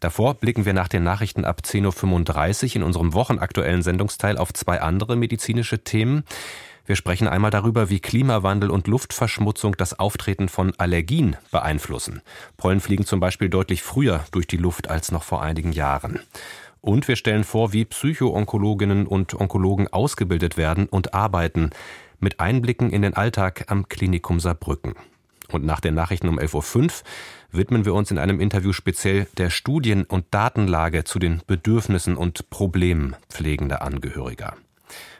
Davor 0.00 0.34
blicken 0.34 0.64
wir 0.64 0.72
nach 0.72 0.88
den 0.88 1.04
Nachrichten 1.04 1.44
ab 1.44 1.62
10.35 1.64 2.70
Uhr 2.70 2.76
in 2.76 2.82
unserem 2.82 3.14
wochenaktuellen 3.14 3.82
Sendungsteil 3.82 4.36
auf 4.38 4.52
zwei 4.52 4.80
andere 4.80 5.16
medizinische 5.16 5.84
Themen. 5.84 6.24
Wir 6.84 6.96
sprechen 6.96 7.28
einmal 7.28 7.52
darüber, 7.52 7.90
wie 7.90 8.00
Klimawandel 8.00 8.70
und 8.70 8.88
Luftverschmutzung 8.88 9.76
das 9.76 9.98
Auftreten 9.98 10.48
von 10.48 10.72
Allergien 10.78 11.36
beeinflussen. 11.52 12.22
Pollen 12.56 12.80
fliegen 12.80 13.06
zum 13.06 13.20
Beispiel 13.20 13.48
deutlich 13.48 13.82
früher 13.82 14.24
durch 14.32 14.48
die 14.48 14.56
Luft 14.56 14.90
als 14.90 15.12
noch 15.12 15.22
vor 15.22 15.42
einigen 15.42 15.70
Jahren. 15.70 16.20
Und 16.80 17.06
wir 17.06 17.14
stellen 17.14 17.44
vor, 17.44 17.72
wie 17.72 17.84
Psychoonkologinnen 17.84 19.06
und 19.06 19.34
Onkologen 19.34 19.86
ausgebildet 19.86 20.56
werden 20.56 20.86
und 20.86 21.14
arbeiten, 21.14 21.70
mit 22.18 22.40
Einblicken 22.40 22.90
in 22.90 23.02
den 23.02 23.14
Alltag 23.14 23.66
am 23.68 23.88
Klinikum 23.88 24.40
Saarbrücken. 24.40 24.94
Und 25.52 25.64
nach 25.64 25.80
den 25.80 25.94
Nachrichten 25.94 26.28
um 26.28 26.38
11.05 26.38 26.82
Uhr 26.82 26.90
widmen 27.52 27.84
wir 27.84 27.94
uns 27.94 28.10
in 28.10 28.18
einem 28.18 28.40
Interview 28.40 28.72
speziell 28.72 29.26
der 29.36 29.50
Studien- 29.50 30.04
und 30.04 30.24
Datenlage 30.30 31.04
zu 31.04 31.18
den 31.18 31.42
Bedürfnissen 31.46 32.16
und 32.16 32.50
Problemen 32.50 33.14
pflegender 33.28 33.82
Angehöriger. 33.82 34.56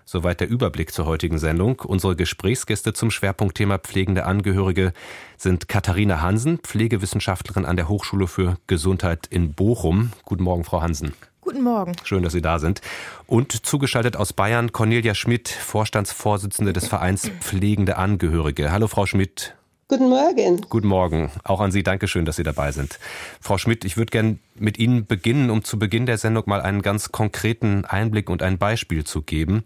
Soweit 0.05 0.41
der 0.41 0.49
Überblick 0.49 0.93
zur 0.93 1.07
heutigen 1.07 1.39
Sendung. 1.39 1.81
Unsere 1.81 2.17
Gesprächsgäste 2.17 2.93
zum 2.93 3.11
Schwerpunktthema 3.11 3.79
pflegende 3.79 4.25
Angehörige 4.25 4.93
sind 5.37 5.69
Katharina 5.69 6.21
Hansen, 6.21 6.59
Pflegewissenschaftlerin 6.59 7.65
an 7.65 7.77
der 7.77 7.89
Hochschule 7.89 8.27
für 8.27 8.57
Gesundheit 8.67 9.27
in 9.31 9.53
Bochum. 9.55 10.13
Guten 10.25 10.43
Morgen, 10.43 10.65
Frau 10.65 10.83
Hansen. 10.83 11.15
Guten 11.41 11.63
Morgen. 11.63 11.95
Schön, 12.05 12.23
dass 12.23 12.33
Sie 12.33 12.43
da 12.43 12.59
sind. 12.59 12.83
Und 13.27 13.67
zugeschaltet 13.67 14.17
aus 14.17 14.33
Bayern 14.33 14.73
Cornelia 14.73 15.15
Schmidt, 15.15 15.49
Vorstandsvorsitzende 15.49 16.73
des 16.73 16.89
Vereins 16.89 17.31
Pflegende 17.41 17.97
Angehörige. 17.97 18.71
Hallo, 18.71 18.89
Frau 18.89 19.07
Schmidt. 19.07 19.55
Guten 19.93 20.09
Morgen. 20.09 20.63
Guten 20.71 20.89
Morgen. 20.89 21.31
Auch 21.45 21.61
an 21.61 21.71
Sie 21.71 21.83
Dankeschön, 21.83 22.25
dass 22.25 22.37
Sie 22.37 22.43
dabei 22.43 22.73
sind. 22.73 22.99
Frau 23.43 23.59
Schmidt, 23.59 23.85
ich 23.85 23.99
würde 23.99 24.11
gerne 24.11 24.39
mit 24.55 24.79
Ihnen 24.79 25.05
beginnen, 25.05 25.51
um 25.51 25.65
zu 25.65 25.79
Beginn 25.79 26.07
der 26.07 26.17
Sendung 26.17 26.45
mal 26.47 26.63
einen 26.63 26.81
ganz 26.81 27.13
konkreten 27.13 27.85
Einblick 27.85 28.31
und 28.31 28.43
ein 28.43 28.57
Beispiel 28.57 29.05
zu 29.05 29.21
geben. 29.21 29.65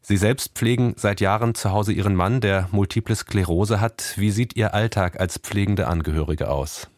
Sie 0.00 0.16
selbst 0.16 0.52
pflegen 0.54 0.94
seit 0.96 1.20
Jahren 1.20 1.54
zu 1.54 1.70
Hause 1.70 1.92
Ihren 1.92 2.14
Mann, 2.14 2.40
der 2.40 2.70
multiple 2.72 3.14
Sklerose 3.14 3.78
hat. 3.78 4.14
Wie 4.16 4.30
sieht 4.30 4.56
Ihr 4.56 4.72
Alltag 4.72 5.20
als 5.20 5.36
pflegende 5.36 5.86
Angehörige 5.86 6.48
aus? 6.48 6.88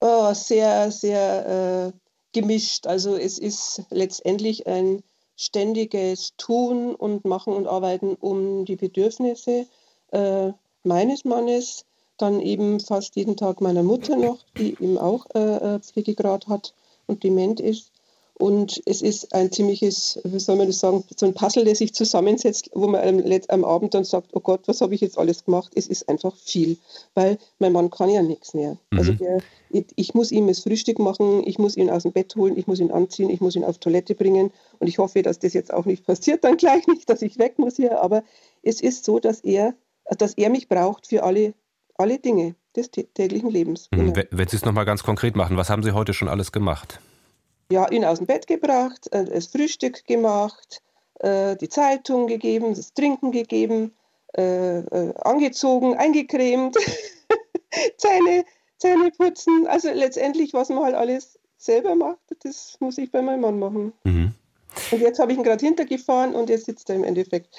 Oh, 0.00 0.34
sehr, 0.34 0.90
sehr 0.90 1.92
äh, 1.94 1.98
gemischt. 2.32 2.88
Also 2.88 3.14
es 3.14 3.38
ist 3.38 3.84
letztendlich 3.90 4.66
ein 4.66 5.04
ständiges 5.36 6.32
Tun 6.36 6.96
und 6.96 7.24
Machen 7.24 7.52
und 7.52 7.68
Arbeiten 7.68 8.16
um 8.16 8.64
die 8.64 8.74
Bedürfnisse 8.74 9.68
äh, 10.10 10.50
meines 10.86 11.24
Mannes, 11.24 11.84
dann 12.18 12.40
eben 12.40 12.80
fast 12.80 13.16
jeden 13.16 13.36
Tag 13.36 13.60
meiner 13.60 13.82
Mutter 13.82 14.16
noch, 14.16 14.38
die 14.56 14.70
eben 14.72 14.98
auch 14.98 15.26
äh, 15.34 15.74
äh, 15.74 15.80
Pflegegrad 15.80 16.48
hat 16.48 16.72
und 17.06 17.24
dement 17.24 17.60
ist. 17.60 17.92
Und 18.38 18.82
es 18.84 19.00
ist 19.00 19.34
ein 19.34 19.50
ziemliches, 19.50 20.20
wie 20.24 20.38
soll 20.38 20.56
man 20.56 20.66
das 20.66 20.80
sagen, 20.80 21.02
so 21.16 21.24
ein 21.24 21.32
Puzzle, 21.32 21.64
der 21.64 21.74
sich 21.74 21.94
zusammensetzt, 21.94 22.70
wo 22.74 22.86
man 22.86 23.00
am, 23.00 23.40
am 23.48 23.64
Abend 23.64 23.94
dann 23.94 24.04
sagt, 24.04 24.28
oh 24.34 24.40
Gott, 24.40 24.60
was 24.66 24.82
habe 24.82 24.94
ich 24.94 25.00
jetzt 25.00 25.16
alles 25.16 25.46
gemacht? 25.46 25.72
Es 25.74 25.86
ist 25.86 26.06
einfach 26.10 26.36
viel, 26.36 26.76
weil 27.14 27.38
mein 27.58 27.72
Mann 27.72 27.88
kann 27.88 28.10
ja 28.10 28.20
nichts 28.20 28.52
mehr. 28.52 28.76
Mhm. 28.90 28.98
Also 28.98 29.12
der, 29.14 29.38
ich, 29.70 29.86
ich, 29.96 30.14
muss 30.14 30.32
ihm 30.32 30.48
das 30.48 30.60
Frühstück 30.60 30.98
machen, 30.98 31.46
ich 31.46 31.58
muss 31.58 31.78
ihn 31.78 31.88
aus 31.88 32.02
dem 32.02 32.12
Bett 32.12 32.36
holen, 32.36 32.58
ich 32.58 32.66
muss 32.66 32.78
ihn 32.78 32.90
anziehen, 32.90 33.30
ich 33.30 33.40
muss 33.40 33.56
ihn 33.56 33.64
auf 33.64 33.78
Toilette 33.78 34.14
bringen. 34.14 34.52
Und 34.80 34.86
ich 34.86 34.98
hoffe, 34.98 35.22
dass 35.22 35.38
das 35.38 35.54
jetzt 35.54 35.72
auch 35.72 35.86
nicht 35.86 36.04
passiert, 36.04 36.44
dann 36.44 36.58
gleich 36.58 36.86
nicht, 36.88 37.08
dass 37.08 37.22
ich 37.22 37.38
weg 37.38 37.58
muss 37.58 37.76
hier. 37.76 38.02
Aber 38.02 38.22
es 38.62 38.82
ist 38.82 39.06
so, 39.06 39.18
dass 39.18 39.40
er 39.40 39.74
dass 40.18 40.34
er 40.34 40.50
mich 40.50 40.68
braucht 40.68 41.06
für 41.06 41.22
alle, 41.22 41.54
alle 41.96 42.18
Dinge 42.18 42.54
des 42.74 42.90
täglichen 42.90 43.50
Lebens. 43.50 43.88
Genau. 43.90 44.12
Wenn 44.30 44.48
Sie 44.48 44.56
es 44.56 44.64
nochmal 44.64 44.84
ganz 44.84 45.02
konkret 45.02 45.36
machen, 45.36 45.56
was 45.56 45.70
haben 45.70 45.82
Sie 45.82 45.92
heute 45.92 46.14
schon 46.14 46.28
alles 46.28 46.52
gemacht? 46.52 47.00
Ja, 47.70 47.90
ihn 47.90 48.04
aus 48.04 48.18
dem 48.18 48.26
Bett 48.26 48.46
gebracht, 48.46 49.12
äh, 49.12 49.24
das 49.24 49.46
Frühstück 49.46 50.04
gemacht, 50.06 50.82
äh, 51.20 51.56
die 51.56 51.68
Zeitung 51.68 52.26
gegeben, 52.26 52.74
das 52.74 52.94
Trinken 52.94 53.32
gegeben, 53.32 53.92
äh, 54.34 54.82
angezogen, 55.22 55.96
eingecremt, 55.96 56.76
Zähne, 57.96 58.44
Zähne 58.78 59.10
putzen. 59.10 59.66
Also 59.66 59.90
letztendlich, 59.92 60.52
was 60.52 60.68
man 60.68 60.84
halt 60.84 60.94
alles 60.94 61.38
selber 61.56 61.94
macht, 61.94 62.20
das 62.42 62.76
muss 62.80 62.98
ich 62.98 63.10
bei 63.10 63.22
meinem 63.22 63.40
Mann 63.40 63.58
machen. 63.58 63.92
Mhm. 64.04 64.34
Und 64.90 65.00
jetzt 65.00 65.18
habe 65.18 65.32
ich 65.32 65.38
ihn 65.38 65.44
gerade 65.44 65.64
hintergefahren 65.64 66.34
und 66.34 66.50
jetzt 66.50 66.66
sitzt 66.66 66.90
er 66.90 66.96
im 66.96 67.04
Endeffekt 67.04 67.56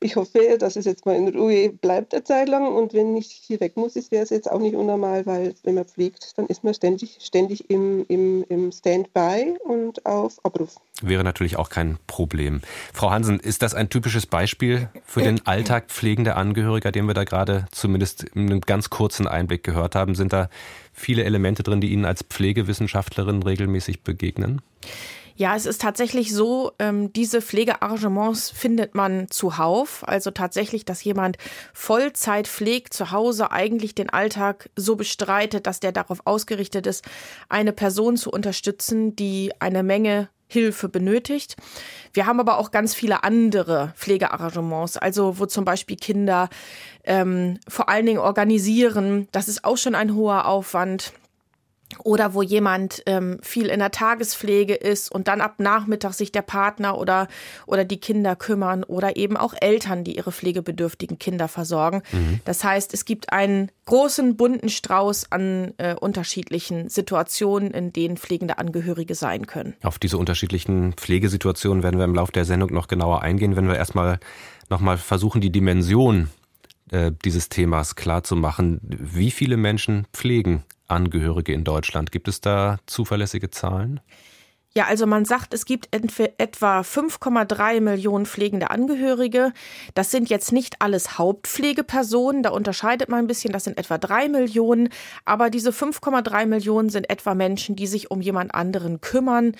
ich 0.00 0.16
hoffe, 0.16 0.56
dass 0.58 0.76
es 0.76 0.86
jetzt 0.86 1.04
mal 1.04 1.14
in 1.14 1.28
Ruhe 1.28 1.68
bleibt 1.70 2.14
eine 2.14 2.24
Zeit 2.24 2.48
lang 2.48 2.66
und 2.66 2.94
wenn 2.94 3.16
ich 3.16 3.26
hier 3.26 3.60
weg 3.60 3.76
muss, 3.76 3.94
wäre 4.10 4.22
es 4.22 4.30
jetzt 4.30 4.50
auch 4.50 4.58
nicht 4.58 4.74
unnormal, 4.74 5.26
weil 5.26 5.54
wenn 5.62 5.74
man 5.74 5.84
pflegt, 5.84 6.38
dann 6.38 6.46
ist 6.46 6.64
man 6.64 6.72
ständig, 6.72 7.18
ständig 7.20 7.68
im, 7.68 8.06
im, 8.08 8.44
im 8.48 8.72
Standby 8.72 9.58
und 9.62 10.04
auf 10.06 10.42
Abruf. 10.44 10.76
Wäre 11.02 11.22
natürlich 11.22 11.56
auch 11.56 11.68
kein 11.68 11.98
Problem. 12.06 12.62
Frau 12.92 13.10
Hansen, 13.10 13.40
ist 13.40 13.62
das 13.62 13.74
ein 13.74 13.90
typisches 13.90 14.26
Beispiel 14.26 14.88
für 15.04 15.22
den 15.22 15.46
Alltag 15.46 15.88
pflegender 15.88 16.36
Angehöriger, 16.36 16.92
den 16.92 17.06
wir 17.06 17.14
da 17.14 17.24
gerade 17.24 17.66
zumindest 17.70 18.24
in 18.24 18.46
einem 18.46 18.60
ganz 18.62 18.90
kurzen 18.90 19.26
Einblick 19.26 19.64
gehört 19.64 19.94
haben? 19.94 20.14
Sind 20.14 20.32
da 20.32 20.48
viele 20.92 21.24
Elemente 21.24 21.62
drin, 21.62 21.80
die 21.80 21.92
Ihnen 21.92 22.04
als 22.04 22.22
Pflegewissenschaftlerin 22.22 23.42
regelmäßig 23.42 24.02
begegnen? 24.02 24.62
Ja, 25.40 25.56
es 25.56 25.64
ist 25.64 25.80
tatsächlich 25.80 26.34
so, 26.34 26.72
ähm, 26.78 27.14
diese 27.14 27.40
Pflegearrangements 27.40 28.50
findet 28.50 28.94
man 28.94 29.30
zuhauf. 29.30 30.06
Also 30.06 30.30
tatsächlich, 30.32 30.84
dass 30.84 31.02
jemand 31.02 31.38
Vollzeit 31.72 32.46
pflegt, 32.46 32.92
zu 32.92 33.10
Hause 33.10 33.50
eigentlich 33.50 33.94
den 33.94 34.10
Alltag 34.10 34.68
so 34.76 34.96
bestreitet, 34.96 35.66
dass 35.66 35.80
der 35.80 35.92
darauf 35.92 36.26
ausgerichtet 36.26 36.86
ist, 36.86 37.06
eine 37.48 37.72
Person 37.72 38.18
zu 38.18 38.30
unterstützen, 38.30 39.16
die 39.16 39.50
eine 39.60 39.82
Menge 39.82 40.28
Hilfe 40.46 40.90
benötigt. 40.90 41.56
Wir 42.12 42.26
haben 42.26 42.38
aber 42.38 42.58
auch 42.58 42.70
ganz 42.70 42.94
viele 42.94 43.24
andere 43.24 43.94
Pflegearrangements, 43.96 44.98
also 44.98 45.38
wo 45.38 45.46
zum 45.46 45.64
Beispiel 45.64 45.96
Kinder 45.96 46.50
ähm, 47.04 47.58
vor 47.66 47.88
allen 47.88 48.04
Dingen 48.04 48.18
organisieren. 48.18 49.26
Das 49.32 49.48
ist 49.48 49.64
auch 49.64 49.78
schon 49.78 49.94
ein 49.94 50.14
hoher 50.14 50.46
Aufwand. 50.46 51.14
Oder 52.04 52.34
wo 52.34 52.42
jemand 52.42 53.02
ähm, 53.06 53.38
viel 53.42 53.66
in 53.66 53.80
der 53.80 53.90
Tagespflege 53.90 54.74
ist 54.74 55.10
und 55.10 55.28
dann 55.28 55.40
ab 55.40 55.54
Nachmittag 55.58 56.14
sich 56.14 56.32
der 56.32 56.42
Partner 56.42 56.98
oder, 56.98 57.28
oder 57.66 57.84
die 57.84 57.98
Kinder 57.98 58.36
kümmern 58.36 58.84
oder 58.84 59.16
eben 59.16 59.36
auch 59.36 59.54
Eltern, 59.60 60.04
die 60.04 60.16
ihre 60.16 60.32
pflegebedürftigen 60.32 61.18
Kinder 61.18 61.48
versorgen. 61.48 62.02
Mhm. 62.12 62.40
Das 62.44 62.64
heißt, 62.64 62.94
es 62.94 63.04
gibt 63.04 63.32
einen 63.32 63.70
großen 63.86 64.36
bunten 64.36 64.68
Strauß 64.68 65.32
an 65.32 65.74
äh, 65.78 65.94
unterschiedlichen 65.94 66.88
Situationen, 66.88 67.72
in 67.72 67.92
denen 67.92 68.16
pflegende 68.16 68.58
Angehörige 68.58 69.14
sein 69.14 69.46
können. 69.46 69.74
Auf 69.82 69.98
diese 69.98 70.16
unterschiedlichen 70.16 70.92
Pflegesituationen 70.92 71.82
werden 71.82 71.98
wir 71.98 72.04
im 72.04 72.14
Laufe 72.14 72.32
der 72.32 72.44
Sendung 72.44 72.72
noch 72.72 72.88
genauer 72.88 73.22
eingehen, 73.22 73.56
wenn 73.56 73.68
wir 73.68 73.76
erstmal 73.76 74.20
nochmal 74.68 74.96
versuchen, 74.96 75.40
die 75.40 75.50
Dimension 75.50 76.30
äh, 76.92 77.10
dieses 77.24 77.48
Themas 77.48 77.96
klar 77.96 78.22
zu 78.22 78.36
machen. 78.36 78.80
Wie 78.82 79.32
viele 79.32 79.56
Menschen 79.56 80.06
pflegen 80.12 80.64
Angehörige 80.90 81.52
in 81.52 81.64
Deutschland? 81.64 82.12
Gibt 82.12 82.28
es 82.28 82.40
da 82.40 82.78
zuverlässige 82.86 83.50
Zahlen? 83.50 84.00
Ja, 84.72 84.84
also 84.84 85.04
man 85.04 85.24
sagt, 85.24 85.52
es 85.52 85.64
gibt 85.64 85.88
etwa 85.90 86.80
5,3 86.80 87.80
Millionen 87.80 88.24
pflegende 88.24 88.70
Angehörige. 88.70 89.52
Das 89.94 90.12
sind 90.12 90.30
jetzt 90.30 90.52
nicht 90.52 90.76
alles 90.80 91.18
Hauptpflegepersonen, 91.18 92.44
da 92.44 92.50
unterscheidet 92.50 93.08
man 93.08 93.18
ein 93.20 93.26
bisschen, 93.26 93.52
das 93.52 93.64
sind 93.64 93.78
etwa 93.78 93.98
drei 93.98 94.28
Millionen. 94.28 94.90
Aber 95.24 95.50
diese 95.50 95.70
5,3 95.70 96.46
Millionen 96.46 96.88
sind 96.88 97.10
etwa 97.10 97.34
Menschen, 97.34 97.74
die 97.74 97.88
sich 97.88 98.12
um 98.12 98.20
jemand 98.20 98.54
anderen 98.54 99.00
kümmern, 99.00 99.56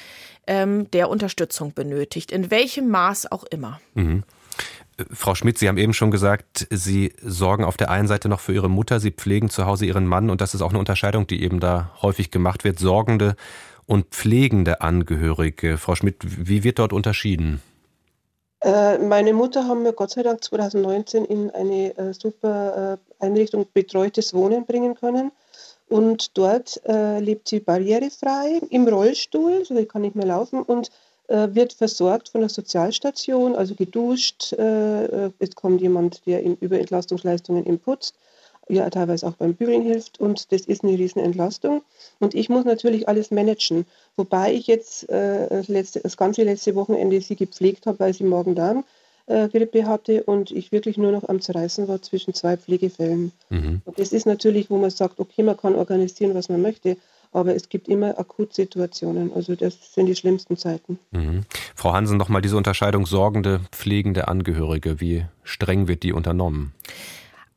ähm, 0.46 0.88
der 0.92 1.08
Unterstützung 1.08 1.74
benötigt, 1.74 2.30
in 2.30 2.52
welchem 2.52 2.88
Maß 2.88 3.32
auch 3.32 3.42
immer. 3.42 3.80
Mhm. 3.94 4.22
Frau 5.12 5.34
Schmidt, 5.34 5.58
Sie 5.58 5.68
haben 5.68 5.78
eben 5.78 5.92
schon 5.92 6.10
gesagt, 6.10 6.66
Sie 6.70 7.12
sorgen 7.22 7.64
auf 7.64 7.76
der 7.76 7.90
einen 7.90 8.08
Seite 8.08 8.28
noch 8.28 8.40
für 8.40 8.52
Ihre 8.52 8.68
Mutter, 8.68 9.00
Sie 9.00 9.10
pflegen 9.10 9.50
zu 9.50 9.66
Hause 9.66 9.86
Ihren 9.86 10.06
Mann 10.06 10.30
und 10.30 10.40
das 10.40 10.54
ist 10.54 10.62
auch 10.62 10.70
eine 10.70 10.78
Unterscheidung, 10.78 11.26
die 11.26 11.42
eben 11.42 11.60
da 11.60 11.90
häufig 12.02 12.30
gemacht 12.30 12.64
wird, 12.64 12.78
sorgende 12.78 13.36
und 13.86 14.06
pflegende 14.06 14.80
Angehörige. 14.80 15.78
Frau 15.78 15.94
Schmidt, 15.94 16.16
wie 16.22 16.64
wird 16.64 16.78
dort 16.78 16.92
unterschieden? 16.92 17.60
Äh, 18.62 18.98
meine 18.98 19.32
Mutter 19.32 19.66
haben 19.66 19.84
wir 19.84 19.92
Gott 19.92 20.10
sei 20.10 20.22
Dank 20.22 20.44
2019 20.44 21.24
in 21.24 21.50
eine 21.50 21.96
äh, 21.96 22.12
super 22.12 22.98
äh, 23.20 23.24
Einrichtung 23.24 23.66
betreutes 23.72 24.34
Wohnen 24.34 24.66
bringen 24.66 24.94
können. 24.94 25.32
Und 25.88 26.38
dort 26.38 26.80
lebt 26.86 27.48
sie 27.48 27.58
barrierefrei 27.58 28.60
im 28.70 28.86
Rollstuhl, 28.86 29.64
so 29.64 29.74
sie 29.74 29.86
kann 29.86 30.02
nicht 30.02 30.14
mehr 30.14 30.26
laufen 30.26 30.62
und 30.62 30.92
wird 31.30 31.72
versorgt 31.72 32.28
von 32.28 32.40
der 32.40 32.50
Sozialstation, 32.50 33.54
also 33.54 33.74
geduscht. 33.74 34.52
Äh, 34.54 35.04
äh, 35.04 35.30
es 35.38 35.54
kommt 35.54 35.80
jemand, 35.80 36.26
der 36.26 36.42
ihm 36.42 36.56
über 36.60 36.78
Entlastungsleistungen 36.78 37.64
ihm 37.66 37.78
putzt, 37.78 38.16
ja 38.68 38.90
teilweise 38.90 39.26
auch 39.26 39.34
beim 39.34 39.54
Bügeln 39.54 39.82
hilft 39.82 40.20
und 40.20 40.52
das 40.52 40.62
ist 40.62 40.82
eine 40.82 40.98
Riesenentlastung. 40.98 41.82
Und 42.18 42.34
ich 42.34 42.48
muss 42.48 42.64
natürlich 42.64 43.08
alles 43.08 43.30
managen, 43.30 43.86
wobei 44.16 44.52
ich 44.52 44.66
jetzt 44.66 45.08
äh, 45.08 45.62
letzte, 45.68 46.00
das 46.00 46.16
ganze 46.16 46.42
letzte 46.42 46.74
Wochenende 46.74 47.20
sie 47.20 47.36
gepflegt 47.36 47.86
habe, 47.86 48.00
weil 48.00 48.12
sie 48.12 48.24
Magen-Darm-Grippe 48.24 49.86
hatte 49.86 50.24
und 50.24 50.50
ich 50.50 50.72
wirklich 50.72 50.98
nur 50.98 51.12
noch 51.12 51.28
am 51.28 51.40
Zerreißen 51.40 51.86
war 51.86 52.02
zwischen 52.02 52.34
zwei 52.34 52.56
Pflegefällen. 52.56 53.30
Mhm. 53.50 53.82
Und 53.84 53.98
das 53.98 54.12
ist 54.12 54.26
natürlich, 54.26 54.68
wo 54.68 54.78
man 54.78 54.90
sagt, 54.90 55.20
okay, 55.20 55.44
man 55.44 55.56
kann 55.56 55.76
organisieren, 55.76 56.34
was 56.34 56.48
man 56.48 56.60
möchte, 56.60 56.96
aber 57.32 57.54
es 57.54 57.68
gibt 57.68 57.88
immer 57.88 58.18
Akutsituationen. 58.18 59.32
Also 59.32 59.54
das 59.54 59.94
sind 59.94 60.06
die 60.06 60.16
schlimmsten 60.16 60.56
Zeiten. 60.56 60.98
Mhm. 61.12 61.42
Frau 61.74 61.92
Hansen, 61.92 62.16
nochmal 62.16 62.42
diese 62.42 62.56
Unterscheidung 62.56 63.06
sorgende, 63.06 63.60
pflegende 63.70 64.28
Angehörige. 64.28 65.00
Wie 65.00 65.26
streng 65.44 65.88
wird 65.88 66.02
die 66.02 66.12
unternommen? 66.12 66.72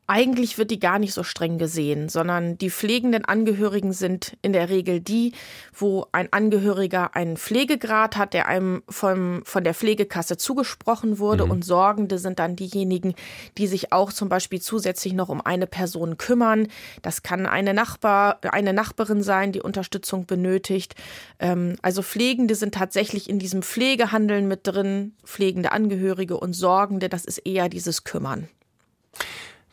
Eigentlich 0.06 0.58
wird 0.58 0.70
die 0.70 0.78
gar 0.78 0.98
nicht 0.98 1.14
so 1.14 1.22
streng 1.22 1.56
gesehen, 1.56 2.10
sondern 2.10 2.58
die 2.58 2.68
pflegenden 2.68 3.24
Angehörigen 3.24 3.94
sind 3.94 4.36
in 4.42 4.52
der 4.52 4.68
Regel 4.68 5.00
die, 5.00 5.32
wo 5.72 6.06
ein 6.12 6.30
Angehöriger 6.30 7.16
einen 7.16 7.38
Pflegegrad 7.38 8.18
hat, 8.18 8.34
der 8.34 8.46
einem 8.46 8.82
vom, 8.86 9.40
von 9.46 9.64
der 9.64 9.72
Pflegekasse 9.72 10.36
zugesprochen 10.36 11.18
wurde. 11.18 11.46
Mhm. 11.46 11.50
Und 11.50 11.64
Sorgende 11.64 12.18
sind 12.18 12.38
dann 12.38 12.54
diejenigen, 12.54 13.14
die 13.56 13.66
sich 13.66 13.92
auch 13.92 14.12
zum 14.12 14.28
Beispiel 14.28 14.60
zusätzlich 14.60 15.14
noch 15.14 15.30
um 15.30 15.40
eine 15.40 15.66
Person 15.66 16.18
kümmern. 16.18 16.68
Das 17.00 17.22
kann 17.22 17.46
eine 17.46 17.72
Nachbar, 17.72 18.40
eine 18.52 18.74
Nachbarin 18.74 19.22
sein, 19.22 19.52
die 19.52 19.62
Unterstützung 19.62 20.26
benötigt. 20.26 20.96
Ähm, 21.38 21.76
also 21.80 22.02
Pflegende 22.02 22.56
sind 22.56 22.74
tatsächlich 22.74 23.30
in 23.30 23.38
diesem 23.38 23.62
Pflegehandeln 23.62 24.48
mit 24.48 24.66
drin, 24.66 25.14
pflegende 25.24 25.72
Angehörige 25.72 26.36
und 26.36 26.52
Sorgende, 26.52 27.08
das 27.08 27.24
ist 27.24 27.38
eher 27.38 27.70
dieses 27.70 28.04
Kümmern. 28.04 28.48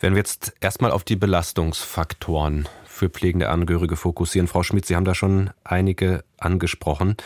Wenn 0.02 0.14
wir 0.16 0.18
jetzt 0.22 0.54
erstmal 0.62 0.90
auf 0.90 1.04
die 1.04 1.16
Belastungsfaktoren 1.16 2.68
für 2.86 3.12
pflegende 3.12 3.50
Angehörige 3.50 3.96
fokussieren, 3.96 4.48
Frau 4.48 4.64
Schmidt, 4.64 4.88
Sie 4.88 4.96
haben 4.96 5.06
da 5.06 5.14
schon 5.14 5.52
einige 5.64 6.24
angesprochen. 6.40 7.18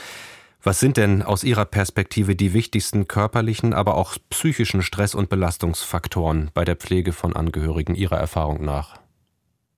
Was 0.62 0.82
sind 0.82 0.98
denn 0.98 1.22
aus 1.22 1.46
Ihrer 1.46 1.64
Perspektive 1.64 2.36
die 2.36 2.54
wichtigsten 2.54 3.08
körperlichen, 3.08 3.74
aber 3.74 3.96
auch 3.96 4.18
psychischen 4.30 4.82
Stress- 4.82 5.16
und 5.16 5.30
Belastungsfaktoren 5.30 6.52
bei 6.54 6.66
der 6.66 6.76
Pflege 6.76 7.14
von 7.14 7.34
Angehörigen 7.34 7.96
Ihrer 7.96 8.18
Erfahrung 8.18 8.66
nach? 8.66 9.00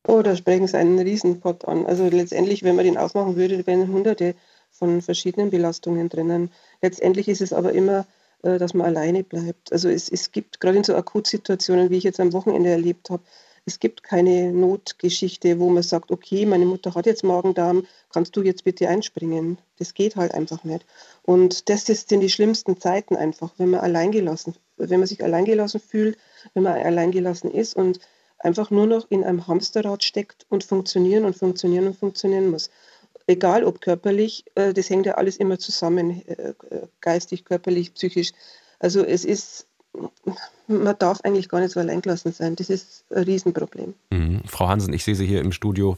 Oh, 0.08 0.24
da 0.24 0.36
sprechen 0.36 0.66
Sie 0.66 0.78
einen 0.78 0.98
Riesenpott 0.98 1.66
an. 1.66 1.86
Also 1.86 2.10
letztendlich, 2.10 2.64
wenn 2.64 2.76
man 2.76 2.86
den 2.86 2.98
aufmachen 2.98 3.36
würde, 3.36 3.68
wären 3.68 3.90
hunderte 3.90 4.34
von 4.72 5.04
verschiedenen 5.04 5.52
Belastungen 5.52 6.10
drinnen. 6.10 6.50
Letztendlich 6.82 7.28
ist 7.28 7.42
es 7.42 7.54
aber 7.54 7.74
immer 7.74 8.08
äh, 8.44 8.58
dass 8.58 8.74
man 8.74 8.88
alleine 8.88 9.24
bleibt. 9.24 9.72
Also 9.72 9.90
es, 9.90 10.10
es 10.10 10.32
gibt 10.32 10.60
gerade 10.60 10.78
in 10.78 10.84
so 10.84 10.96
Akutsituationen, 10.96 11.90
wie 11.90 11.98
ich 11.98 12.04
jetzt 12.04 12.20
am 12.20 12.34
Wochenende 12.34 12.70
erlebt 12.70 13.10
habe, 13.10 13.24
es 13.68 13.82
gibt 13.82 14.02
keine 14.02 14.54
Notgeschichte, 14.54 15.60
wo 15.60 15.70
man 15.70 15.84
sagt, 15.84 16.10
okay, 16.10 16.46
meine 16.46 16.66
Mutter 16.66 16.96
hat 16.96 17.06
jetzt 17.06 17.26
Magen-Darm, 17.26 17.86
kannst 18.14 18.34
du 18.38 18.42
jetzt 18.42 18.64
bitte 18.64 18.88
einspringen? 18.88 19.58
Das 19.78 19.94
geht 19.94 20.16
halt 20.16 20.34
einfach 20.34 20.64
nicht. 20.64 20.86
Und 21.24 21.68
das 21.68 21.86
sind 21.86 22.22
die 22.22 22.30
schlimmsten 22.30 22.80
Zeiten 22.80 23.18
einfach, 23.18 23.52
wenn 23.58 23.72
man 23.72 23.82
alleingelassen, 23.82 24.56
wenn 24.78 25.02
man 25.02 25.08
sich 25.08 25.22
alleingelassen 25.22 25.82
fühlt, 25.82 26.18
wenn 26.54 26.64
man 26.64 26.82
alleingelassen 26.82 27.52
ist 27.52 27.76
und 27.76 28.00
einfach 28.40 28.72
nur 28.72 28.88
noch 28.88 29.12
in 29.12 29.26
einem 29.26 29.48
Hamsterrad 29.48 30.02
steckt 30.02 30.46
und 30.48 30.64
funktionieren 30.64 31.26
und 31.26 31.36
funktionieren 31.36 31.88
und 31.88 31.98
funktionieren 31.98 32.50
muss 32.50 32.70
egal 33.28 33.64
ob 33.64 33.82
körperlich, 33.82 34.46
äh, 34.56 34.74
das 34.74 34.90
hängt 34.90 35.06
ja 35.06 35.16
alles 35.16 35.38
immer 35.38 35.60
zusammen, 35.60 36.26
äh, 36.28 36.54
geistig, 37.02 37.46
körperlich, 37.46 37.94
psychisch. 37.94 38.32
Also 38.80 39.04
es 39.04 39.26
ist, 39.26 39.68
man 40.68 40.98
darf 40.98 41.22
eigentlich 41.22 41.50
gar 41.50 41.60
nicht 41.60 41.72
so 41.72 41.80
alleingelassen 41.80 42.32
sein. 42.32 42.56
Das 42.56 42.70
ist 42.70 43.06
ein 43.14 43.24
Riesenproblem. 43.24 43.94
Mhm. 44.12 44.42
Frau 44.46 44.68
Hansen, 44.68 44.94
ich 44.94 45.04
sehe 45.04 45.16
Sie 45.16 45.26
hier 45.26 45.42
im 45.42 45.52
Studio 45.52 45.98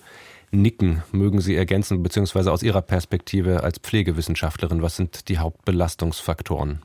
nicken. 0.52 1.04
Mögen 1.12 1.42
Sie 1.42 1.56
ergänzen, 1.56 2.02
beziehungsweise 2.02 2.52
aus 2.52 2.64
Ihrer 2.64 2.82
Perspektive 2.82 3.64
als 3.64 3.78
Pflegewissenschaftlerin, 3.80 4.82
was 4.82 4.96
sind 4.96 5.30
die 5.30 5.38
Hauptbelastungsfaktoren? 5.38 6.82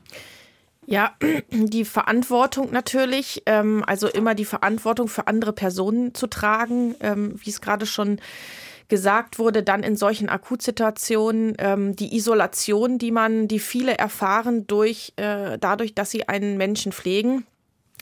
Ja, 0.85 1.15
die 1.51 1.85
Verantwortung 1.85 2.71
natürlich, 2.71 3.43
ähm, 3.45 3.83
also 3.85 4.07
immer 4.07 4.35
die 4.35 4.45
Verantwortung 4.45 5.07
für 5.07 5.27
andere 5.27 5.53
Personen 5.53 6.13
zu 6.13 6.27
tragen, 6.27 6.95
ähm, 6.99 7.33
wie 7.43 7.49
es 7.49 7.61
gerade 7.61 7.85
schon 7.85 8.19
gesagt 8.87 9.39
wurde, 9.39 9.63
dann 9.63 9.83
in 9.83 9.95
solchen 9.95 10.29
Akutsituationen 10.29 11.55
ähm, 11.57 11.95
die 11.95 12.15
Isolation, 12.15 12.97
die 12.97 13.11
man, 13.11 13.47
die 13.47 13.59
viele 13.59 13.97
erfahren 13.97 14.67
durch 14.67 15.13
äh, 15.15 15.57
dadurch, 15.59 15.95
dass 15.95 16.11
sie 16.11 16.27
einen 16.27 16.57
Menschen 16.57 16.91
pflegen 16.91 17.45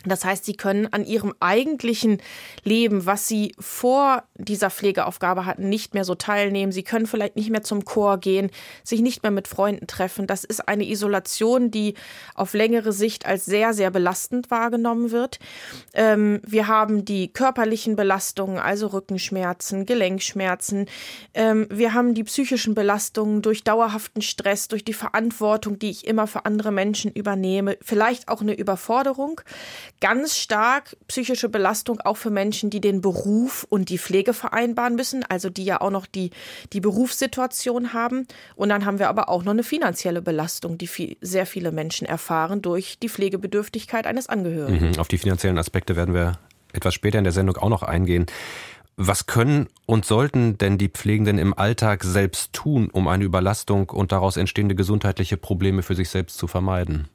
das 0.06 0.26
heißt, 0.26 0.44
sie 0.44 0.54
können 0.54 0.88
an 0.92 1.06
ihrem 1.06 1.34
eigentlichen 1.40 2.22
Leben, 2.64 3.06
was 3.06 3.28
sie 3.28 3.54
vor 3.60 4.24
dieser 4.36 4.70
Pflegeaufgabe 4.70 5.46
hatten, 5.46 5.70
nicht 5.70 5.94
mehr 5.94 6.04
so 6.04 6.16
teilnehmen. 6.16 6.72
Sie 6.72 6.84
können 6.84 7.08
vielleicht 7.08 7.36
nicht 7.36 7.50
mehr 7.50 7.64
zum 7.64 7.86
Chor 7.86 8.18
gehen, 8.18 8.52
sich 8.84 9.02
nicht 9.02 9.24
mehr 9.24 9.32
mit 9.32 9.48
Freunden 9.48 9.88
treffen. 9.88 10.28
Das 10.28 10.44
ist 10.44 10.68
eine 10.68 10.88
Isolation, 10.88 11.72
die 11.72 11.94
auf 12.36 12.54
längere 12.54 12.92
Sicht 12.92 13.26
als 13.26 13.46
sehr, 13.46 13.74
sehr 13.74 13.92
belastend 13.92 14.52
wahrgenommen 14.52 15.12
wird. 15.12 15.40
Ähm, 15.94 16.42
wir 16.46 16.68
haben 16.68 17.06
die 17.06 17.32
körperlichen 17.32 17.96
Belastungen, 17.96 18.60
also 18.60 18.88
Rückenschmerzen, 18.88 19.86
Gelenkschmerzen. 19.86 20.88
Ähm, 21.34 21.68
wir 21.70 21.94
haben 21.94 22.14
die 22.14 22.24
psychischen 22.26 22.76
Belastungen 22.76 23.42
durch 23.42 23.64
dauerhaften 23.64 24.22
Stress, 24.22 24.68
durch 24.68 24.84
die 24.84 24.94
Verantwortung, 24.94 25.80
die 25.80 25.90
ich 25.90 26.08
immer 26.08 26.28
für 26.28 26.46
andere 26.46 26.72
Menschen 26.72 27.12
übernehme. 27.12 27.78
Vielleicht 27.82 28.28
auch 28.28 28.42
eine 28.42 28.54
Überforderung 28.54 29.42
ganz 30.04 30.38
stark 30.38 30.98
psychische 31.08 31.48
Belastung 31.48 32.02
auch 32.02 32.18
für 32.18 32.30
Menschen, 32.30 32.70
die 32.70 32.82
den 32.82 33.00
Beruf 33.00 33.66
und 33.70 33.88
die 33.88 33.98
Pflege 33.98 34.34
vereinbaren 34.34 34.96
müssen, 34.96 35.24
also 35.24 35.50
die 35.50 35.64
ja 35.64 35.80
auch 35.80 35.92
noch 35.92 36.06
die, 36.06 36.32
die 36.74 36.82
Berufssituation 36.82 37.94
haben. 37.94 38.28
Und 38.58 38.68
dann 38.68 38.86
haben 38.86 39.00
wir 39.00 39.08
aber 39.08 39.30
auch 39.30 39.46
noch 39.46 39.54
eine 39.54 39.64
finanzielle 39.64 40.22
Belastung, 40.22 40.78
die 40.78 40.88
viel, 40.88 41.16
sehr 41.22 41.46
viele 41.46 41.72
Menschen 41.72 42.06
erfahren 42.06 42.62
durch 42.62 43.00
die 43.00 43.08
Pflegebedürftigkeit 43.08 44.06
eines 44.06 44.28
Angehörigen. 44.28 44.90
Mhm, 44.90 45.00
auf 45.00 45.08
die 45.08 45.18
finanziellen 45.18 45.58
Aspekte 45.58 45.96
werden 45.96 46.14
wir 46.14 46.38
etwas 46.74 46.94
später 46.94 47.18
in 47.18 47.24
der 47.24 47.32
Sendung 47.32 47.56
auch 47.56 47.70
noch 47.70 47.84
eingehen. 47.84 48.26
Was 48.98 49.26
können 49.26 49.68
und 49.86 50.04
sollten 50.04 50.58
denn 50.58 50.78
die 50.78 50.90
Pflegenden 50.90 51.38
im 51.38 51.58
Alltag 51.58 52.04
selbst 52.04 52.52
tun, 52.52 52.90
um 52.92 53.08
eine 53.08 53.24
Überlastung 53.24 53.90
und 53.90 54.12
daraus 54.12 54.36
entstehende 54.36 54.76
gesundheitliche 54.76 55.38
Probleme 55.38 55.82
für 55.82 55.96
sich 55.96 56.10
selbst 56.10 56.38
zu 56.38 56.48
vermeiden? 56.48 57.08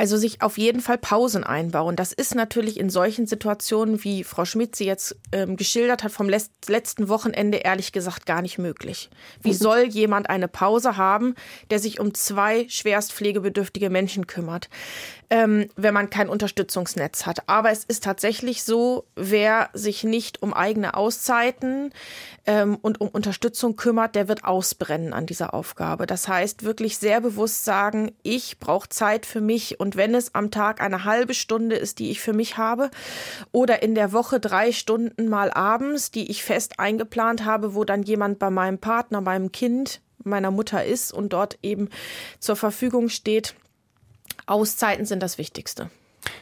Also 0.00 0.16
sich 0.16 0.40
auf 0.40 0.56
jeden 0.56 0.80
Fall 0.80 0.96
Pausen 0.96 1.44
einbauen. 1.44 1.94
Das 1.94 2.14
ist 2.14 2.34
natürlich 2.34 2.80
in 2.80 2.88
solchen 2.88 3.26
Situationen, 3.26 4.02
wie 4.02 4.24
Frau 4.24 4.46
Schmidt 4.46 4.74
sie 4.74 4.86
jetzt 4.86 5.14
ähm, 5.30 5.58
geschildert 5.58 6.02
hat, 6.02 6.10
vom 6.10 6.26
letzten 6.26 7.10
Wochenende 7.10 7.58
ehrlich 7.58 7.92
gesagt 7.92 8.24
gar 8.24 8.40
nicht 8.40 8.56
möglich. 8.56 9.10
Wie 9.42 9.52
soll 9.52 9.82
jemand 9.82 10.30
eine 10.30 10.48
Pause 10.48 10.96
haben, 10.96 11.34
der 11.68 11.80
sich 11.80 12.00
um 12.00 12.14
zwei 12.14 12.66
schwerst 12.70 13.12
pflegebedürftige 13.12 13.90
Menschen 13.90 14.26
kümmert? 14.26 14.70
Ähm, 15.30 15.68
wenn 15.76 15.94
man 15.94 16.10
kein 16.10 16.28
Unterstützungsnetz 16.28 17.24
hat. 17.24 17.48
Aber 17.48 17.70
es 17.70 17.84
ist 17.84 18.02
tatsächlich 18.02 18.64
so, 18.64 19.06
wer 19.14 19.70
sich 19.72 20.02
nicht 20.02 20.42
um 20.42 20.52
eigene 20.52 20.94
Auszeiten 20.94 21.92
ähm, 22.46 22.76
und 22.82 23.00
um 23.00 23.08
Unterstützung 23.08 23.76
kümmert, 23.76 24.16
der 24.16 24.26
wird 24.26 24.44
ausbrennen 24.44 25.12
an 25.12 25.26
dieser 25.26 25.54
Aufgabe. 25.54 26.06
Das 26.06 26.26
heißt, 26.26 26.64
wirklich 26.64 26.98
sehr 26.98 27.20
bewusst 27.20 27.64
sagen, 27.64 28.10
ich 28.24 28.58
brauche 28.58 28.88
Zeit 28.88 29.24
für 29.24 29.40
mich 29.40 29.78
und 29.78 29.96
wenn 29.96 30.16
es 30.16 30.34
am 30.34 30.50
Tag 30.50 30.80
eine 30.80 31.04
halbe 31.04 31.34
Stunde 31.34 31.76
ist, 31.76 32.00
die 32.00 32.10
ich 32.10 32.20
für 32.20 32.32
mich 32.32 32.56
habe 32.56 32.90
oder 33.52 33.84
in 33.84 33.94
der 33.94 34.12
Woche 34.12 34.40
drei 34.40 34.72
Stunden 34.72 35.28
mal 35.28 35.52
abends, 35.52 36.10
die 36.10 36.28
ich 36.28 36.42
fest 36.42 36.80
eingeplant 36.80 37.44
habe, 37.44 37.76
wo 37.76 37.84
dann 37.84 38.02
jemand 38.02 38.40
bei 38.40 38.50
meinem 38.50 38.78
Partner, 38.78 39.20
meinem 39.20 39.52
Kind, 39.52 40.00
meiner 40.24 40.50
Mutter 40.50 40.84
ist 40.84 41.12
und 41.12 41.32
dort 41.32 41.58
eben 41.62 41.88
zur 42.40 42.56
Verfügung 42.56 43.08
steht, 43.08 43.54
Auszeiten 44.50 45.06
sind 45.06 45.22
das 45.22 45.38
Wichtigste. 45.38 45.90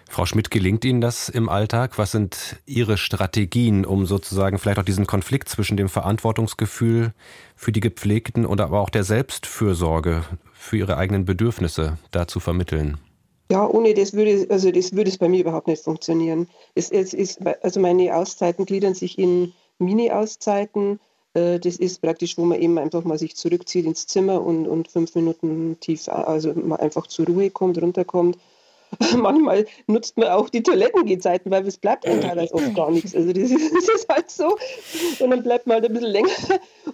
Frau 0.08 0.26
Schmidt, 0.26 0.50
gelingt 0.50 0.84
Ihnen 0.84 1.00
das 1.00 1.28
im 1.28 1.48
Alltag? 1.48 1.98
Was 1.98 2.12
sind 2.12 2.56
Ihre 2.66 2.96
Strategien, 2.98 3.84
um 3.84 4.06
sozusagen 4.06 4.58
vielleicht 4.58 4.78
auch 4.78 4.84
diesen 4.84 5.06
Konflikt 5.06 5.48
zwischen 5.48 5.76
dem 5.76 5.88
Verantwortungsgefühl 5.88 7.12
für 7.54 7.72
die 7.72 7.80
Gepflegten 7.80 8.44
und 8.46 8.60
aber 8.60 8.80
auch 8.80 8.90
der 8.90 9.04
Selbstfürsorge 9.04 10.24
für 10.52 10.78
Ihre 10.78 10.96
eigenen 10.96 11.24
Bedürfnisse 11.24 11.98
da 12.10 12.26
zu 12.26 12.40
vermitteln? 12.40 12.98
Ja, 13.50 13.66
ohne 13.66 13.94
das 13.94 14.12
würde, 14.12 14.46
also 14.50 14.70
das 14.70 14.92
würde 14.92 15.10
es 15.10 15.18
bei 15.18 15.28
mir 15.28 15.40
überhaupt 15.40 15.68
nicht 15.68 15.82
funktionieren. 15.82 16.48
Es, 16.74 16.90
es 16.90 17.14
ist, 17.14 17.40
also 17.62 17.80
meine 17.80 18.14
Auszeiten 18.14 18.66
gliedern 18.66 18.94
sich 18.94 19.18
in 19.18 19.52
Mini-Auszeiten, 19.78 20.94
äh, 20.94 21.07
das 21.60 21.76
ist 21.76 22.00
praktisch, 22.00 22.38
wo 22.38 22.44
man 22.44 22.60
eben 22.60 22.78
einfach 22.78 23.04
mal 23.04 23.18
sich 23.18 23.36
zurückzieht 23.36 23.84
ins 23.84 24.06
Zimmer 24.06 24.42
und, 24.42 24.66
und 24.66 24.88
fünf 24.88 25.14
Minuten 25.14 25.78
tief, 25.80 26.08
also 26.08 26.52
mal 26.54 26.76
einfach 26.76 27.06
zur 27.06 27.26
Ruhe 27.26 27.50
kommt, 27.50 27.80
runterkommt. 27.80 28.38
Manchmal 29.16 29.66
nutzt 29.86 30.16
man 30.16 30.28
auch 30.28 30.48
die 30.48 30.62
Toilettengezeiten, 30.62 31.50
weil 31.50 31.66
es 31.66 31.76
bleibt 31.76 32.06
dann 32.06 32.22
teilweise 32.22 32.54
oft 32.54 32.74
gar 32.74 32.90
nichts. 32.90 33.14
Also 33.14 33.32
das 33.32 33.50
ist, 33.50 33.74
das 33.74 33.88
ist, 33.88 34.08
halt 34.08 34.30
so. 34.30 34.56
Und 35.20 35.30
dann 35.30 35.42
bleibt 35.42 35.66
man 35.66 35.74
halt 35.74 35.86
ein 35.86 35.92
bisschen 35.92 36.10
länger 36.10 36.28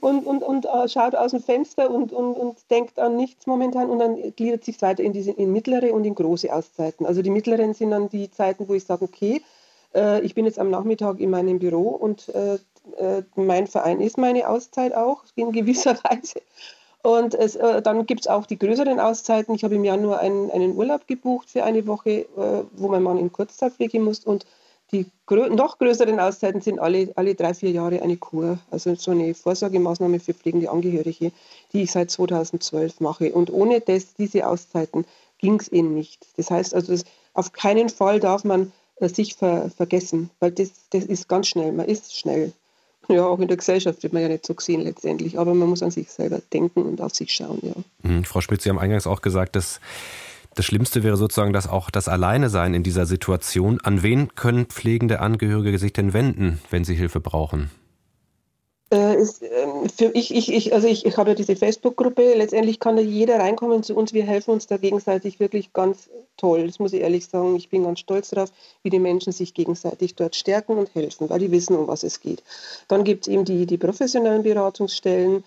und, 0.01 0.27
und, 0.27 0.43
und 0.43 0.67
uh, 0.67 0.89
schaut 0.89 1.15
aus 1.15 1.31
dem 1.31 1.41
Fenster 1.41 1.91
und, 1.91 2.13
und, 2.13 2.35
und 2.35 2.59
denkt 2.71 2.99
an 2.99 3.17
nichts 3.17 3.47
momentan 3.47 3.91
und 3.91 4.01
dann 4.01 4.35
gliedert 4.35 4.65
sich 4.65 4.81
weiter 4.83 5.03
in 5.03 5.13
diese 5.13 5.31
in 5.31 5.53
mittlere 5.53 5.93
und 5.93 6.05
in 6.05 6.15
große 6.15 6.53
Auszeiten. 6.53 7.07
Also 7.07 7.23
die 7.23 7.31
mittleren 7.31 7.75
sind 7.75 7.91
dann 7.91 8.09
die 8.09 8.31
Zeiten, 8.31 8.69
wo 8.69 8.75
ich 8.75 8.85
sage, 8.85 9.05
okay, 9.05 9.43
äh, 9.95 10.21
ich 10.23 10.35
bin 10.35 10.47
jetzt 10.47 10.59
am 10.59 10.71
Nachmittag 10.71 11.21
in 11.21 11.31
meinem 11.31 11.59
Büro 11.59 11.91
und 11.91 12.29
äh, 12.99 13.23
mein 13.35 13.67
Verein 13.67 14.01
ist 14.01 14.19
meine 14.19 14.49
Auszeit 14.49 14.95
auch 14.95 15.25
in 15.35 15.53
gewisser 15.53 15.97
Weise. 16.05 16.41
Und 17.03 17.35
es, 17.35 17.55
äh, 17.55 17.83
dann 17.83 18.07
gibt 18.07 18.23
es 18.23 18.29
auch 18.29 18.47
die 18.47 18.59
größeren 18.59 18.99
Auszeiten. 18.99 19.55
Ich 19.55 19.63
habe 19.63 19.75
im 19.75 19.85
Januar 19.85 20.21
einen, 20.21 20.51
einen 20.51 20.75
Urlaub 20.75 21.07
gebucht 21.07 21.51
für 21.51 21.63
eine 21.63 21.87
Woche, 21.87 22.11
äh, 22.11 22.65
wo 22.73 22.89
mein 22.89 23.03
Mann 23.03 23.19
in 23.19 23.31
Kurzzeitpflege 23.31 24.01
muss. 24.01 24.25
Und 24.25 24.47
die 24.91 25.07
grö 25.27 25.51
noch 25.51 25.79
größeren 25.79 26.19
Auszeiten 26.19 26.63
sind 26.63 26.79
alle, 26.79 27.13
alle 27.17 27.35
drei, 27.35 27.53
vier 27.53 27.71
Jahre 27.71 28.01
eine 28.01 28.17
Kur. 28.17 28.59
Also 28.71 28.95
so 28.95 29.11
eine 29.11 29.35
Vorsorgemaßnahme 29.35 30.19
für 30.19 30.33
pflegende 30.33 30.71
Angehörige, 30.71 31.33
die 31.75 31.83
ich 31.83 31.93
seit 31.93 32.11
2012 32.11 33.01
mache. 33.01 33.33
Und 33.33 33.53
ohne 33.53 33.81
das, 33.81 34.15
diese 34.15 34.47
Auszeiten 34.47 35.05
ging 35.37 35.61
es 35.61 35.69
eben 35.69 35.95
nicht. 35.95 36.27
Das 36.39 36.51
heißt 36.51 36.75
also, 36.75 36.93
das, 36.93 37.05
auf 37.35 37.53
keinen 37.53 37.91
Fall 37.91 38.19
darf 38.19 38.45
man 38.45 38.73
äh, 38.97 39.09
sich 39.11 39.35
ver 39.35 39.69
vergessen, 39.69 40.31
weil 40.41 40.53
das, 40.53 40.71
das 40.89 41.05
ist 41.05 41.29
ganz 41.29 41.49
schnell. 41.49 41.73
Man 41.73 41.87
ist 41.87 42.17
schnell. 42.17 42.53
Ja, 43.09 43.27
auch 43.27 43.39
in 43.39 43.49
der 43.49 43.57
Gesellschaft 43.57 44.03
wird 44.03 44.13
man 44.13 44.23
ja 44.23 44.29
nicht 44.29 44.47
so 44.47 44.55
gesehen 44.55 44.81
letztendlich, 44.81 45.39
aber 45.39 45.55
man 45.55 45.69
muss 45.69 45.83
an 45.83 45.91
sich 45.91 46.11
selber 46.11 46.41
denken 46.53 46.83
und 46.83 47.01
auf 47.01 47.15
sich 47.15 47.33
schauen, 47.33 47.59
ja. 47.63 47.75
Mhm, 48.03 48.25
Frau 48.25 48.41
Spitz, 48.41 48.65
Sie 48.65 48.71
haben 48.71 48.79
eingangs 48.79 49.07
auch 49.07 49.23
gesagt, 49.23 49.57
dass 49.57 49.81
das 50.55 50.65
Schlimmste 50.65 51.03
wäre 51.03 51.17
sozusagen, 51.17 51.53
dass 51.53 51.69
auch 51.69 51.91
das 51.91 52.09
Alleinesein 52.09 52.75
in 52.75 52.83
dieser 52.83 53.07
Situation. 53.07 53.81
An 53.83 54.03
wen 54.03 54.35
können 54.35 54.67
pflegende 54.67 55.21
Angehörige 55.21 55.79
sich 55.79 55.93
denn 55.93 56.13
wenden, 56.13 56.61
wenn 56.71 56.85
sie 56.85 56.95
Hilfe 56.95 57.21
brauchen? 57.21 57.71
Äh, 58.95 59.21
ist, 59.21 59.43
äh, 59.43 59.67
für 59.97 60.11
ich, 60.15 60.33
ich, 60.33 60.53
ich, 60.53 60.73
also 60.73 60.87
ich, 60.87 61.05
ich 61.05 61.17
habe 61.17 61.31
ja 61.31 61.35
diese 61.35 61.57
Facebook-Gruppe. 61.57 62.35
Letztendlich 62.35 62.79
kann 62.79 62.95
da 62.95 63.03
jeder 63.03 63.41
reinkommen 63.41 63.83
zu 63.83 63.97
uns. 63.97 64.13
Wir 64.13 64.23
helfen 64.23 64.53
uns 64.53 64.69
da 64.69 64.77
gegenseitig 64.77 65.41
wirklich 65.41 65.73
ganz 65.73 66.09
toll. 66.37 66.69
Das 66.69 66.79
muss 66.79 66.93
ich 66.93 67.01
ehrlich 67.01 67.27
sagen. 67.27 67.57
Ich 67.57 67.71
bin 67.71 67.83
ganz 67.83 67.99
stolz 67.99 68.31
darauf, 68.31 68.53
wie 68.85 68.91
die 68.91 69.01
Menschen 69.01 69.33
sich 69.33 69.53
gegenseitig 69.53 70.15
dort 70.15 70.37
stärken 70.37 70.79
und 70.79 70.95
helfen, 70.95 71.29
weil 71.29 71.41
die 71.41 71.51
wissen, 71.51 71.77
um 71.77 71.89
was 71.89 72.05
es 72.05 72.21
geht. 72.21 72.45
Dann 72.87 73.03
gibt 73.03 73.27
es 73.27 73.33
eben 73.33 73.45
die, 73.45 73.67
die 73.67 73.79
professionellen 73.79 74.45
Beratungsstellen. 74.45 75.43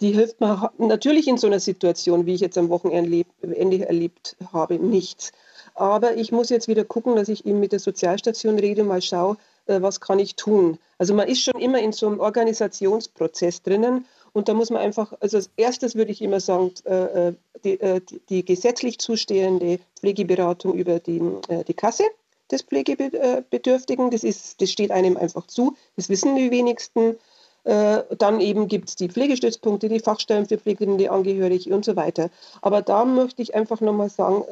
Die 0.00 0.12
hilft 0.12 0.40
man 0.40 0.68
natürlich 0.78 1.26
in 1.26 1.36
so 1.36 1.48
einer 1.48 1.60
Situation, 1.60 2.26
wie 2.26 2.34
ich 2.34 2.40
jetzt 2.40 2.56
am 2.56 2.68
Wochenende 2.68 3.24
erlebt 3.42 4.36
habe, 4.52 4.76
nichts. 4.76 5.32
Aber 5.74 6.16
ich 6.16 6.30
muss 6.30 6.48
jetzt 6.48 6.68
wieder 6.68 6.84
gucken, 6.84 7.16
dass 7.16 7.28
ich 7.28 7.44
eben 7.44 7.58
mit 7.58 7.72
der 7.72 7.80
Sozialstation 7.80 8.58
rede, 8.58 8.84
mal 8.84 9.02
schaue, 9.02 9.36
was 9.66 10.00
kann 10.00 10.18
ich 10.18 10.36
tun. 10.36 10.78
Also 10.98 11.14
man 11.14 11.28
ist 11.28 11.42
schon 11.42 11.60
immer 11.60 11.80
in 11.80 11.92
so 11.92 12.06
einem 12.06 12.20
Organisationsprozess 12.20 13.62
drinnen 13.62 14.06
und 14.34 14.48
da 14.48 14.54
muss 14.54 14.70
man 14.70 14.82
einfach, 14.82 15.12
also 15.20 15.36
als 15.36 15.50
erstes 15.56 15.94
würde 15.94 16.10
ich 16.10 16.20
immer 16.20 16.40
sagen, 16.40 16.72
äh, 16.84 17.28
äh, 17.28 17.34
die, 17.64 17.78
die, 17.78 18.20
die 18.28 18.44
gesetzlich 18.44 18.98
zustehende 18.98 19.78
Pflegeberatung 19.96 20.74
über 20.74 20.98
die, 20.98 21.22
die 21.66 21.74
Kasse 21.74 22.04
des 22.50 22.62
Pflegebedürftigen, 22.62 24.10
das, 24.10 24.24
ist, 24.24 24.60
das 24.60 24.70
steht 24.70 24.90
einem 24.90 25.16
einfach 25.16 25.46
zu, 25.46 25.76
das 25.96 26.08
wissen 26.10 26.36
die 26.36 26.50
wenigsten. 26.50 27.16
Dann 27.64 28.40
eben 28.42 28.68
gibt 28.68 28.90
es 28.90 28.96
die 28.96 29.08
Pflegestützpunkte, 29.08 29.88
die 29.88 30.00
Fachstellen 30.00 30.44
für 30.44 30.58
pflegende 30.58 31.10
Angehörige 31.10 31.74
und 31.74 31.82
so 31.82 31.96
weiter. 31.96 32.28
Aber 32.60 32.82
da 32.82 33.06
möchte 33.06 33.40
ich 33.40 33.54
einfach 33.54 33.80
nochmal 33.80 34.10
sagen, 34.10 34.44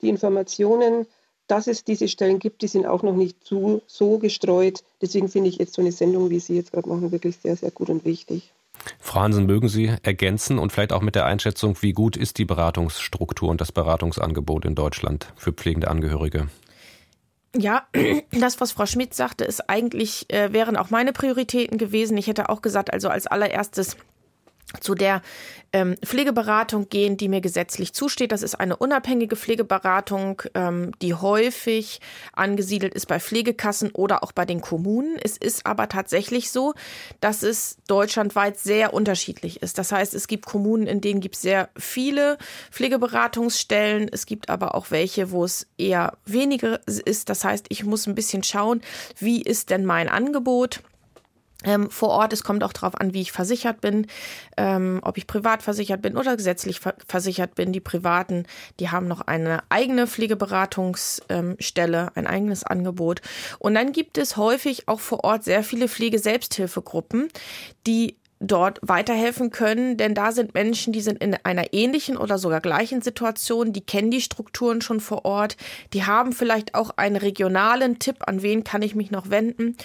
die 0.00 0.08
Informationen 0.08 1.06
dass 1.46 1.66
es 1.66 1.84
diese 1.84 2.08
Stellen 2.08 2.38
gibt, 2.38 2.62
die 2.62 2.68
sind 2.68 2.86
auch 2.86 3.02
noch 3.02 3.14
nicht 3.14 3.44
zu, 3.44 3.82
so 3.86 4.18
gestreut. 4.18 4.82
Deswegen 5.02 5.28
finde 5.28 5.50
ich 5.50 5.56
jetzt 5.56 5.74
so 5.74 5.82
eine 5.82 5.92
Sendung, 5.92 6.30
wie 6.30 6.40
Sie 6.40 6.56
jetzt 6.56 6.72
gerade 6.72 6.88
machen, 6.88 7.12
wirklich 7.12 7.36
sehr, 7.36 7.56
sehr 7.56 7.70
gut 7.70 7.90
und 7.90 8.04
wichtig. 8.04 8.52
Frau 8.98 9.20
Hansen, 9.20 9.46
mögen 9.46 9.68
Sie 9.68 9.92
ergänzen 10.02 10.58
und 10.58 10.72
vielleicht 10.72 10.92
auch 10.92 11.00
mit 11.02 11.14
der 11.14 11.26
Einschätzung, 11.26 11.76
wie 11.80 11.92
gut 11.92 12.16
ist 12.16 12.38
die 12.38 12.44
Beratungsstruktur 12.44 13.48
und 13.48 13.60
das 13.60 13.72
Beratungsangebot 13.72 14.64
in 14.64 14.74
Deutschland 14.74 15.32
für 15.36 15.52
pflegende 15.52 15.88
Angehörige? 15.88 16.48
Ja, 17.56 17.86
das, 18.32 18.60
was 18.60 18.72
Frau 18.72 18.86
Schmidt 18.86 19.14
sagte, 19.14 19.44
ist 19.44 19.68
eigentlich, 19.68 20.26
äh, 20.32 20.52
wären 20.52 20.76
auch 20.76 20.90
meine 20.90 21.12
Prioritäten 21.12 21.78
gewesen. 21.78 22.16
Ich 22.16 22.26
hätte 22.26 22.48
auch 22.48 22.62
gesagt, 22.62 22.92
also 22.92 23.08
als 23.08 23.26
allererstes 23.26 23.96
zu 24.80 24.94
der 24.94 25.22
ähm, 25.74 25.96
Pflegeberatung 26.04 26.88
gehen, 26.88 27.16
die 27.16 27.28
mir 27.28 27.40
gesetzlich 27.40 27.92
zusteht. 27.92 28.30
Das 28.30 28.42
ist 28.42 28.54
eine 28.54 28.76
unabhängige 28.76 29.34
Pflegeberatung, 29.34 30.42
ähm, 30.54 30.92
die 31.02 31.14
häufig 31.14 32.00
angesiedelt 32.32 32.94
ist 32.94 33.06
bei 33.06 33.18
Pflegekassen 33.18 33.90
oder 33.90 34.22
auch 34.22 34.30
bei 34.30 34.44
den 34.44 34.60
Kommunen. 34.60 35.18
Es 35.20 35.36
ist 35.36 35.66
aber 35.66 35.88
tatsächlich 35.88 36.52
so, 36.52 36.74
dass 37.20 37.42
es 37.42 37.78
deutschlandweit 37.88 38.58
sehr 38.58 38.94
unterschiedlich 38.94 39.62
ist. 39.62 39.76
Das 39.76 39.90
heißt, 39.90 40.14
es 40.14 40.28
gibt 40.28 40.46
Kommunen, 40.46 40.86
in 40.86 41.00
denen 41.00 41.20
gibt 41.20 41.34
es 41.34 41.42
sehr 41.42 41.68
viele 41.76 42.38
Pflegeberatungsstellen. 42.70 44.08
Es 44.12 44.26
gibt 44.26 44.48
aber 44.48 44.76
auch 44.76 44.92
welche, 44.92 45.32
wo 45.32 45.44
es 45.44 45.66
eher 45.76 46.16
weniger 46.24 46.80
ist. 46.86 47.28
Das 47.28 47.44
heißt, 47.44 47.66
ich 47.68 47.84
muss 47.84 48.06
ein 48.06 48.14
bisschen 48.14 48.44
schauen, 48.44 48.80
wie 49.18 49.42
ist 49.42 49.70
denn 49.70 49.84
mein 49.84 50.08
Angebot? 50.08 50.82
Ähm, 51.64 51.90
vor 51.90 52.10
Ort. 52.10 52.32
Es 52.32 52.44
kommt 52.44 52.62
auch 52.64 52.72
darauf 52.72 53.00
an, 53.00 53.14
wie 53.14 53.22
ich 53.22 53.32
versichert 53.32 53.80
bin, 53.80 54.06
ähm, 54.56 55.00
ob 55.02 55.18
ich 55.18 55.26
privat 55.26 55.62
versichert 55.62 56.02
bin 56.02 56.16
oder 56.16 56.36
gesetzlich 56.36 56.80
ver 56.80 56.94
versichert 57.06 57.54
bin. 57.54 57.72
Die 57.72 57.80
Privaten, 57.80 58.46
die 58.80 58.90
haben 58.90 59.08
noch 59.08 59.22
eine 59.22 59.62
eigene 59.68 60.06
Pflegeberatungsstelle, 60.06 62.02
ähm, 62.02 62.10
ein 62.14 62.26
eigenes 62.26 62.64
Angebot. 62.64 63.20
Und 63.58 63.74
dann 63.74 63.92
gibt 63.92 64.18
es 64.18 64.36
häufig 64.36 64.88
auch 64.88 65.00
vor 65.00 65.24
Ort 65.24 65.44
sehr 65.44 65.62
viele 65.62 65.88
Pflegeselbsthilfegruppen, 65.88 67.28
die 67.86 68.16
dort 68.40 68.78
weiterhelfen 68.82 69.50
können, 69.50 69.96
denn 69.96 70.14
da 70.14 70.32
sind 70.32 70.54
Menschen, 70.54 70.92
die 70.92 71.00
sind 71.00 71.22
in 71.22 71.36
einer 71.44 71.72
ähnlichen 71.72 72.16
oder 72.16 72.38
sogar 72.38 72.60
gleichen 72.60 73.02
Situation, 73.02 73.72
die 73.72 73.80
kennen 73.80 74.10
die 74.10 74.20
Strukturen 74.20 74.80
schon 74.80 75.00
vor 75.00 75.24
Ort, 75.24 75.56
die 75.92 76.04
haben 76.04 76.32
vielleicht 76.32 76.74
auch 76.74 76.90
einen 76.96 77.16
regionalen 77.16 77.98
Tipp, 77.98 78.16
an 78.26 78.42
wen 78.42 78.64
kann 78.64 78.82
ich 78.82 78.94
mich 78.94 79.10
noch 79.10 79.30
wenden. 79.30 79.76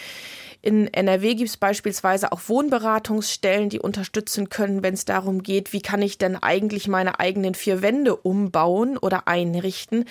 In 0.62 0.88
NRW 0.94 1.36
gibt 1.36 1.50
es 1.50 1.58
beispielsweise 1.58 2.32
auch 2.32 2.42
Wohnberatungsstellen, 2.48 3.70
die 3.70 3.80
unterstützen 3.80 4.50
können, 4.50 4.84
wenn 4.84 4.94
es 4.94 5.06
darum 5.06 5.42
geht, 5.42 5.72
wie 5.72 5.82
kann 5.82 6.02
ich 6.02 6.18
denn 6.18 6.36
eigentlich 6.36 6.88
meine 6.88 7.20
eigenen 7.20 7.56
vier 7.56 7.82
Wände 7.82 8.16
umbauen 8.16 8.98
oder 8.98 9.28
einrichten, 9.28 10.06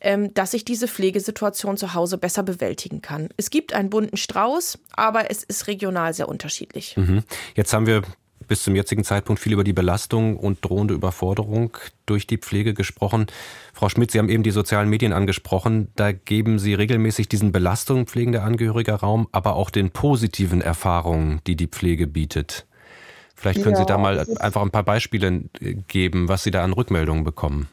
ähm, 0.00 0.34
dass 0.34 0.52
ich 0.52 0.64
diese 0.64 0.88
Pflegesituation 0.88 1.76
zu 1.76 1.94
Hause 1.94 2.18
besser 2.18 2.42
bewältigen 2.42 3.00
kann. 3.00 3.30
Es 3.36 3.50
gibt 3.50 3.72
einen 3.72 3.90
bunten 3.90 4.16
Strauß, 4.16 4.78
aber 4.92 5.30
es 5.30 5.42
ist 5.42 5.66
regional 5.68 6.12
sehr 6.12 6.28
unterschiedlich. 6.28 6.96
Mhm. 6.96 7.24
Jetzt 7.54 7.72
haben 7.72 7.86
wir 7.86 8.02
bis 8.48 8.62
zum 8.62 8.74
jetzigen 8.76 9.04
Zeitpunkt 9.04 9.40
viel 9.40 9.52
über 9.52 9.64
die 9.64 9.72
Belastung 9.72 10.36
und 10.36 10.64
drohende 10.64 10.94
Überforderung 10.94 11.76
durch 12.06 12.26
die 12.26 12.38
Pflege 12.38 12.74
gesprochen. 12.74 13.26
Frau 13.72 13.88
Schmidt, 13.88 14.10
Sie 14.10 14.18
haben 14.18 14.28
eben 14.28 14.42
die 14.42 14.50
sozialen 14.50 14.88
Medien 14.88 15.12
angesprochen. 15.12 15.88
Da 15.96 16.12
geben 16.12 16.58
Sie 16.58 16.74
regelmäßig 16.74 17.28
diesen 17.28 17.52
Belastungen 17.52 18.06
pflegender 18.06 18.42
Angehöriger 18.42 18.96
Raum, 18.96 19.28
aber 19.32 19.56
auch 19.56 19.70
den 19.70 19.90
positiven 19.90 20.60
Erfahrungen, 20.60 21.40
die 21.46 21.56
die 21.56 21.68
Pflege 21.68 22.06
bietet. 22.06 22.66
Vielleicht 23.34 23.62
können 23.62 23.74
ja, 23.74 23.80
Sie 23.80 23.86
da 23.86 23.98
mal 23.98 24.24
einfach 24.38 24.62
ein 24.62 24.70
paar 24.70 24.84
Beispiele 24.84 25.44
äh, 25.60 25.74
geben, 25.88 26.28
was 26.28 26.44
Sie 26.44 26.50
da 26.50 26.62
an 26.62 26.72
Rückmeldungen 26.72 27.24
bekommen. 27.24 27.68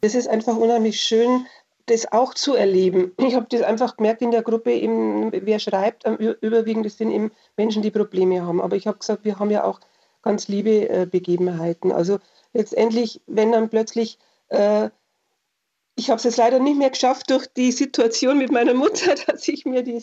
Es 0.00 0.14
ist 0.14 0.28
einfach 0.28 0.56
unheimlich 0.56 1.00
schön, 1.00 1.46
das 1.86 2.10
auch 2.12 2.34
zu 2.34 2.54
erleben. 2.54 3.12
Ich 3.18 3.34
habe 3.34 3.46
das 3.48 3.62
einfach 3.62 3.96
gemerkt 3.96 4.22
in 4.22 4.30
der 4.30 4.42
Gruppe, 4.42 4.72
eben, 4.72 5.30
wer 5.32 5.58
schreibt, 5.58 6.04
überwiegend 6.40 6.86
das 6.86 6.96
sind 6.96 7.10
eben 7.10 7.30
Menschen, 7.56 7.82
die 7.82 7.90
Probleme 7.90 8.42
haben. 8.42 8.60
Aber 8.60 8.76
ich 8.76 8.86
habe 8.86 8.98
gesagt, 8.98 9.24
wir 9.24 9.38
haben 9.38 9.50
ja 9.50 9.64
auch 9.64 9.80
ganz 10.24 10.48
liebe 10.48 10.88
äh, 10.88 11.06
Begebenheiten. 11.06 11.92
Also 11.92 12.18
letztendlich, 12.52 13.20
wenn 13.26 13.52
dann 13.52 13.68
plötzlich, 13.68 14.18
äh, 14.48 14.88
ich 15.94 16.10
habe 16.10 16.18
es 16.18 16.24
jetzt 16.24 16.38
leider 16.38 16.58
nicht 16.58 16.78
mehr 16.78 16.90
geschafft 16.90 17.30
durch 17.30 17.46
die 17.46 17.70
Situation 17.70 18.38
mit 18.38 18.50
meiner 18.50 18.74
Mutter, 18.74 19.14
dass 19.26 19.46
ich 19.46 19.64
mir 19.64 19.82
die 19.82 20.02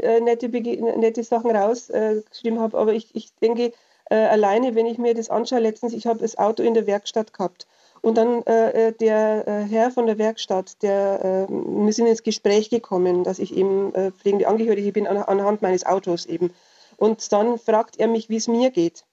äh, 0.00 0.20
nette, 0.20 0.48
nette 0.48 1.24
Sachen 1.24 1.50
rausgeschrieben 1.50 2.60
habe, 2.60 2.76
aber 2.76 2.92
ich, 2.92 3.14
ich 3.14 3.34
denke, 3.36 3.72
äh, 4.10 4.16
alleine, 4.16 4.74
wenn 4.74 4.86
ich 4.86 4.98
mir 4.98 5.14
das 5.14 5.30
anschaue, 5.30 5.60
letztens, 5.60 5.94
ich 5.94 6.06
habe 6.06 6.18
das 6.18 6.36
Auto 6.36 6.62
in 6.62 6.74
der 6.74 6.86
Werkstatt 6.86 7.32
gehabt 7.32 7.66
und 8.02 8.18
dann 8.18 8.42
äh, 8.42 8.88
äh, 8.88 8.92
der 8.92 9.46
äh, 9.46 9.62
Herr 9.62 9.90
von 9.90 10.06
der 10.06 10.18
Werkstatt, 10.18 10.82
der, 10.82 11.46
äh, 11.48 11.52
wir 11.52 11.92
sind 11.92 12.08
ins 12.08 12.24
Gespräch 12.24 12.68
gekommen, 12.68 13.22
dass 13.24 13.38
ich 13.38 13.56
eben 13.56 13.94
äh, 13.94 14.10
pflegende 14.10 14.48
Angehörige 14.48 14.92
bin 14.92 15.06
an, 15.06 15.16
anhand 15.16 15.62
meines 15.62 15.86
Autos 15.86 16.26
eben. 16.26 16.52
Und 16.96 17.32
dann 17.32 17.58
fragt 17.58 17.98
er 17.98 18.08
mich, 18.08 18.28
wie 18.28 18.36
es 18.36 18.48
mir 18.48 18.70
geht. 18.70 19.04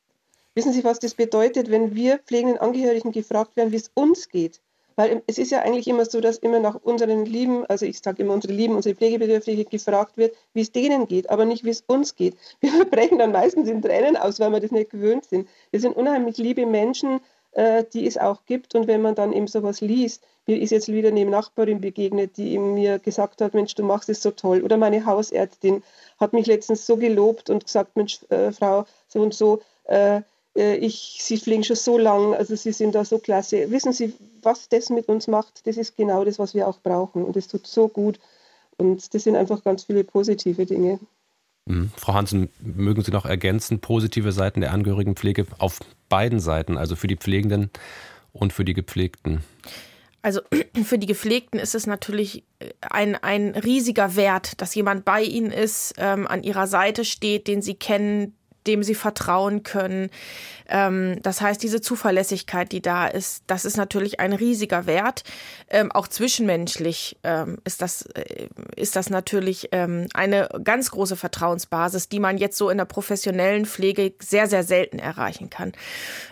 Wissen 0.55 0.73
Sie, 0.73 0.83
was 0.83 0.99
das 0.99 1.13
bedeutet, 1.13 1.69
wenn 1.69 1.95
wir 1.95 2.19
pflegenden 2.19 2.57
Angehörigen 2.57 3.11
gefragt 3.11 3.55
werden, 3.55 3.71
wie 3.71 3.77
es 3.77 3.91
uns 3.93 4.29
geht? 4.29 4.61
Weil 4.95 5.21
es 5.27 5.37
ist 5.37 5.51
ja 5.51 5.61
eigentlich 5.61 5.87
immer 5.87 6.03
so, 6.03 6.19
dass 6.19 6.39
immer 6.39 6.59
nach 6.59 6.75
unseren 6.75 7.25
Lieben, 7.25 7.65
also 7.67 7.85
ich 7.85 7.99
sage 7.99 8.21
immer 8.21 8.33
unsere 8.33 8.51
Lieben, 8.51 8.75
unsere 8.75 8.95
Pflegebedürftige 8.95 9.63
gefragt 9.63 10.17
wird, 10.17 10.35
wie 10.53 10.59
es 10.59 10.73
denen 10.73 11.07
geht, 11.07 11.29
aber 11.29 11.45
nicht, 11.45 11.63
wie 11.63 11.69
es 11.69 11.85
uns 11.87 12.15
geht. 12.15 12.35
Wir 12.59 12.83
brechen 12.83 13.17
dann 13.17 13.31
meistens 13.31 13.69
in 13.69 13.81
Tränen 13.81 14.17
aus, 14.17 14.41
weil 14.41 14.51
wir 14.51 14.59
das 14.59 14.71
nicht 14.71 14.89
gewöhnt 14.89 15.23
sind. 15.23 15.47
Wir 15.71 15.79
sind 15.79 15.95
unheimlich 15.95 16.37
liebe 16.37 16.65
Menschen, 16.65 17.21
äh, 17.51 17.85
die 17.93 18.05
es 18.05 18.17
auch 18.17 18.43
gibt. 18.45 18.75
Und 18.75 18.87
wenn 18.87 19.01
man 19.01 19.15
dann 19.15 19.31
eben 19.31 19.47
sowas 19.47 19.79
liest, 19.79 20.21
mir 20.47 20.59
ist 20.59 20.71
jetzt 20.71 20.91
wieder 20.91 21.07
eine 21.07 21.23
Nachbarin 21.23 21.79
begegnet, 21.79 22.35
die 22.35 22.57
mir 22.59 22.99
gesagt 22.99 23.39
hat, 23.41 23.53
Mensch, 23.53 23.75
du 23.75 23.83
machst 23.83 24.09
es 24.09 24.21
so 24.21 24.31
toll. 24.31 24.61
Oder 24.63 24.75
meine 24.75 25.05
Hausärztin 25.05 25.81
hat 26.19 26.33
mich 26.33 26.45
letztens 26.45 26.85
so 26.85 26.97
gelobt 26.97 27.49
und 27.49 27.63
gesagt, 27.63 27.95
Mensch, 27.95 28.19
äh, 28.29 28.51
Frau, 28.51 28.83
so 29.07 29.21
und 29.21 29.33
so, 29.33 29.61
äh 29.85 30.23
ich, 30.61 31.19
Sie 31.21 31.37
fliegen 31.37 31.63
schon 31.63 31.75
so 31.75 31.97
lang, 31.97 32.33
also 32.33 32.55
Sie 32.55 32.71
sind 32.71 32.95
da 32.95 33.05
so 33.05 33.19
klasse. 33.19 33.71
Wissen 33.71 33.93
Sie, 33.93 34.13
was 34.41 34.69
das 34.69 34.89
mit 34.89 35.07
uns 35.07 35.27
macht? 35.27 35.65
Das 35.67 35.77
ist 35.77 35.95
genau 35.95 36.25
das, 36.25 36.39
was 36.39 36.53
wir 36.53 36.67
auch 36.67 36.79
brauchen. 36.79 37.23
Und 37.23 37.35
es 37.37 37.47
tut 37.47 37.67
so 37.67 37.87
gut. 37.87 38.19
Und 38.77 39.13
das 39.13 39.23
sind 39.23 39.35
einfach 39.35 39.63
ganz 39.63 39.83
viele 39.83 40.03
positive 40.03 40.65
Dinge. 40.65 40.99
Mhm. 41.65 41.91
Frau 41.95 42.13
Hansen, 42.13 42.49
mögen 42.59 43.03
Sie 43.03 43.11
noch 43.11 43.25
ergänzen, 43.25 43.79
positive 43.79 44.31
Seiten 44.31 44.61
der 44.61 44.71
Angehörigenpflege 44.71 45.45
auf 45.59 45.79
beiden 46.09 46.39
Seiten, 46.39 46.77
also 46.77 46.95
für 46.95 47.07
die 47.07 47.17
Pflegenden 47.17 47.69
und 48.33 48.53
für 48.53 48.65
die 48.65 48.73
Gepflegten? 48.73 49.43
Also 50.21 50.41
für 50.83 50.97
die 50.97 51.07
Gepflegten 51.07 51.59
ist 51.59 51.75
es 51.75 51.87
natürlich 51.87 52.43
ein, 52.81 53.15
ein 53.15 53.51
riesiger 53.55 54.15
Wert, 54.15 54.61
dass 54.61 54.75
jemand 54.75 55.05
bei 55.05 55.23
ihnen 55.23 55.51
ist, 55.51 55.93
ähm, 55.97 56.27
an 56.27 56.43
ihrer 56.43 56.67
Seite 56.67 57.05
steht, 57.05 57.47
den 57.47 57.61
sie 57.61 57.75
kennen, 57.75 58.35
dem 58.69 58.83
sie 58.83 58.95
vertrauen 58.95 59.63
können. 59.63 60.11
Ähm, 60.69 61.19
das 61.23 61.41
heißt, 61.41 61.61
diese 61.63 61.81
Zuverlässigkeit, 61.81 62.71
die 62.71 62.81
da 62.81 63.07
ist, 63.07 63.43
das 63.47 63.65
ist 63.65 63.77
natürlich 63.77 64.19
ein 64.19 64.33
riesiger 64.33 64.85
Wert. 64.85 65.23
Ähm, 65.69 65.91
auch 65.91 66.07
zwischenmenschlich 66.07 67.17
ähm, 67.23 67.57
ist, 67.65 67.81
das, 67.81 68.03
äh, 68.13 68.47
ist 68.75 68.95
das 68.95 69.09
natürlich 69.09 69.69
ähm, 69.71 70.07
eine 70.13 70.47
ganz 70.63 70.91
große 70.91 71.15
Vertrauensbasis, 71.15 72.09
die 72.09 72.19
man 72.19 72.37
jetzt 72.37 72.57
so 72.57 72.69
in 72.69 72.77
der 72.77 72.85
professionellen 72.85 73.65
Pflege 73.65 74.13
sehr, 74.21 74.47
sehr 74.47 74.63
selten 74.63 74.99
erreichen 74.99 75.49
kann. 75.49 75.73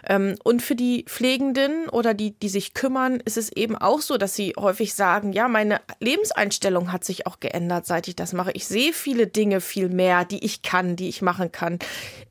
Ähm, 0.07 0.35
und 0.43 0.61
für 0.61 0.75
die 0.75 1.05
Pflegenden 1.07 1.89
oder 1.89 2.13
die, 2.13 2.31
die 2.31 2.49
sich 2.49 2.75
kümmern, 2.75 3.19
ist 3.25 3.37
es 3.37 3.51
eben 3.51 3.75
auch 3.75 4.01
so, 4.01 4.17
dass 4.17 4.35
sie 4.35 4.53
häufig 4.57 4.93
sagen, 4.93 5.33
ja, 5.33 5.47
meine 5.47 5.81
Lebenseinstellung 5.99 6.91
hat 6.91 7.03
sich 7.03 7.25
auch 7.25 7.39
geändert, 7.39 7.87
seit 7.87 8.07
ich 8.07 8.15
das 8.15 8.33
mache. 8.33 8.51
Ich 8.51 8.67
sehe 8.67 8.93
viele 8.93 9.25
Dinge 9.25 9.61
viel 9.61 9.89
mehr, 9.89 10.25
die 10.25 10.45
ich 10.45 10.61
kann, 10.61 10.95
die 10.95 11.09
ich 11.09 11.23
machen 11.23 11.51
kann 11.51 11.79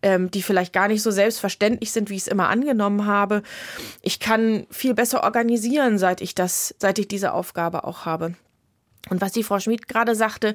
ähm, 0.02 0.30
die 0.30 0.42
vielleicht 0.42 0.72
gar 0.72 0.88
nicht 0.88 1.02
so 1.02 1.10
selbstverständlich 1.10 1.92
sind, 1.92 2.10
wie 2.10 2.16
ich 2.16 2.22
es 2.22 2.28
immer 2.28 2.48
angenommen 2.48 3.06
habe. 3.06 3.42
Ich 4.02 4.20
kann 4.20 4.66
viel 4.70 4.94
besser 4.94 5.24
organisieren, 5.24 5.98
seit 5.98 6.20
ich 6.20 6.34
das, 6.34 6.74
seit 6.78 6.98
ich 6.98 7.08
diese 7.08 7.32
Aufgabe 7.32 7.84
auch 7.84 8.04
habe. 8.04 8.34
Und 9.08 9.20
was 9.20 9.32
die 9.32 9.44
Frau 9.44 9.60
Schmid 9.60 9.86
gerade 9.86 10.14
sagte, 10.16 10.54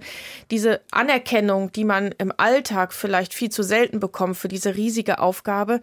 diese 0.51 0.81
Anerkennung, 0.91 1.71
die 1.71 1.85
man 1.85 2.13
im 2.17 2.33
Alltag 2.35 2.93
vielleicht 2.93 3.33
viel 3.33 3.49
zu 3.49 3.63
selten 3.63 3.99
bekommt 3.99 4.37
für 4.37 4.49
diese 4.49 4.75
riesige 4.75 5.19
Aufgabe, 5.19 5.79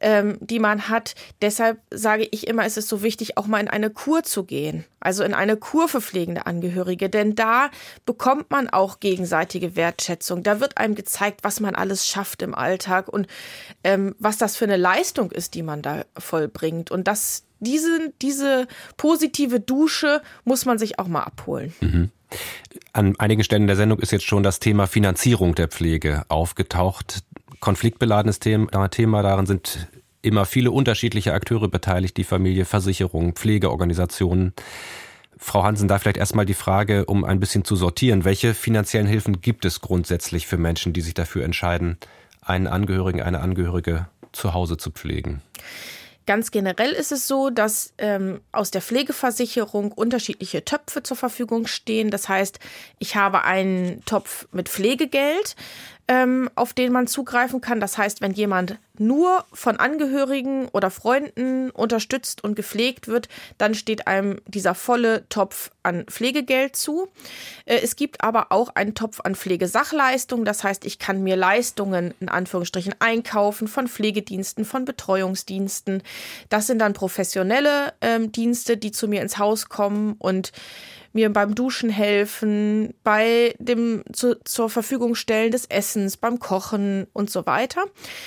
ähm, 0.00 0.38
die 0.40 0.60
man 0.60 0.88
hat. 0.88 1.14
Deshalb 1.42 1.80
sage 1.90 2.28
ich 2.30 2.46
immer, 2.46 2.64
es 2.64 2.76
ist 2.76 2.88
so 2.88 3.02
wichtig, 3.02 3.36
auch 3.36 3.46
mal 3.46 3.60
in 3.60 3.68
eine 3.68 3.90
Kur 3.90 4.22
zu 4.22 4.44
gehen. 4.44 4.84
Also 5.04 5.22
in 5.22 5.34
eine 5.34 5.56
Kur 5.56 5.88
für 5.88 6.00
pflegende 6.00 6.46
Angehörige. 6.46 7.08
Denn 7.08 7.34
da 7.34 7.70
bekommt 8.06 8.50
man 8.50 8.68
auch 8.68 9.00
gegenseitige 9.00 9.76
Wertschätzung. 9.76 10.42
Da 10.42 10.60
wird 10.60 10.78
einem 10.78 10.94
gezeigt, 10.94 11.40
was 11.42 11.60
man 11.60 11.74
alles 11.74 12.06
schafft 12.06 12.42
im 12.42 12.54
Alltag 12.54 13.08
und 13.08 13.26
ähm, 13.84 14.14
was 14.18 14.38
das 14.38 14.56
für 14.56 14.64
eine 14.64 14.76
Leistung 14.76 15.30
ist, 15.30 15.54
die 15.54 15.62
man 15.62 15.82
da 15.82 16.04
vollbringt. 16.18 16.90
Und 16.90 17.06
das 17.06 17.44
diese, 17.60 18.12
diese 18.20 18.66
positive 18.96 19.60
Dusche 19.60 20.22
muss 20.44 20.64
man 20.64 20.78
sich 20.78 20.98
auch 20.98 21.08
mal 21.08 21.22
abholen. 21.22 21.74
Mhm. 21.80 22.10
An 22.92 23.16
einigen 23.18 23.44
Stellen 23.44 23.66
der 23.66 23.76
Sendung 23.76 24.00
ist 24.00 24.12
jetzt 24.12 24.24
schon 24.24 24.42
das 24.42 24.58
Thema 24.58 24.86
Finanzierung 24.86 25.54
der 25.54 25.68
Pflege 25.68 26.24
aufgetaucht. 26.28 27.22
Konfliktbeladenes 27.60 28.40
Thema, 28.40 28.88
Thema 28.88 29.22
darin 29.22 29.46
sind 29.46 29.88
immer 30.24 30.46
viele 30.46 30.70
unterschiedliche 30.70 31.32
Akteure 31.32 31.68
beteiligt, 31.68 32.16
die 32.16 32.24
Familie, 32.24 32.64
Versicherungen, 32.64 33.34
Pflegeorganisationen. 33.34 34.54
Frau 35.36 35.64
Hansen, 35.64 35.88
da 35.88 35.98
vielleicht 35.98 36.16
erstmal 36.16 36.46
die 36.46 36.54
Frage, 36.54 37.04
um 37.04 37.24
ein 37.24 37.40
bisschen 37.40 37.64
zu 37.64 37.76
sortieren. 37.76 38.24
Welche 38.24 38.54
finanziellen 38.54 39.06
Hilfen 39.06 39.40
gibt 39.40 39.64
es 39.64 39.80
grundsätzlich 39.80 40.46
für 40.46 40.56
Menschen, 40.56 40.92
die 40.92 41.00
sich 41.00 41.14
dafür 41.14 41.44
entscheiden, 41.44 41.98
einen 42.40 42.66
Angehörigen, 42.66 43.20
eine 43.20 43.40
Angehörige 43.40 44.08
zu 44.32 44.54
Hause 44.54 44.76
zu 44.76 44.90
pflegen? 44.90 45.42
Ganz 46.26 46.50
generell 46.50 46.92
ist 46.92 47.12
es 47.12 47.28
so, 47.28 47.50
dass 47.50 47.92
ähm, 47.98 48.40
aus 48.50 48.70
der 48.70 48.80
Pflegeversicherung 48.80 49.92
unterschiedliche 49.92 50.64
Töpfe 50.64 51.02
zur 51.02 51.18
Verfügung 51.18 51.66
stehen. 51.66 52.10
Das 52.10 52.30
heißt, 52.30 52.60
ich 52.98 53.16
habe 53.16 53.44
einen 53.44 54.02
Topf 54.06 54.48
mit 54.50 54.70
Pflegegeld, 54.70 55.54
ähm, 56.06 56.50
auf 56.54 56.74
den 56.74 56.92
man 56.92 57.06
zugreifen 57.06 57.60
kann. 57.60 57.80
Das 57.80 57.96
heißt, 57.96 58.20
wenn 58.20 58.32
jemand 58.32 58.78
nur 58.98 59.44
von 59.52 59.76
Angehörigen 59.78 60.68
oder 60.68 60.90
Freunden 60.90 61.70
unterstützt 61.70 62.44
und 62.44 62.54
gepflegt 62.54 63.08
wird, 63.08 63.28
dann 63.58 63.74
steht 63.74 64.06
einem 64.06 64.40
dieser 64.46 64.74
volle 64.74 65.28
Topf 65.28 65.70
an 65.82 66.04
Pflegegeld 66.04 66.76
zu. 66.76 67.08
Äh, 67.64 67.80
es 67.82 67.96
gibt 67.96 68.22
aber 68.22 68.52
auch 68.52 68.74
einen 68.74 68.94
Topf 68.94 69.20
an 69.24 69.34
Pflegesachleistungen. 69.34 70.44
Das 70.44 70.62
heißt, 70.62 70.84
ich 70.84 70.98
kann 70.98 71.22
mir 71.22 71.36
Leistungen 71.36 72.14
in 72.20 72.28
Anführungsstrichen 72.28 72.94
einkaufen 72.98 73.66
von 73.66 73.88
Pflegediensten, 73.88 74.64
von 74.64 74.84
Betreuungsdiensten. 74.84 76.02
Das 76.50 76.66
sind 76.66 76.78
dann 76.80 76.92
professionelle 76.92 77.94
ähm, 78.02 78.30
Dienste, 78.30 78.76
die 78.76 78.92
zu 78.92 79.08
mir 79.08 79.22
ins 79.22 79.38
Haus 79.38 79.68
kommen 79.70 80.16
und 80.18 80.52
mir 81.14 81.32
beim 81.32 81.54
Duschen 81.54 81.88
helfen, 81.88 82.92
bei 83.04 83.54
dem 83.58 84.04
zu, 84.12 84.38
zur 84.44 84.68
Verfügung 84.68 85.14
stellen 85.14 85.50
des 85.52 85.64
Essens, 85.66 86.18
beim 86.18 86.40
Kochen 86.40 87.06
und 87.12 87.30
so 87.30 87.46
weiter. 87.46 87.84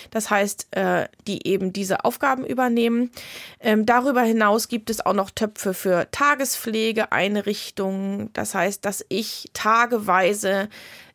Das 0.10 0.30
heißt, 0.30 0.67
äh, 0.71 1.10
die 1.28 1.45
eben 1.47 1.73
diese 1.73 2.06
Aufgaben 2.06 2.45
übernehmen. 2.45 3.12
Ähm, 3.60 3.86
darüber 3.86 4.21
hinaus 4.21 4.69
gibt 4.69 4.89
es 4.89 5.06
auch 5.06 5.12
noch 5.13 5.30
Töpfe 5.30 5.73
für 5.73 6.08
Tagespflegeeinrichtungen. 6.12 8.32
Das 8.34 8.56
heißt, 8.56 8.86
dass 8.86 9.06
ich 9.10 9.50
tageweise 9.54 10.69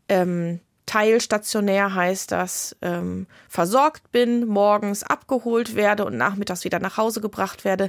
ähm, 0.09 0.61
teilstationär 0.87 1.95
heißt 1.95 2.33
das, 2.33 2.77
ähm, 2.83 3.27
versorgt 3.49 4.13
bin, 4.13 4.47
morgens 4.47 5.03
abgeholt 5.03 5.75
werde 5.75 6.05
und 6.05 6.19
nachmittags 6.19 6.65
wieder 6.65 6.81
nach 6.81 6.99
Hause 6.99 7.23
gebracht 7.23 7.65
werde. 7.65 7.89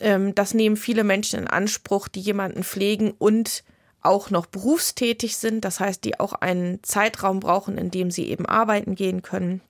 Ähm, 0.00 0.34
das 0.34 0.54
nehmen 0.54 0.76
viele 0.76 1.04
Menschen 1.04 1.40
in 1.40 1.46
Anspruch, 1.46 2.08
die 2.08 2.20
jemanden 2.20 2.64
pflegen 2.64 3.12
und 3.18 3.64
auch 4.00 4.30
noch 4.30 4.46
berufstätig 4.46 5.36
sind. 5.36 5.64
Das 5.64 5.80
heißt, 5.80 6.04
die 6.04 6.20
auch 6.20 6.32
einen 6.32 6.82
Zeitraum 6.82 7.40
brauchen, 7.40 7.78
in 7.78 7.90
dem 7.90 8.10
sie 8.10 8.28
eben 8.28 8.46
arbeiten 8.46 8.94
gehen 8.94 9.22
können. 9.22 9.60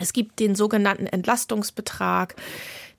Es 0.00 0.12
gibt 0.12 0.40
den 0.40 0.54
sogenannten 0.54 1.06
Entlastungsbetrag. 1.06 2.34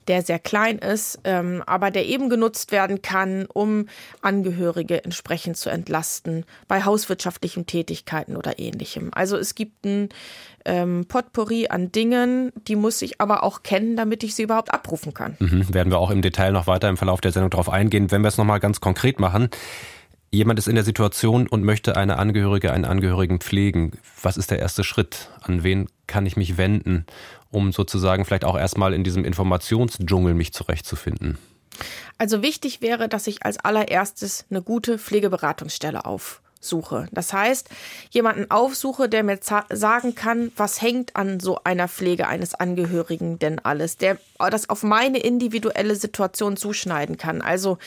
Der 0.08 0.22
sehr 0.22 0.40
klein 0.40 0.78
ist, 0.80 1.20
ähm, 1.24 1.64
aber 1.66 1.92
der 1.92 2.06
eben 2.06 2.30
genutzt 2.30 2.72
werden 2.72 3.02
kann, 3.02 3.46
um 3.46 3.88
Angehörige 4.22 5.04
entsprechend 5.04 5.58
zu 5.58 5.70
entlasten 5.70 6.46
bei 6.68 6.84
hauswirtschaftlichen 6.84 7.66
Tätigkeiten 7.66 8.36
oder 8.36 8.60
ähnlichem. 8.60 9.12
Also 9.14 9.38
es 9.38 9.56
gibt 9.56 9.86
ein 9.86 10.10
ähm, 10.66 11.06
Potpourri 11.08 11.68
an 11.68 11.92
Dingen, 11.92 12.52
die 12.68 12.76
muss 12.76 13.02
ich 13.02 13.22
aber 13.22 13.44
auch 13.44 13.64
kennen, 13.64 13.96
damit 13.96 14.24
ich 14.24 14.36
sie 14.36 14.44
überhaupt 14.44 14.74
abrufen 14.74 15.14
kann. 15.14 15.38
Mhm, 15.40 15.74
werden 15.74 15.92
wir 15.92 16.00
auch 16.00 16.12
im 16.12 16.22
Detail 16.22 16.52
noch 16.52 16.68
weiter 16.68 16.90
im 16.90 16.98
Verlauf 16.98 17.22
der 17.22 17.32
Sendung 17.32 17.50
darauf 17.50 17.70
eingehen. 17.70 18.12
Wenn 18.12 18.22
wir 18.22 18.28
es 18.28 18.38
nochmal 18.38 18.60
ganz 18.60 18.82
konkret 18.82 19.20
machen, 19.20 19.50
jemand 20.32 20.60
ist 20.60 20.68
in 20.68 20.76
der 20.76 20.84
Situation 20.84 21.48
und 21.48 21.64
möchte 21.64 21.98
eine 21.98 22.18
Angehörige, 22.18 22.72
einen 22.72 22.86
Angehörigen 22.86 23.40
pflegen. 23.40 23.92
Was 24.22 24.38
ist 24.38 24.52
der 24.52 24.60
erste 24.60 24.84
Schritt? 24.84 25.30
An 25.42 25.64
wen 25.64 25.88
kann 26.08 26.26
ich 26.26 26.38
mich 26.38 26.58
wenden, 26.58 27.06
um 27.52 27.72
sozusagen 27.72 28.26
vielleicht 28.26 28.46
auch 28.46 28.58
erstmal 28.58 28.94
in 28.94 29.04
diesem 29.04 29.26
Informationsdschungel 29.26 30.34
mich 30.34 30.54
zurechtzufinden? 30.54 31.38
Also 32.18 32.42
wichtig 32.42 32.82
wäre, 32.82 33.10
dass 33.10 33.28
ich 33.28 33.44
als 33.44 33.58
allererstes 33.60 34.46
eine 34.50 34.62
gute 34.62 34.98
Pflegeberatungsstelle 34.98 36.06
auf 36.06 36.42
suche. 36.62 37.08
Das 37.12 37.34
heißt, 37.34 37.70
jemanden 38.12 38.50
aufsuche, 38.50 39.10
der 39.10 39.24
mir 39.24 39.40
sagen 39.42 40.16
kann, 40.16 40.52
was 40.56 40.82
hängt 40.82 41.16
an 41.16 41.40
so 41.40 41.60
einer 41.64 41.88
Pflege 41.88 42.28
eines 42.28 42.56
Angehörigen 42.56 43.40
denn 43.40 43.60
alles, 43.60 43.98
der 43.98 44.18
das 44.50 44.70
auf 44.70 44.84
meine 44.84 45.20
individuelle 45.20 45.96
Situation 45.96 46.58
zuschneiden 46.58 47.18
kann. 47.18 47.42
Also, 47.42 47.78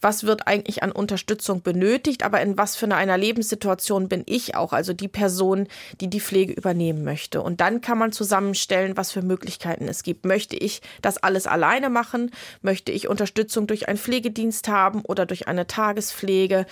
was 0.00 0.24
wird 0.24 0.46
eigentlich 0.46 0.82
an 0.82 0.92
Unterstützung 0.92 1.62
benötigt, 1.62 2.22
aber 2.22 2.40
in 2.42 2.58
was 2.58 2.76
für 2.76 2.92
einer 2.92 3.16
Lebenssituation 3.16 4.08
bin 4.08 4.24
ich 4.26 4.54
auch, 4.54 4.72
also 4.72 4.92
die 4.92 5.08
Person, 5.08 5.68
die 6.00 6.08
die 6.08 6.20
Pflege 6.20 6.52
übernehmen 6.52 7.04
möchte. 7.04 7.40
Und 7.40 7.60
dann 7.60 7.80
kann 7.80 7.96
man 7.98 8.12
zusammenstellen, 8.12 8.96
was 8.96 9.12
für 9.12 9.22
Möglichkeiten 9.22 9.88
es 9.88 10.02
gibt. 10.02 10.24
Möchte 10.24 10.56
ich 10.56 10.82
das 11.00 11.18
alles 11.18 11.46
alleine 11.46 11.88
machen? 11.88 12.30
Möchte 12.60 12.92
ich 12.92 13.08
Unterstützung 13.08 13.66
durch 13.66 13.88
einen 13.88 13.98
Pflegedienst 13.98 14.68
haben 14.68 15.02
oder 15.02 15.24
durch 15.26 15.48
eine 15.48 15.66
Tagespflege? 15.66 16.66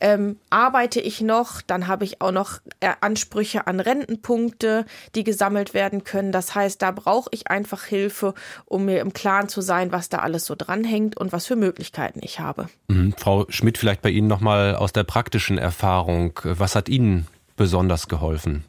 Ähm, 0.00 0.38
arbeite 0.50 1.00
ich 1.06 1.20
noch, 1.20 1.62
dann 1.62 1.86
habe 1.86 2.04
ich 2.04 2.20
auch 2.20 2.32
noch 2.32 2.60
äh, 2.80 2.92
Ansprüche 3.00 3.66
an 3.66 3.80
Rentenpunkte, 3.80 4.84
die 5.14 5.24
gesammelt 5.24 5.74
werden 5.74 6.04
können. 6.04 6.32
Das 6.32 6.54
heißt, 6.54 6.82
da 6.82 6.90
brauche 6.90 7.28
ich 7.32 7.48
einfach 7.48 7.84
Hilfe, 7.84 8.34
um 8.64 8.84
mir 8.84 9.00
im 9.00 9.12
Klaren 9.12 9.48
zu 9.48 9.60
sein, 9.60 9.92
was 9.92 10.08
da 10.08 10.18
alles 10.18 10.44
so 10.44 10.54
dranhängt 10.56 11.16
und 11.16 11.32
was 11.32 11.46
für 11.46 11.56
Möglichkeiten 11.56 12.20
ich 12.22 12.40
habe. 12.40 12.68
Mhm. 12.88 13.14
Frau 13.16 13.46
Schmidt, 13.48 13.78
vielleicht 13.78 14.02
bei 14.02 14.10
Ihnen 14.10 14.28
nochmal 14.28 14.74
aus 14.74 14.92
der 14.92 15.04
praktischen 15.04 15.58
Erfahrung. 15.58 16.38
Was 16.42 16.74
hat 16.74 16.88
Ihnen 16.88 17.26
besonders 17.56 18.08
geholfen 18.08 18.64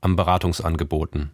am 0.00 0.16
Beratungsangeboten? 0.16 1.30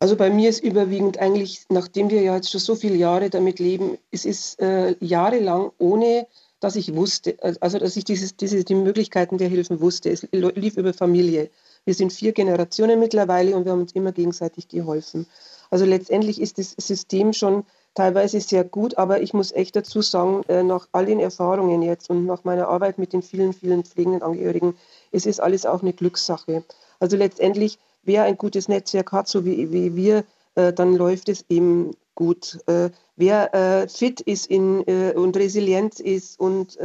Also 0.00 0.14
bei 0.16 0.30
mir 0.30 0.48
ist 0.48 0.62
überwiegend 0.62 1.18
eigentlich, 1.18 1.64
nachdem 1.70 2.10
wir 2.10 2.22
ja 2.22 2.36
jetzt 2.36 2.52
schon 2.52 2.60
so 2.60 2.76
viele 2.76 2.94
Jahre 2.94 3.30
damit 3.30 3.58
leben, 3.58 3.98
es 4.12 4.24
ist 4.24 4.60
äh, 4.60 4.94
jahrelang 5.00 5.72
ohne 5.78 6.26
dass 6.60 6.76
ich 6.76 6.94
wusste, 6.94 7.36
also 7.60 7.78
dass 7.78 7.96
ich 7.96 8.04
dieses, 8.04 8.36
diese, 8.36 8.64
die 8.64 8.74
Möglichkeiten 8.74 9.38
der 9.38 9.48
Hilfen 9.48 9.80
wusste. 9.80 10.10
Es 10.10 10.26
lief 10.32 10.76
über 10.76 10.92
Familie. 10.92 11.50
Wir 11.84 11.94
sind 11.94 12.12
vier 12.12 12.32
Generationen 12.32 12.98
mittlerweile 12.98 13.56
und 13.56 13.64
wir 13.64 13.72
haben 13.72 13.80
uns 13.80 13.92
immer 13.92 14.12
gegenseitig 14.12 14.68
geholfen. 14.68 15.26
Also 15.70 15.84
letztendlich 15.84 16.40
ist 16.40 16.58
das 16.58 16.74
System 16.78 17.32
schon 17.32 17.64
teilweise 17.94 18.40
sehr 18.40 18.64
gut, 18.64 18.96
aber 18.96 19.22
ich 19.22 19.34
muss 19.34 19.52
echt 19.52 19.76
dazu 19.76 20.02
sagen, 20.02 20.42
äh, 20.48 20.62
nach 20.62 20.88
all 20.92 21.06
den 21.06 21.20
Erfahrungen 21.20 21.82
jetzt 21.82 22.10
und 22.10 22.26
nach 22.26 22.44
meiner 22.44 22.68
Arbeit 22.68 22.98
mit 22.98 23.12
den 23.12 23.22
vielen, 23.22 23.52
vielen 23.52 23.84
pflegenden 23.84 24.22
Angehörigen, 24.22 24.76
es 25.12 25.26
ist 25.26 25.40
alles 25.40 25.66
auch 25.66 25.82
eine 25.82 25.92
Glückssache. 25.92 26.64
Also 27.00 27.16
letztendlich, 27.16 27.78
wer 28.02 28.24
ein 28.24 28.36
gutes 28.36 28.68
Netzwerk 28.68 29.12
hat, 29.12 29.28
so 29.28 29.44
wie, 29.44 29.72
wie 29.72 29.96
wir, 29.96 30.24
äh, 30.54 30.72
dann 30.72 30.94
läuft 30.94 31.28
es 31.28 31.44
eben 31.48 31.92
gut. 32.18 32.58
Äh, 32.66 32.90
wer 33.14 33.54
äh, 33.54 33.88
fit 33.88 34.20
ist 34.20 34.46
in, 34.46 34.84
äh, 34.88 35.12
und 35.14 35.36
resilient 35.36 36.00
ist 36.00 36.40
und 36.40 36.76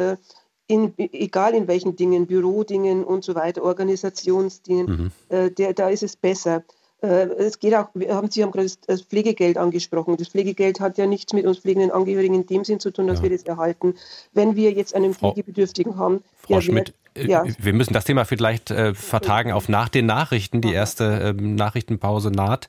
in, 0.67 0.93
egal 0.97 1.55
in 1.55 1.67
welchen 1.67 1.95
Dingen, 1.95 2.27
Bürodingen 2.27 3.03
und 3.03 3.23
so 3.23 3.35
weiter, 3.35 3.63
Organisationsdingen, 3.63 5.11
mhm. 5.29 5.55
Der, 5.55 5.73
da 5.73 5.89
ist 5.89 6.03
es 6.03 6.15
besser. 6.15 6.63
Es 7.01 7.59
geht 7.59 7.75
auch, 7.75 7.89
wir 7.93 8.15
haben, 8.15 8.31
Sie 8.31 8.41
haben 8.41 8.51
gerade 8.51 8.71
das 8.87 9.01
Pflegegeld 9.01 9.57
angesprochen. 9.57 10.15
Das 10.15 10.29
Pflegegeld 10.29 10.79
hat 10.79 10.97
ja 10.97 11.05
nichts 11.05 11.33
mit 11.33 11.45
uns 11.45 11.57
pflegenden 11.57 11.91
Angehörigen 11.91 12.35
in 12.35 12.45
dem 12.45 12.63
Sinn 12.63 12.79
zu 12.79 12.91
tun, 12.91 13.07
dass 13.07 13.17
ja. 13.17 13.23
wir 13.23 13.29
das 13.31 13.43
erhalten. 13.43 13.95
Wenn 14.31 14.55
wir 14.55 14.71
jetzt 14.71 14.95
einen 14.95 15.13
Pflegebedürftigen 15.13 15.97
haben, 15.97 16.23
Frau 16.37 16.61
Schmidt, 16.61 16.93
ja. 17.17 17.45
wir 17.57 17.73
müssen 17.73 17.93
das 17.93 18.05
Thema 18.05 18.25
vielleicht 18.25 18.71
äh, 18.71 18.93
vertagen 18.93 19.51
auf 19.51 19.69
nach 19.69 19.89
den 19.89 20.05
Nachrichten. 20.05 20.61
Die 20.61 20.73
erste 20.73 21.35
äh, 21.37 21.41
Nachrichtenpause 21.41 22.31
naht. 22.31 22.67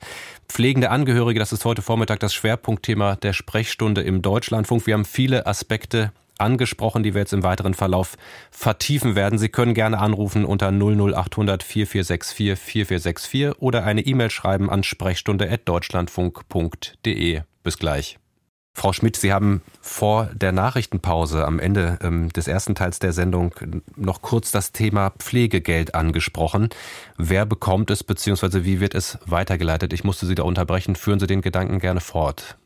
Pflegende 0.48 0.90
Angehörige, 0.90 1.40
das 1.40 1.52
ist 1.52 1.64
heute 1.64 1.83
Vormittag 1.83 2.20
das 2.20 2.35
Schwerpunktthema 2.35 3.16
der 3.16 3.33
Sprechstunde 3.33 4.02
im 4.02 4.22
Deutschlandfunk. 4.22 4.87
Wir 4.87 4.94
haben 4.94 5.04
viele 5.04 5.46
Aspekte 5.46 6.12
angesprochen, 6.38 7.02
die 7.02 7.14
wir 7.14 7.20
jetzt 7.20 7.33
im 7.33 7.42
weiteren 7.42 7.74
Verlauf 7.74 8.16
vertiefen 8.50 9.14
werden. 9.14 9.38
Sie 9.38 9.48
können 9.48 9.72
gerne 9.74 9.98
anrufen 9.98 10.44
unter 10.44 10.68
00800 10.68 11.62
4464 11.62 12.59
4464 12.59 13.62
oder 13.62 13.85
eine 13.85 14.02
E-Mail 14.02 14.30
schreiben 14.30 14.70
an 14.70 14.83
sprechstunde.deutschlandfunk.de. 14.83 17.42
Bis 17.62 17.78
gleich. 17.78 18.18
Frau 18.76 18.92
Schmidt, 18.92 19.16
Sie 19.16 19.32
haben 19.32 19.62
vor 19.80 20.28
der 20.34 20.50
Nachrichtenpause 20.50 21.44
am 21.46 21.60
Ende 21.60 21.98
ähm, 22.02 22.30
des 22.30 22.48
ersten 22.48 22.74
Teils 22.74 22.98
der 22.98 23.12
Sendung 23.12 23.54
noch 23.96 24.20
kurz 24.20 24.50
das 24.50 24.72
Thema 24.72 25.10
Pflegegeld 25.10 25.94
angesprochen. 25.94 26.70
Wer 27.16 27.46
bekommt 27.46 27.92
es 27.92 28.02
bzw. 28.02 28.64
wie 28.64 28.80
wird 28.80 28.96
es 28.96 29.18
weitergeleitet? 29.26 29.92
Ich 29.92 30.02
musste 30.02 30.26
Sie 30.26 30.34
da 30.34 30.42
unterbrechen. 30.42 30.96
Führen 30.96 31.20
Sie 31.20 31.28
den 31.28 31.40
Gedanken 31.40 31.78
gerne 31.78 32.00
fort. 32.00 32.58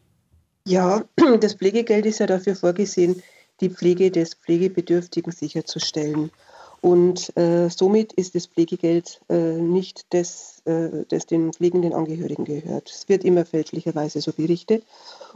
Ja, 0.67 1.05
das 1.41 1.55
Pflegegeld 1.55 2.07
ist 2.07 2.21
ja 2.21 2.27
dafür 2.27 2.57
vorgesehen, 2.57 3.23
die 3.61 3.69
Pflege 3.69 4.11
des 4.11 4.35
Pflegebedürftigen 4.35 5.33
sicherzustellen. 5.33 6.31
Und 6.81 7.37
äh, 7.37 7.69
somit 7.71 8.13
ist 8.13 8.35
das 8.35 8.47
Pflegegeld 8.47 9.21
äh, 9.29 9.55
nicht 9.55 10.07
das, 10.11 10.63
äh, 10.65 11.05
das 11.09 11.27
den 11.27 11.53
pflegenden 11.53 11.93
Angehörigen 11.93 12.45
gehört. 12.45 12.91
Es 12.91 13.09
wird 13.09 13.25
immer 13.25 13.45
fälschlicherweise 13.45 14.21
so 14.21 14.33
berichtet. 14.33 14.85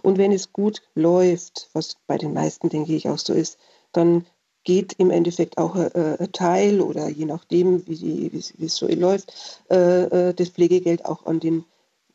Und 0.03 0.19
wenn 0.19 0.33
es 0.33 0.53
gut 0.53 0.83
läuft, 0.95 1.69
was 1.73 1.97
bei 2.07 2.17
den 2.17 2.33
meisten, 2.33 2.69
denke 2.69 2.95
ich, 2.95 3.09
auch 3.09 3.19
so 3.19 3.33
ist, 3.33 3.59
dann 3.93 4.25
geht 4.65 4.95
im 4.99 5.11
Endeffekt 5.11 5.59
auch 5.59 5.75
äh, 5.75 6.17
ein 6.19 6.33
Teil 6.33 6.81
oder 6.81 7.09
je 7.09 7.25
nachdem, 7.25 7.87
wie, 7.87 8.31
es 8.35 8.77
so 8.77 8.87
läuft, 8.87 9.33
äh, 9.71 10.29
äh, 10.29 10.35
das 10.35 10.51
Pflegegeld 10.51 11.05
auch 11.05 11.27
an 11.27 11.41
den 11.41 11.65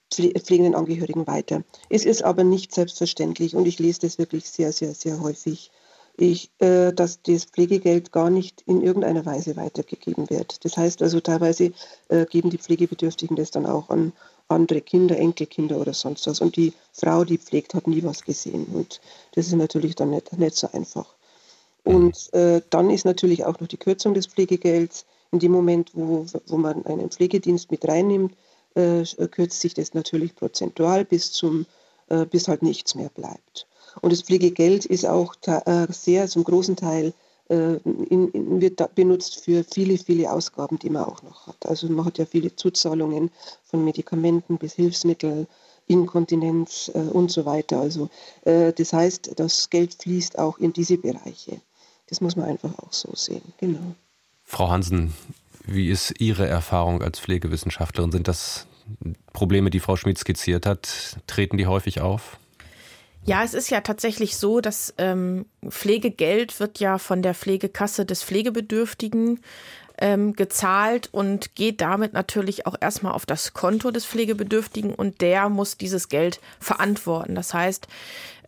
pflegenden 0.10 0.74
Angehörigen 0.74 1.28
weiter. 1.28 1.63
Es 1.90 2.06
ist 2.06 2.24
aber 2.24 2.46
nicht 2.46 2.74
selbstverständlich 2.74 3.56
und 3.56 3.66
ich 3.66 3.78
lese 3.78 4.02
das 4.02 4.18
wirklich 4.18 4.50
sehr, 4.50 4.72
sehr, 4.72 4.94
sehr 4.94 5.20
häufig 5.20 5.70
ich, 6.18 6.52
äh, 6.60 6.92
dass 6.92 7.22
das 7.22 7.46
Pflegegeld 7.46 8.12
gar 8.12 8.30
nicht 8.30 8.62
in 8.66 8.82
irgendeiner 8.82 9.26
Weise 9.26 9.56
weitergegeben 9.56 10.30
wird. 10.30 10.66
Das 10.66 10.76
heißt 10.76 11.02
also, 11.02 11.20
teilweise 11.20 11.72
äh, 12.10 12.26
geben 12.26 12.50
die 12.50 12.58
Pflegebedürftigen 12.58 13.36
das 13.36 13.52
dann 13.52 13.66
auch 13.66 13.90
an 13.90 14.14
andere 14.48 14.82
Kinder, 14.82 15.18
Enkelkinder 15.18 15.78
oder 15.78 15.94
sonst 15.94 16.26
was. 16.28 16.42
Und 16.42 16.56
die 16.56 16.74
Frau, 16.92 17.24
die 17.24 17.38
pflegt, 17.38 17.74
hat 17.74 17.88
nie 17.88 18.04
was 18.04 18.24
gesehen. 18.24 18.66
Und 18.74 19.00
das 19.34 19.48
ist 19.48 19.54
natürlich 19.54 19.96
dann 19.96 20.10
nicht, 20.10 20.38
nicht 20.38 20.56
so 20.56 20.70
einfach. 20.72 21.14
Und 21.84 22.34
äh, 22.34 22.62
dann 22.70 22.90
ist 22.90 23.06
natürlich 23.06 23.46
auch 23.46 23.60
noch 23.60 23.68
die 23.68 23.78
Kürzung 23.78 24.14
des 24.14 24.28
Pflegegelds. 24.28 25.06
In 25.32 25.40
dem 25.40 25.52
Moment, 25.52 25.92
wo, 25.94 26.26
wo 26.48 26.58
man 26.58 26.86
einen 26.86 27.10
Pflegedienst 27.10 27.70
mit 27.72 27.88
reinnimmt, 27.88 28.36
äh, 28.76 29.04
kürzt 29.32 29.60
sich 29.60 29.74
das 29.74 29.94
natürlich 29.94 30.36
prozentual 30.36 31.06
bis, 31.06 31.32
zum, 31.32 31.66
äh, 32.10 32.26
bis 32.26 32.48
halt 32.48 32.62
nichts 32.62 32.96
mehr 32.96 33.10
bleibt. 33.10 33.68
Und 34.02 34.12
das 34.12 34.22
Pflegegeld 34.22 34.86
ist 34.86 35.06
auch 35.06 35.36
äh, 35.46 35.88
sehr 35.90 36.28
zum 36.28 36.44
großen 36.44 36.76
Teil 36.76 37.14
äh, 37.50 37.78
in, 37.84 38.30
in, 38.32 38.62
wird 38.62 38.94
benutzt 38.96 39.44
für 39.44 39.64
viele, 39.64 39.98
viele 39.98 40.32
Ausgaben, 40.32 40.80
die 40.80 40.90
man 40.90 41.06
auch 41.06 41.24
noch 41.24 41.48
hat. 41.48 41.66
Also 41.66 41.88
man 41.88 42.06
hat 42.06 42.18
ja 42.18 42.26
viele 42.26 42.56
Zuzahlungen 42.56 43.32
von 43.64 43.84
Medikamenten 43.84 44.58
bis 44.58 44.74
Hilfsmittel, 44.74 45.48
Inkontinenz 45.88 46.92
äh, 46.94 47.00
und 47.00 47.32
so 47.32 47.46
weiter. 47.46 47.80
Also 47.80 48.10
äh, 48.44 48.74
das 48.74 48.92
heißt, 48.92 49.40
das 49.40 49.70
Geld 49.70 49.96
fließt 50.02 50.38
auch 50.38 50.58
in 50.58 50.74
diese 50.74 50.98
Bereiche. 50.98 51.62
Das 52.08 52.22
muss 52.22 52.36
man 52.36 52.48
einfach 52.48 52.78
auch 52.80 52.92
so 52.92 53.10
sehen. 53.16 53.54
Genau. 53.60 53.96
Frau 54.44 54.70
Hansen, 54.70 55.14
wie 55.66 55.90
ist 55.90 56.20
Ihre 56.20 56.48
Erfahrung 56.48 57.02
als 57.02 57.20
Pflegewissenschaftlerin? 57.20 58.12
Sind 58.12 58.28
das 58.28 58.68
Probleme, 59.34 59.70
die 59.70 59.80
Frau 59.80 59.96
Schmidt 59.96 60.18
skizziert 60.18 60.66
hat? 60.66 61.18
Treten 61.28 61.58
die 61.58 61.68
häufig 61.68 62.02
auf? 62.02 62.38
Ja, 63.28 63.44
es 63.44 63.54
ist 63.54 63.70
ja 63.70 63.82
tatsächlich 63.82 64.38
so, 64.38 64.62
dass 64.62 64.94
ähm, 64.98 65.46
Pflegegeld 65.68 66.62
wird 66.62 66.80
ja 66.80 66.98
von 66.98 67.22
der 67.22 67.34
Pflegekasse 67.34 68.06
des 68.06 68.24
Pflegebedürftigen 68.24 69.42
ähm, 69.98 70.32
gezahlt 70.32 71.10
und 71.12 71.54
geht 71.54 71.82
damit 71.82 72.13
natürlich 72.13 72.66
auch 72.66 72.76
erstmal 72.80 73.12
auf 73.12 73.26
das 73.26 73.54
Konto 73.54 73.92
des 73.92 74.06
Pflegebedürftigen 74.06 74.96
und 74.96 75.20
der 75.20 75.50
muss 75.50 75.76
dieses 75.76 76.08
Geld 76.08 76.40
verantworten. 76.62 77.36
Das 77.36 77.54
heißt, 77.54 77.90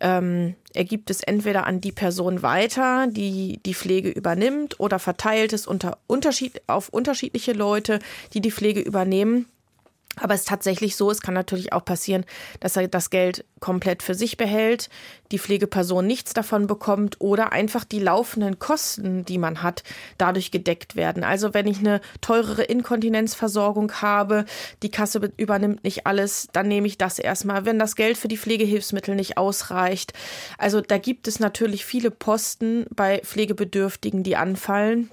ähm, 0.00 0.54
er 0.72 0.84
gibt 0.84 1.10
es 1.10 1.22
entweder 1.22 1.66
an 1.66 1.82
die 1.82 1.92
Person 1.92 2.42
weiter, 2.42 3.06
die 3.06 3.60
die 3.66 3.74
Pflege 3.74 4.08
übernimmt, 4.08 4.80
oder 4.80 4.98
verteilt 4.98 5.52
es 5.52 5.66
unter 5.66 5.98
Unterschied, 6.06 6.62
auf 6.68 6.88
unterschiedliche 6.88 7.52
Leute, 7.52 7.98
die 8.32 8.40
die 8.40 8.52
Pflege 8.52 8.80
übernehmen. 8.80 9.44
Aber 10.16 10.34
es 10.34 10.40
ist 10.40 10.48
tatsächlich 10.48 10.96
so, 10.96 11.10
es 11.10 11.22
kann 11.22 11.34
natürlich 11.34 11.72
auch 11.72 11.84
passieren, 11.84 12.24
dass 12.58 12.76
er 12.76 12.88
das 12.88 13.10
Geld 13.10 13.44
komplett 13.60 14.02
für 14.02 14.14
sich 14.14 14.36
behält, 14.36 14.90
die 15.30 15.38
Pflegeperson 15.38 16.06
nichts 16.06 16.34
davon 16.34 16.66
bekommt 16.66 17.20
oder 17.20 17.52
einfach 17.52 17.84
die 17.84 18.00
laufenden 18.00 18.58
Kosten, 18.58 19.24
die 19.24 19.38
man 19.38 19.62
hat, 19.62 19.82
dadurch 20.18 20.50
gedeckt 20.50 20.96
werden. 20.96 21.22
Also 21.22 21.54
wenn 21.54 21.66
ich 21.66 21.78
eine 21.78 22.00
teurere 22.20 22.62
Inkontinenzversorgung 22.62 23.92
habe, 24.02 24.46
die 24.82 24.90
Kasse 24.90 25.32
übernimmt 25.36 25.84
nicht 25.84 26.06
alles, 26.06 26.48
dann 26.52 26.68
nehme 26.68 26.86
ich 26.86 26.98
das 26.98 27.18
erstmal. 27.18 27.64
Wenn 27.64 27.78
das 27.78 27.94
Geld 27.94 28.18
für 28.18 28.28
die 28.28 28.38
Pflegehilfsmittel 28.38 29.14
nicht 29.14 29.38
ausreicht. 29.38 30.12
Also 30.58 30.80
da 30.80 30.98
gibt 30.98 31.28
es 31.28 31.38
natürlich 31.38 31.84
viele 31.84 32.10
Posten 32.10 32.86
bei 32.90 33.20
Pflegebedürftigen, 33.24 34.22
die 34.22 34.36
anfallen. 34.36 35.10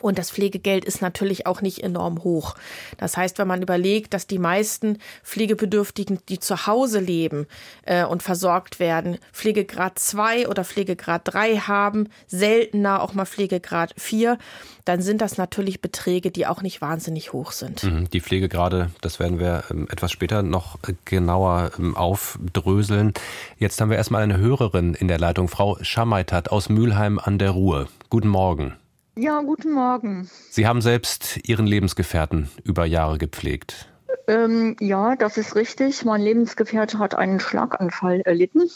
Und 0.00 0.18
das 0.18 0.30
Pflegegeld 0.30 0.84
ist 0.84 1.02
natürlich 1.02 1.46
auch 1.46 1.60
nicht 1.60 1.82
enorm 1.82 2.24
hoch. 2.24 2.54
Das 2.96 3.16
heißt, 3.16 3.38
wenn 3.38 3.48
man 3.48 3.62
überlegt, 3.62 4.14
dass 4.14 4.26
die 4.26 4.38
meisten 4.38 4.98
Pflegebedürftigen, 5.24 6.20
die 6.28 6.38
zu 6.38 6.66
Hause 6.66 7.00
leben 7.00 7.46
äh, 7.84 8.04
und 8.04 8.22
versorgt 8.22 8.80
werden, 8.80 9.18
Pflegegrad 9.32 9.98
2 9.98 10.48
oder 10.48 10.64
Pflegegrad 10.64 11.22
3 11.24 11.56
haben, 11.56 12.08
seltener 12.26 13.02
auch 13.02 13.12
mal 13.12 13.26
Pflegegrad 13.26 13.94
4, 13.96 14.38
dann 14.84 15.02
sind 15.02 15.20
das 15.20 15.36
natürlich 15.36 15.80
Beträge, 15.80 16.30
die 16.30 16.46
auch 16.46 16.62
nicht 16.62 16.80
wahnsinnig 16.80 17.32
hoch 17.32 17.52
sind. 17.52 17.84
Mhm, 17.84 18.08
die 18.10 18.20
Pflegegrade, 18.20 18.90
das 19.00 19.18
werden 19.18 19.38
wir 19.38 19.64
ähm, 19.70 19.86
etwas 19.90 20.10
später 20.12 20.42
noch 20.42 20.78
äh, 20.86 20.94
genauer 21.04 21.72
ähm, 21.78 21.96
aufdröseln. 21.96 23.12
Jetzt 23.58 23.80
haben 23.80 23.90
wir 23.90 23.98
erstmal 23.98 24.22
eine 24.22 24.38
Hörerin 24.38 24.94
in 24.94 25.08
der 25.08 25.18
Leitung, 25.18 25.48
Frau 25.48 25.78
Schammeitert 25.82 26.50
aus 26.50 26.68
Mülheim 26.68 27.18
an 27.18 27.38
der 27.38 27.50
Ruhr. 27.50 27.88
Guten 28.08 28.28
Morgen. 28.28 28.79
Ja, 29.20 29.42
guten 29.42 29.72
Morgen. 29.72 30.30
Sie 30.48 30.66
haben 30.66 30.80
selbst 30.80 31.40
Ihren 31.46 31.66
Lebensgefährten 31.66 32.48
über 32.64 32.86
Jahre 32.86 33.18
gepflegt. 33.18 33.86
Ähm, 34.26 34.76
ja, 34.80 35.14
das 35.14 35.36
ist 35.36 35.56
richtig. 35.56 36.06
Mein 36.06 36.22
Lebensgefährte 36.22 36.98
hat 36.98 37.14
einen 37.14 37.38
Schlaganfall 37.38 38.22
erlitten, 38.22 38.70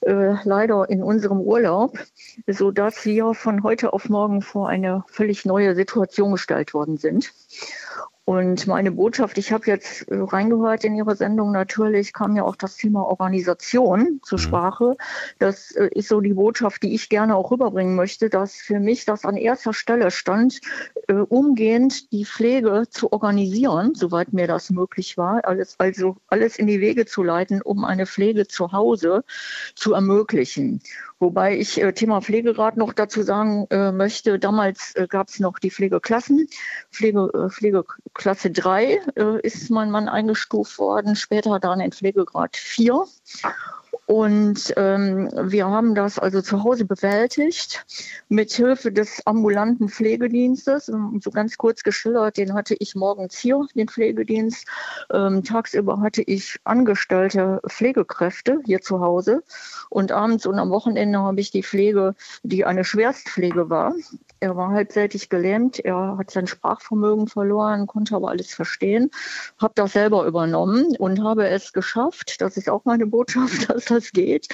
äh, 0.00 0.36
leider 0.44 0.88
in 0.88 1.02
unserem 1.02 1.40
Urlaub, 1.40 1.98
sodass 2.46 3.04
wir 3.04 3.34
von 3.34 3.62
heute 3.64 3.92
auf 3.92 4.08
morgen 4.08 4.40
vor 4.40 4.70
eine 4.70 5.04
völlig 5.08 5.44
neue 5.44 5.74
Situation 5.74 6.32
gestellt 6.32 6.72
worden 6.72 6.96
sind. 6.96 7.30
Und 8.24 8.68
meine 8.68 8.92
Botschaft, 8.92 9.36
ich 9.36 9.50
habe 9.50 9.66
jetzt 9.66 10.08
äh, 10.08 10.14
reingehört 10.14 10.84
in 10.84 10.94
Ihre 10.94 11.16
Sendung, 11.16 11.50
natürlich 11.50 12.12
kam 12.12 12.36
ja 12.36 12.44
auch 12.44 12.54
das 12.54 12.76
Thema 12.76 13.04
Organisation 13.04 14.20
zur 14.22 14.38
mhm. 14.38 14.42
Sprache. 14.42 14.96
Das 15.40 15.72
äh, 15.72 15.88
ist 15.92 16.06
so 16.06 16.20
die 16.20 16.34
Botschaft, 16.34 16.84
die 16.84 16.94
ich 16.94 17.08
gerne 17.08 17.34
auch 17.34 17.50
rüberbringen 17.50 17.96
möchte, 17.96 18.30
dass 18.30 18.54
für 18.54 18.78
mich 18.78 19.04
das 19.06 19.24
an 19.24 19.36
erster 19.36 19.74
Stelle 19.74 20.12
stand, 20.12 20.60
äh, 21.08 21.14
umgehend 21.14 22.12
die 22.12 22.24
Pflege 22.24 22.84
zu 22.88 23.12
organisieren, 23.12 23.96
soweit 23.96 24.32
mir 24.32 24.46
das 24.46 24.70
möglich 24.70 25.18
war, 25.18 25.44
alles, 25.44 25.74
also 25.78 26.16
alles 26.28 26.56
in 26.56 26.68
die 26.68 26.80
Wege 26.80 27.06
zu 27.06 27.24
leiten, 27.24 27.60
um 27.60 27.84
eine 27.84 28.06
Pflege 28.06 28.46
zu 28.46 28.70
Hause 28.70 29.24
zu 29.74 29.94
ermöglichen. 29.94 30.80
Wobei 31.22 31.56
ich 31.56 31.80
äh, 31.80 31.92
Thema 31.92 32.20
Pflegegrad 32.20 32.76
noch 32.76 32.92
dazu 32.92 33.22
sagen 33.22 33.68
äh, 33.70 33.92
möchte, 33.92 34.40
damals 34.40 34.96
äh, 34.96 35.06
gab 35.06 35.28
es 35.28 35.38
noch 35.38 35.60
die 35.60 35.70
Pflegeklassen. 35.70 36.48
Pflege, 36.90 37.30
äh, 37.32 37.48
Pflegeklasse 37.48 38.50
3 38.50 39.00
äh, 39.14 39.40
ist 39.42 39.70
mein 39.70 39.92
Mann 39.92 40.08
eingestuft 40.08 40.80
worden, 40.80 41.14
später 41.14 41.60
dann 41.60 41.78
in 41.78 41.92
Pflegegrad 41.92 42.56
4. 42.56 43.04
Und 44.06 44.74
ähm, 44.76 45.30
wir 45.32 45.66
haben 45.66 45.94
das 45.94 46.18
also 46.18 46.42
zu 46.42 46.64
Hause 46.64 46.84
bewältigt 46.84 47.84
mit 48.28 48.52
Hilfe 48.52 48.92
des 48.92 49.26
ambulanten 49.26 49.88
Pflegedienstes. 49.88 50.86
So 50.86 51.30
ganz 51.30 51.56
kurz 51.56 51.82
geschildert, 51.82 52.36
den 52.36 52.54
hatte 52.54 52.74
ich 52.78 52.94
morgens 52.94 53.38
hier, 53.38 53.66
den 53.74 53.88
Pflegedienst. 53.88 54.66
Ähm, 55.12 55.44
tagsüber 55.44 56.00
hatte 56.00 56.22
ich 56.22 56.58
angestellte 56.64 57.60
Pflegekräfte 57.68 58.60
hier 58.64 58.80
zu 58.80 59.00
Hause. 59.00 59.42
Und 59.88 60.10
abends 60.10 60.46
und 60.46 60.58
am 60.58 60.70
Wochenende 60.70 61.20
habe 61.20 61.40
ich 61.40 61.50
die 61.50 61.62
Pflege, 61.62 62.14
die 62.42 62.64
eine 62.64 62.84
Schwerstpflege 62.84 63.70
war. 63.70 63.94
Er 64.42 64.56
war 64.56 64.72
halbseitig 64.72 65.28
gelähmt, 65.28 65.78
er 65.78 66.16
hat 66.18 66.32
sein 66.32 66.48
Sprachvermögen 66.48 67.28
verloren, 67.28 67.86
konnte 67.86 68.16
aber 68.16 68.30
alles 68.30 68.52
verstehen. 68.52 69.12
Habe 69.60 69.74
das 69.76 69.92
selber 69.92 70.26
übernommen 70.26 70.96
und 70.98 71.22
habe 71.22 71.46
es 71.46 71.72
geschafft, 71.72 72.40
das 72.40 72.56
ist 72.56 72.68
auch 72.68 72.84
meine 72.84 73.06
Botschaft, 73.06 73.70
dass 73.70 73.84
das 73.84 74.10
geht, 74.10 74.48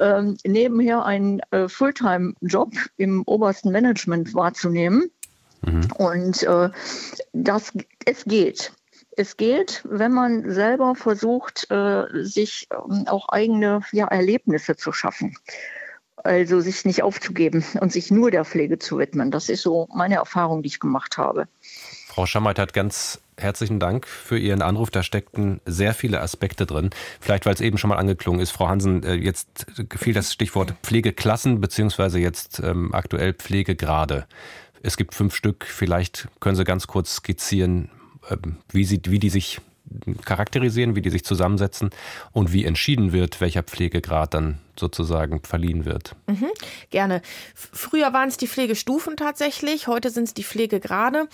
ähm, 0.00 0.38
nebenher 0.42 1.04
einen 1.04 1.40
äh, 1.50 1.68
Fulltime-Job 1.68 2.72
im 2.96 3.24
obersten 3.26 3.72
Management 3.72 4.34
wahrzunehmen. 4.34 5.10
Mhm. 5.60 5.92
Und 5.98 6.42
äh, 6.42 6.70
das, 7.34 7.74
es 8.06 8.24
geht. 8.24 8.72
Es 9.18 9.36
geht, 9.36 9.82
wenn 9.86 10.12
man 10.12 10.50
selber 10.50 10.94
versucht, 10.94 11.70
äh, 11.70 12.04
sich 12.22 12.68
ähm, 12.72 13.04
auch 13.06 13.28
eigene 13.28 13.82
Erlebnisse 13.92 14.76
zu 14.76 14.92
schaffen. 14.92 15.36
Also 16.26 16.60
sich 16.60 16.84
nicht 16.84 17.02
aufzugeben 17.02 17.64
und 17.80 17.92
sich 17.92 18.10
nur 18.10 18.30
der 18.30 18.44
Pflege 18.44 18.78
zu 18.78 18.98
widmen. 18.98 19.30
Das 19.30 19.48
ist 19.48 19.62
so 19.62 19.88
meine 19.94 20.16
Erfahrung, 20.16 20.62
die 20.62 20.68
ich 20.68 20.80
gemacht 20.80 21.18
habe. 21.18 21.46
Frau 22.08 22.26
Schammert 22.26 22.58
hat 22.58 22.72
ganz 22.72 23.20
herzlichen 23.36 23.78
Dank 23.78 24.06
für 24.06 24.38
Ihren 24.38 24.62
Anruf. 24.62 24.90
Da 24.90 25.02
steckten 25.02 25.60
sehr 25.66 25.94
viele 25.94 26.20
Aspekte 26.20 26.66
drin. 26.66 26.90
Vielleicht, 27.20 27.46
weil 27.46 27.54
es 27.54 27.60
eben 27.60 27.78
schon 27.78 27.90
mal 27.90 27.98
angeklungen 27.98 28.40
ist, 28.40 28.50
Frau 28.50 28.68
Hansen, 28.68 29.04
äh, 29.04 29.14
jetzt 29.14 29.66
fiel 29.96 30.14
das 30.14 30.32
Stichwort 30.32 30.74
Pflegeklassen 30.82 31.60
beziehungsweise 31.60 32.18
jetzt 32.18 32.60
ähm, 32.60 32.92
aktuell 32.92 33.34
Pflegegrade. 33.34 34.26
Es 34.82 34.96
gibt 34.96 35.14
fünf 35.14 35.34
Stück. 35.34 35.66
Vielleicht 35.66 36.28
können 36.40 36.56
Sie 36.56 36.64
ganz 36.64 36.86
kurz 36.86 37.16
skizzieren, 37.16 37.90
ähm, 38.30 38.56
wie, 38.70 38.84
sie, 38.84 39.00
wie 39.06 39.18
die 39.18 39.30
sich 39.30 39.60
charakterisieren, 40.24 40.96
wie 40.96 41.02
die 41.02 41.10
sich 41.10 41.24
zusammensetzen 41.24 41.90
und 42.32 42.52
wie 42.52 42.64
entschieden 42.64 43.12
wird, 43.12 43.40
welcher 43.40 43.62
Pflegegrad 43.62 44.34
dann 44.34 44.58
sozusagen 44.78 45.42
verliehen 45.42 45.84
wird. 45.84 46.14
Mhm, 46.26 46.50
gerne. 46.90 47.22
Früher 47.54 48.12
waren 48.12 48.28
es 48.28 48.36
die 48.36 48.48
Pflegestufen 48.48 49.16
tatsächlich, 49.16 49.86
heute 49.86 50.10
sind 50.10 50.24
es 50.24 50.34
die 50.34 50.44
Pflegegrade. 50.44 51.28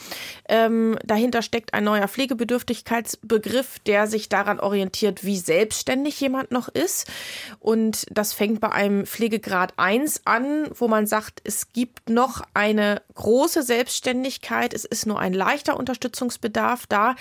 Ähm, 0.49 0.99
dahinter 1.05 1.43
steckt 1.43 1.75
ein 1.75 1.85
neuer 1.85 2.09
Pflegebedürftigkeitsbegriff, 2.09 3.79
der 3.81 4.07
sich 4.07 4.29
daran 4.29 4.61
orientiert, 4.61 5.25
wie 5.25 5.37
selbstständig 5.37 6.21
jemand 6.21 6.53
noch 6.53 6.69
ist. 6.69 7.11
Und 7.59 8.07
das 8.11 8.33
fängt 8.33 8.61
bei 8.61 8.71
einem 8.71 9.07
Pflegegrad 9.07 9.75
1 9.77 10.23
an, 10.25 10.69
wo 10.75 10.89
man 10.89 11.07
sagt, 11.07 11.41
es 11.45 11.73
gibt 11.73 12.09
noch 12.09 12.43
eine 12.55 13.03
große 13.15 13.63
Selbstständigkeit, 13.63 14.75
es 14.75 14.85
ist 14.85 15.07
nur 15.07 15.19
ein 15.19 15.33
leichter 15.33 15.77
Unterstützungsbedarf 15.77 16.87
da. 16.87 17.17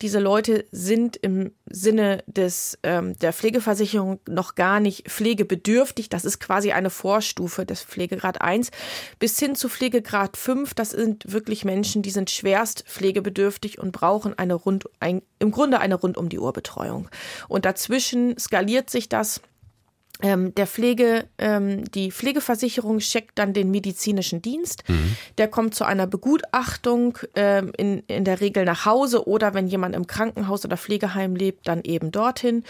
Diese 0.00 0.18
Leute 0.18 0.64
sind 0.72 1.16
im 1.16 1.52
Sinne 1.66 2.24
des, 2.26 2.78
ähm, 2.82 3.16
der 3.20 3.32
Pflegeversicherung 3.32 4.18
noch 4.26 4.56
gar 4.56 4.80
nicht 4.80 5.08
pflegebedürftig 5.08 5.51
pflegebedürftig, 5.52 6.08
das 6.08 6.24
ist 6.24 6.40
quasi 6.40 6.72
eine 6.72 6.90
Vorstufe 6.90 7.66
des 7.66 7.82
Pflegegrad 7.82 8.40
1, 8.40 8.70
bis 9.18 9.38
hin 9.38 9.54
zu 9.54 9.68
Pflegegrad 9.68 10.36
5, 10.36 10.74
das 10.74 10.90
sind 10.90 11.30
wirklich 11.30 11.64
Menschen, 11.64 12.02
die 12.02 12.10
sind 12.10 12.30
schwerst 12.30 12.84
pflegebedürftig 12.86 13.78
und 13.78 13.92
brauchen 13.92 14.38
eine 14.38 14.54
rund, 14.54 14.88
ein, 15.00 15.22
im 15.38 15.50
Grunde 15.50 15.80
eine 15.80 15.96
rund 15.96 16.16
um 16.16 16.28
die 16.28 16.38
Uhr 16.38 16.52
Betreuung. 16.52 17.08
Und 17.48 17.64
dazwischen 17.64 18.38
skaliert 18.38 18.90
sich 18.90 19.08
das 19.08 19.40
ähm, 20.22 20.54
der 20.54 20.66
Pflege, 20.66 21.26
ähm, 21.38 21.84
die 21.92 22.12
Pflegeversicherung 22.12 22.98
checkt 22.98 23.38
dann 23.38 23.52
den 23.52 23.70
medizinischen 23.70 24.40
Dienst. 24.40 24.88
Mhm. 24.88 25.16
Der 25.38 25.48
kommt 25.48 25.74
zu 25.74 25.84
einer 25.84 26.06
Begutachtung, 26.06 27.18
ähm, 27.34 27.72
in, 27.76 28.00
in 28.06 28.24
der 28.24 28.40
Regel 28.40 28.64
nach 28.64 28.86
Hause 28.86 29.26
oder 29.26 29.52
wenn 29.54 29.66
jemand 29.66 29.94
im 29.94 30.06
Krankenhaus 30.06 30.64
oder 30.64 30.76
Pflegeheim 30.76 31.34
lebt, 31.34 31.66
dann 31.68 31.82
eben 31.82 32.12
dorthin 32.12 32.64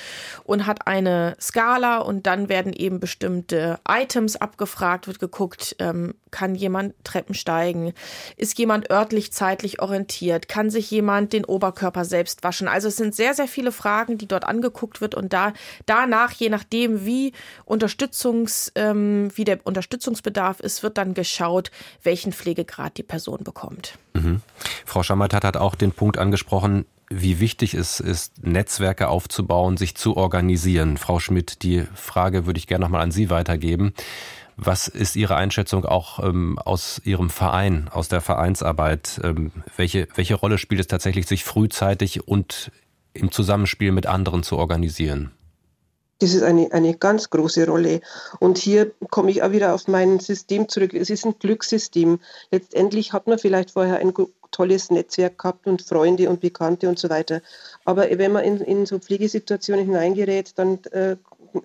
und 0.45 0.67
hat 0.67 0.87
eine 0.87 1.37
Skala 1.41 1.99
und 1.99 2.27
dann 2.27 2.49
werden 2.49 2.73
eben 2.73 3.01
bestimmte 3.01 3.79
Items 3.87 4.37
abgefragt, 4.37 5.07
wird 5.07 5.19
geguckt, 5.19 5.77
ähm, 5.79 6.15
kann 6.33 6.57
jemand 6.57 6.95
Treppen 7.05 7.35
steigen, 7.35 7.93
ist 8.37 8.59
jemand 8.59 8.91
örtlich 8.91 9.33
zeitlich 9.33 9.81
orientiert, 9.81 10.49
kann 10.49 10.71
sich 10.71 10.91
jemand 10.91 11.33
den 11.33 11.45
Oberkörper 11.45 12.05
selbst 12.05 12.43
waschen. 12.43 12.67
Also 12.67 12.89
es 12.89 12.97
sind 12.97 13.15
sehr, 13.15 13.35
sehr 13.35 13.47
viele 13.47 13.71
Fragen, 13.71 14.19
die 14.19 14.27
dort 14.27 14.45
angeguckt 14.45 15.01
wird 15.01 15.15
und 15.15 15.33
da 15.33 15.53
danach, 15.87 16.33
je 16.33 16.49
nachdem, 16.49 17.07
wie 17.07 17.33
Unterstützungs, 17.65 18.73
ähm, 18.75 19.31
wie 19.37 19.45
der 19.45 19.61
Unterstützungsbedarf 19.65 20.59
ist, 20.59 20.83
wird 20.83 20.99
dann 20.99 21.15
geschaut, 21.15 21.71
welchen 22.03 22.33
Pflegegrad 22.33 22.97
die 22.97 23.05
Person 23.05 23.45
bekommt. 23.45 23.99
Mhm. 24.15 24.41
Frau 24.85 25.03
Schammertat 25.03 25.45
hat 25.45 25.57
auch 25.57 25.75
den 25.75 25.93
Punkt 25.93 26.19
angesprochen, 26.19 26.87
wie 27.15 27.41
wichtig 27.41 27.75
es 27.75 28.01
ist, 28.01 28.45
Netzwerke 28.45 29.09
aufzubauen, 29.09 29.77
sich 29.77 29.95
zu 29.95 30.17
organisieren. 30.17 30.97
Frau 30.97 31.19
Schmidt, 31.19 31.63
die 31.63 31.85
Frage 31.95 32.47
würde 32.47 32.59
ich 32.59 32.67
gerne 32.67 32.85
nochmal 32.85 33.03
an 33.03 33.11
Sie 33.11 33.31
weitergeben. 33.31 33.93
Was 34.65 34.87
ist 34.87 35.17
Ihre 35.17 35.35
Einschätzung 35.35 35.85
auch 35.85 36.23
ähm, 36.23 36.57
aus 36.57 37.01
Ihrem 37.05 37.31
Verein, 37.31 37.89
aus 37.93 38.09
der 38.09 38.21
Vereinsarbeit? 38.21 39.21
Ähm, 39.25 39.51
welche, 39.77 40.07
welche 40.15 40.37
Rolle 40.37 40.57
spielt 40.57 40.81
es 40.81 40.87
tatsächlich, 40.87 41.27
sich 41.27 41.43
frühzeitig 41.43 42.29
und 42.29 42.71
im 43.13 43.33
Zusammenspiel 43.33 43.91
mit 43.91 44.07
anderen 44.07 44.45
zu 44.45 44.59
organisieren? 44.59 45.33
Das 46.21 46.33
ist 46.33 46.45
eine, 46.45 46.71
eine 46.71 46.95
ganz 46.95 47.31
große 47.31 47.67
Rolle. 47.67 48.01
Und 48.39 48.57
hier 48.57 48.93
komme 49.11 49.33
ich 49.33 49.43
auch 49.43 49.51
wieder 49.51 49.75
auf 49.75 49.89
mein 49.89 50.21
System 50.21 50.69
zurück. 50.69 50.95
Es 50.95 51.11
ist 51.11 51.27
ein 51.27 51.35
Glückssystem. 51.41 52.21
Letztendlich 52.53 53.13
hat 53.13 53.27
man 53.27 53.41
vielleicht 53.41 53.73
vorher 53.73 53.97
ein 53.97 54.15
tolles 54.53 54.91
Netzwerk 54.91 55.39
gehabt 55.39 55.67
und 55.67 55.83
Freunde 55.83 56.31
und 56.31 56.41
Bekannte 56.41 56.89
und 56.89 57.01
so 57.01 57.11
weiter. 57.11 57.41
Aber 57.85 58.07
wenn 58.09 58.31
man 58.31 58.45
in, 58.45 58.59
in 58.59 58.87
so 58.87 59.01
Pflegesituationen 59.01 59.85
hineingerät, 59.85 60.57
dann 60.57 60.79
äh, 60.93 61.17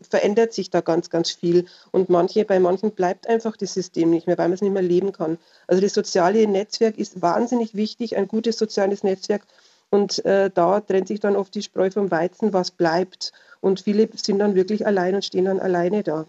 verändert 0.10 0.54
sich 0.54 0.70
da 0.70 0.82
ganz, 0.82 1.10
ganz 1.10 1.32
viel. 1.32 1.66
Und 1.92 2.10
manche, 2.10 2.46
bei 2.46 2.60
manchen 2.60 2.92
bleibt 2.92 3.28
einfach 3.28 3.58
das 3.58 3.74
System 3.74 4.10
nicht 4.10 4.28
mehr, 4.28 4.38
weil 4.38 4.48
man 4.48 4.56
es 4.56 4.62
nicht 4.62 4.74
mehr 4.74 4.82
leben 4.82 5.12
kann. 5.12 5.38
Also 5.68 5.82
das 5.82 5.94
soziale 5.94 6.48
Netzwerk 6.48 6.98
ist 6.98 7.22
wahnsinnig 7.22 7.76
wichtig, 7.76 8.18
ein 8.18 8.28
gutes 8.28 8.58
soziales 8.58 9.04
Netzwerk. 9.04 9.44
Und 9.90 10.24
äh, 10.26 10.50
da 10.54 10.82
trennt 10.82 11.08
sich 11.08 11.20
dann 11.20 11.36
oft 11.36 11.56
die 11.56 11.62
Spreu 11.64 11.90
vom 11.92 12.12
Weizen, 12.12 12.54
was 12.54 12.72
bleibt. 12.72 13.32
Und 13.62 13.82
viele 13.82 14.10
sind 14.16 14.40
dann 14.40 14.56
wirklich 14.56 14.86
allein 14.86 15.16
und 15.16 15.26
stehen 15.26 15.46
dann 15.46 15.60
alleine 15.60 16.04
da. 16.04 16.26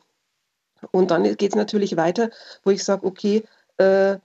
Und 0.93 1.11
dann 1.11 1.25
geht 1.25 1.51
es 1.51 1.57
natürlich 1.57 1.97
weiter, 1.97 2.31
wo 2.65 2.71
ich 2.71 2.85
sage, 2.85 3.07
okay, 3.07 3.43
äh, 3.79 4.19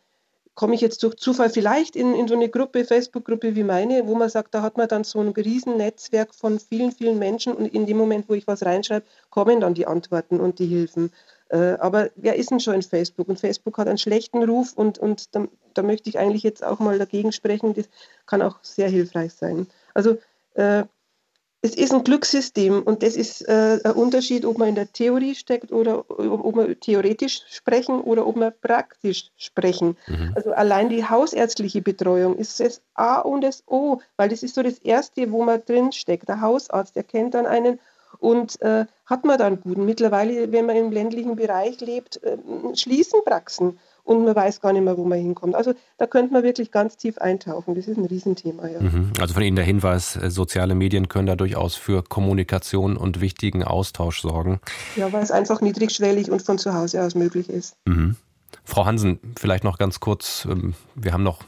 komme 0.55 0.75
ich 0.75 0.81
jetzt 0.81 1.01
durch 1.03 1.15
Zufall 1.15 1.49
vielleicht 1.49 1.95
in, 1.95 2.13
in 2.13 2.27
so 2.27 2.35
eine 2.35 2.49
Gruppe, 2.49 2.85
Facebook-Gruppe 2.85 3.55
wie 3.55 3.63
meine, 3.63 4.05
wo 4.07 4.15
man 4.15 4.29
sagt, 4.29 4.53
da 4.53 4.61
hat 4.61 4.77
man 4.77 4.87
dann 4.87 5.03
so 5.03 5.19
ein 5.19 5.29
Riesennetzwerk 5.29 6.33
von 6.33 6.59
vielen, 6.59 6.91
vielen 6.91 7.17
Menschen 7.19 7.53
und 7.53 7.65
in 7.65 7.85
dem 7.85 7.97
Moment, 7.97 8.29
wo 8.29 8.33
ich 8.33 8.47
was 8.47 8.63
reinschreibe, 8.63 9.05
kommen 9.29 9.59
dann 9.59 9.73
die 9.73 9.87
Antworten 9.87 10.39
und 10.39 10.59
die 10.59 10.67
Hilfen. 10.67 11.11
Äh, 11.49 11.77
aber 11.79 12.09
wer 12.15 12.35
ist 12.35 12.51
denn 12.51 12.59
schon 12.59 12.75
in 12.75 12.81
Facebook? 12.81 13.29
Und 13.29 13.39
Facebook 13.39 13.77
hat 13.77 13.87
einen 13.87 13.97
schlechten 13.97 14.43
Ruf 14.43 14.73
und, 14.73 14.99
und 14.99 15.35
da, 15.35 15.47
da 15.73 15.81
möchte 15.81 16.09
ich 16.09 16.19
eigentlich 16.19 16.43
jetzt 16.43 16.63
auch 16.63 16.79
mal 16.79 16.99
dagegen 16.99 17.31
sprechen. 17.31 17.73
Das 17.73 17.89
kann 18.25 18.41
auch 18.41 18.57
sehr 18.61 18.89
hilfreich 18.89 19.33
sein. 19.33 19.67
Also 19.93 20.17
äh, 20.53 20.83
es 21.65 21.75
ist 21.75 21.93
ein 21.93 22.03
Glückssystem 22.03 22.83
und 22.83 23.03
das 23.03 23.15
ist 23.15 23.47
äh, 23.47 23.79
ein 23.85 23.93
Unterschied, 23.93 24.45
ob 24.45 24.57
man 24.57 24.67
in 24.67 24.75
der 24.75 24.91
Theorie 24.91 25.33
steckt 25.33 25.71
oder 25.71 26.03
ob, 26.09 26.57
wir 26.57 26.77
theoretisch 26.77 27.41
sprechen 27.49 28.01
oder 28.01 28.27
ob 28.27 28.35
wir 28.35 28.51
praktisch 28.51 29.31
sprechen. 29.37 29.95
Mhm. 30.07 30.33
Also 30.35 30.51
allein 30.51 30.89
die 30.89 31.05
hausärztliche 31.05 31.81
Betreuung 31.81 32.35
ist 32.35 32.59
das 32.59 32.81
A 32.95 33.21
und 33.21 33.41
das 33.41 33.63
O, 33.65 34.01
weil 34.17 34.27
das 34.27 34.43
ist 34.43 34.55
so 34.55 34.61
das 34.61 34.77
Erste, 34.79 35.31
wo 35.31 35.45
man 35.45 35.63
drin 35.65 35.93
steckt. 35.93 36.27
Der 36.27 36.41
Hausarzt, 36.41 36.97
der 36.97 37.03
kennt 37.03 37.33
dann 37.33 37.45
einen 37.45 37.79
und 38.19 38.61
äh, 38.61 38.85
hat 39.05 39.23
man 39.23 39.37
dann 39.37 39.61
guten. 39.61 39.85
Mittlerweile, 39.85 40.51
wenn 40.51 40.65
man 40.65 40.75
im 40.75 40.91
ländlichen 40.91 41.37
Bereich 41.37 41.79
lebt, 41.79 42.21
äh, 42.23 42.37
schließen 42.75 43.21
Praxen 43.23 43.79
und 44.03 44.25
man 44.25 44.35
weiß 44.35 44.61
gar 44.61 44.73
nicht 44.73 44.83
mehr, 44.83 44.97
wo 44.97 45.05
man 45.05 45.19
hinkommt. 45.19 45.55
Also 45.55 45.73
da 45.97 46.07
könnte 46.07 46.33
man 46.33 46.43
wirklich 46.43 46.71
ganz 46.71 46.97
tief 46.97 47.17
eintauchen. 47.17 47.75
Das 47.75 47.87
ist 47.87 47.97
ein 47.97 48.05
Riesenthema. 48.05 48.67
Ja. 48.67 48.81
Mhm. 48.81 49.13
Also 49.19 49.33
von 49.33 49.43
Ihnen 49.43 49.55
der 49.55 49.65
Hinweis, 49.65 50.15
äh, 50.15 50.29
soziale 50.29 50.75
Medien 50.75 51.07
können 51.07 51.27
da 51.27 51.35
durchaus 51.35 51.75
für 51.75 52.03
Kommunikation 52.03 52.97
und 52.97 53.21
wichtigen 53.21 53.63
Austausch 53.63 54.21
sorgen. 54.21 54.59
Ja, 54.95 55.11
weil 55.13 55.23
es 55.23 55.31
einfach 55.31 55.61
niedrigschwellig 55.61 56.29
und 56.29 56.41
von 56.41 56.57
zu 56.57 56.73
Hause 56.73 57.01
aus 57.01 57.15
möglich 57.15 57.49
ist. 57.49 57.75
Mhm. 57.85 58.15
Frau 58.65 58.85
Hansen, 58.85 59.19
vielleicht 59.37 59.63
noch 59.63 59.77
ganz 59.77 59.99
kurz, 59.99 60.47
ähm, 60.49 60.73
wir 60.95 61.13
haben 61.13 61.23
noch 61.23 61.39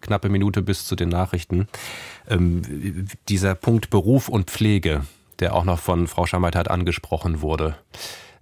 knappe 0.00 0.28
Minute 0.28 0.62
bis 0.62 0.86
zu 0.86 0.96
den 0.96 1.08
Nachrichten. 1.08 1.68
Ähm, 2.28 3.06
dieser 3.28 3.54
Punkt 3.54 3.90
Beruf 3.90 4.28
und 4.28 4.50
Pflege, 4.50 5.02
der 5.40 5.54
auch 5.54 5.64
noch 5.64 5.78
von 5.78 6.06
Frau 6.06 6.26
Schammeitert 6.26 6.70
angesprochen 6.70 7.42
wurde. 7.42 7.76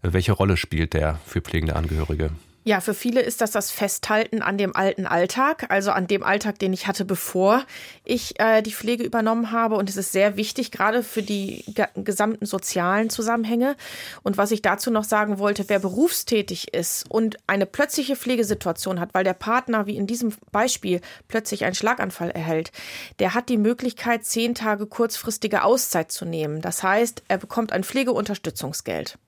Welche 0.03 0.33
Rolle 0.33 0.57
spielt 0.57 0.93
der 0.95 1.19
für 1.25 1.41
pflegende 1.41 1.77
Angehörige? 1.77 2.31
Ja, 2.69 2.81
für 2.81 2.95
viele 2.95 3.21
ist 3.21 3.43
das 3.43 3.53
das 3.53 3.71
Festhalten 3.71 4.43
an 4.43 4.59
dem 4.59 4.75
alten 4.75 5.07
Alltag, 5.07 5.67
also 5.69 5.93
an 5.93 6.09
dem 6.09 6.25
Alltag, 6.25 6.59
den 6.59 6.73
ich 6.73 6.89
hatte, 6.89 7.05
bevor 7.05 7.63
ich 8.05 8.41
äh, 8.41 8.61
die 8.61 8.73
Pflege 8.73 9.05
übernommen 9.05 9.53
habe. 9.53 9.77
Und 9.77 9.89
es 9.89 9.97
ist 9.97 10.11
sehr 10.11 10.37
wichtig, 10.37 10.73
gerade 10.73 11.05
für 11.05 11.23
die 11.23 11.65
gesamten 11.95 12.45
sozialen 12.45 13.09
Zusammenhänge. 13.09 13.77
Und 14.25 14.37
was 14.37 14.51
ich 14.51 14.63
dazu 14.63 14.91
noch 14.91 15.05
sagen 15.05 15.39
wollte, 15.39 15.69
wer 15.69 15.79
berufstätig 15.79 16.75
ist 16.75 17.09
und 17.09 17.37
eine 17.47 17.67
plötzliche 17.67 18.17
Pflegesituation 18.17 18.99
hat, 18.99 19.15
weil 19.15 19.23
der 19.23 19.35
Partner, 19.35 19.87
wie 19.87 19.95
in 19.95 20.09
diesem 20.09 20.35
Beispiel, 20.51 21.03
plötzlich 21.29 21.65
einen 21.65 21.77
Schlaganfall 21.77 22.33
erhält, 22.33 22.73
der 23.21 23.35
hat 23.35 23.49
die 23.49 23.59
Möglichkeit, 23.59 24.25
zehn 24.25 24.57
Tage 24.57 24.87
kurzfristige 24.87 25.63
Auszeit 25.63 26.11
zu 26.11 26.25
nehmen. 26.25 26.63
Das 26.63 26.83
heißt, 26.83 27.23
er 27.29 27.39
bekommt 27.39 27.71
ein 27.71 27.85
Pflegeunterstützungsgeld. 27.85 29.19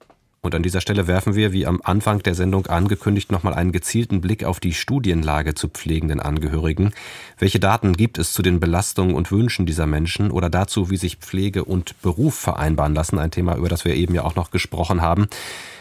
Und 0.40 0.54
an 0.54 0.62
dieser 0.62 0.80
Stelle 0.80 1.08
werfen 1.08 1.34
wir, 1.34 1.52
wie 1.52 1.66
am 1.66 1.80
Anfang 1.82 2.20
der 2.22 2.34
Sendung 2.34 2.66
angekündigt, 2.66 3.32
nochmal 3.32 3.54
einen 3.54 3.72
gezielten 3.72 4.20
Blick 4.20 4.44
auf 4.44 4.60
die 4.60 4.72
Studienlage 4.72 5.54
zu 5.54 5.68
pflegenden 5.68 6.20
Angehörigen. 6.20 6.92
Welche 7.38 7.58
Daten 7.58 7.94
gibt 7.94 8.18
es 8.18 8.32
zu 8.32 8.42
den 8.42 8.60
Belastungen 8.60 9.16
und 9.16 9.32
Wünschen 9.32 9.66
dieser 9.66 9.86
Menschen 9.86 10.30
oder 10.30 10.48
dazu, 10.48 10.90
wie 10.90 10.96
sich 10.96 11.16
Pflege 11.16 11.64
und 11.64 12.00
Beruf 12.02 12.36
vereinbaren 12.36 12.94
lassen? 12.94 13.18
Ein 13.18 13.32
Thema, 13.32 13.56
über 13.56 13.68
das 13.68 13.84
wir 13.84 13.94
eben 13.94 14.14
ja 14.14 14.24
auch 14.24 14.36
noch 14.36 14.52
gesprochen 14.52 15.02
haben. 15.02 15.28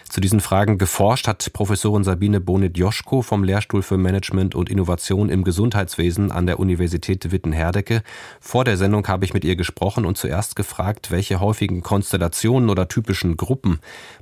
Zu 0.09 0.21
diesen 0.21 0.39
Fragen 0.39 0.77
geforscht 0.77 1.27
hat 1.27 1.51
Professorin 1.51 2.05
Sabine 2.05 2.39
Bonet-Joschko 2.39 3.21
vom 3.21 3.43
Lehrstuhl 3.43 3.81
für 3.81 3.97
Management 3.97 4.55
und 4.55 4.69
Innovation 4.69 5.29
im 5.29 5.43
Gesundheitswesen 5.43 6.31
an 6.31 6.47
der 6.47 6.59
Universität 6.59 7.29
Witten-Herdecke. 7.29 8.03
Vor 8.39 8.63
der 8.63 8.77
Sendung 8.77 9.05
habe 9.09 9.25
ich 9.25 9.33
mit 9.33 9.43
ihr 9.43 9.57
gesprochen 9.57 10.05
und 10.05 10.17
zuerst 10.17 10.55
gefragt, 10.55 11.11
welche 11.11 11.41
häufigen 11.41 11.83
Konstellationen 11.83 12.69
oder 12.69 12.87
typischen 12.87 13.35
Gruppen 13.35 13.79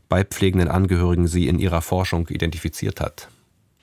bei 0.10 0.24
pflegenden 0.24 0.70
Angehörigen 0.70 1.28
sie 1.28 1.48
in 1.48 1.60
ihrer 1.60 1.82
Forschung 1.82 2.28
identifiziert 2.30 3.02
hat. 3.02 3.30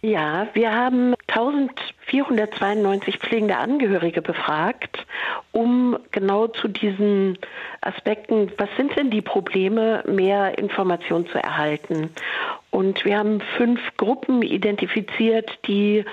Ja, 0.05 0.49
wir 0.55 0.75
haben 0.75 1.15
1492 1.29 3.19
pflegende 3.19 3.57
Angehörige 3.57 4.21
befragt, 4.21 5.07
um 5.53 5.97
genau 6.11 6.49
zu 6.49 6.67
diesen 6.67 7.39
Aspekten, 7.83 8.51
was 8.59 8.69
sind 8.77 8.97
denn 8.97 9.13
die 9.13 9.23
Probleme, 9.23 10.03
mehr 10.09 10.59
Informationen 10.59 11.29
zu 11.29 11.39
erhalten. 11.39 12.11
Und 12.71 13.05
wir 13.05 13.17
haben 13.17 13.41
fünf 13.57 13.81
Gruppen 13.97 14.43
identifiziert, 14.43 15.57
die 15.69 16.05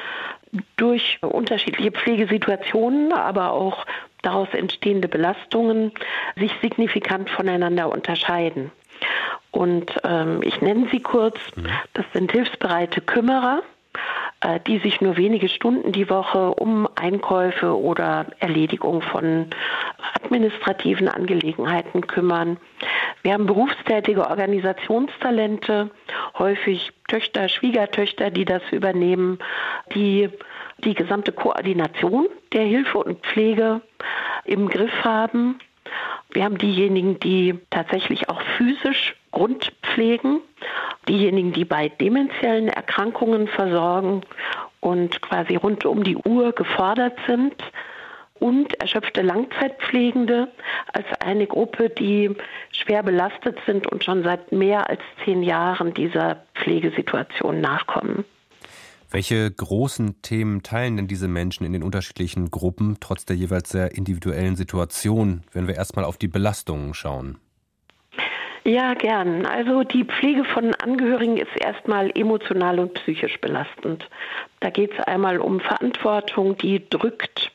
durch 0.77 1.17
unterschiedliche 1.21 1.91
Pflegesituationen, 1.91 3.11
aber 3.11 3.53
auch 3.53 3.87
daraus 4.21 4.49
entstehende 4.53 5.07
Belastungen 5.07 5.93
sich 6.35 6.51
signifikant 6.61 7.27
voneinander 7.31 7.91
unterscheiden. 7.91 8.71
Und 9.51 9.91
ähm, 10.03 10.41
ich 10.43 10.61
nenne 10.61 10.87
sie 10.91 11.01
kurz. 11.01 11.37
Mhm. 11.55 11.67
Das 11.93 12.05
sind 12.13 12.31
hilfsbereite 12.31 13.01
Kümmerer, 13.01 13.61
äh, 14.41 14.59
die 14.67 14.79
sich 14.79 15.01
nur 15.01 15.17
wenige 15.17 15.49
Stunden 15.49 15.91
die 15.91 16.09
Woche 16.09 16.53
um 16.53 16.87
Einkäufe 16.95 17.77
oder 17.77 18.27
Erledigung 18.39 19.01
von 19.01 19.47
administrativen 20.13 21.07
Angelegenheiten 21.07 22.05
kümmern. 22.07 22.57
Wir 23.23 23.33
haben 23.33 23.47
berufstätige 23.47 24.27
Organisationstalente, 24.27 25.91
häufig 26.37 26.91
Töchter, 27.07 27.49
Schwiegertöchter, 27.49 28.31
die 28.31 28.45
das 28.45 28.61
übernehmen, 28.71 29.39
die 29.93 30.29
die 30.83 30.93
gesamte 30.93 31.31
Koordination 31.31 32.27
der 32.53 32.63
Hilfe 32.63 32.99
und 32.99 33.25
Pflege 33.25 33.81
im 34.45 34.69
Griff 34.69 35.03
haben. 35.03 35.59
Wir 36.31 36.45
haben 36.45 36.57
diejenigen, 36.57 37.19
die 37.19 37.59
tatsächlich 37.71 38.29
auch 38.29 38.41
physisch 38.57 39.15
Grundpflegen, 39.31 40.41
diejenigen, 41.07 41.53
die 41.53 41.65
bei 41.65 41.89
demenziellen 41.89 42.67
Erkrankungen 42.67 43.47
versorgen 43.47 44.21
und 44.79 45.21
quasi 45.21 45.55
rund 45.55 45.85
um 45.85 46.03
die 46.03 46.17
Uhr 46.17 46.51
gefordert 46.53 47.17
sind 47.27 47.55
und 48.39 48.73
erschöpfte 48.79 49.21
Langzeitpflegende 49.21 50.47
als 50.93 51.05
eine 51.19 51.45
Gruppe, 51.45 51.89
die 51.89 52.35
schwer 52.71 53.03
belastet 53.03 53.57
sind 53.65 53.87
und 53.87 54.03
schon 54.03 54.23
seit 54.23 54.51
mehr 54.51 54.89
als 54.89 55.01
zehn 55.25 55.43
Jahren 55.43 55.93
dieser 55.93 56.43
Pflegesituation 56.55 57.59
nachkommen. 57.59 58.23
Welche 59.11 59.49
großen 59.49 60.21
Themen 60.21 60.61
teilen 60.61 60.95
denn 60.95 61.07
diese 61.07 61.27
Menschen 61.27 61.65
in 61.65 61.73
den 61.73 61.81
unterschiedlichen 61.81 62.51
Gruppen, 62.51 62.97
trotz 62.99 63.25
der 63.25 63.35
jeweils 63.35 63.69
sehr 63.69 63.95
individuellen 63.95 64.55
Situation, 64.55 65.41
wenn 65.51 65.67
wir 65.67 65.75
erstmal 65.75 66.05
auf 66.05 66.17
die 66.17 66.27
Belastungen 66.27 66.93
schauen? 66.93 67.39
Ja, 68.65 68.93
gern. 68.93 69.45
Also 69.45 69.83
die 69.83 70.03
Pflege 70.03 70.43
von 70.43 70.73
Angehörigen 70.75 71.37
ist 71.37 71.55
erstmal 71.59 72.11
emotional 72.13 72.79
und 72.79 72.93
psychisch 72.93 73.39
belastend. 73.39 74.07
Da 74.59 74.69
geht 74.69 74.91
es 74.93 74.99
einmal 75.05 75.39
um 75.39 75.59
Verantwortung, 75.59 76.57
die 76.57 76.87
drückt. 76.89 77.51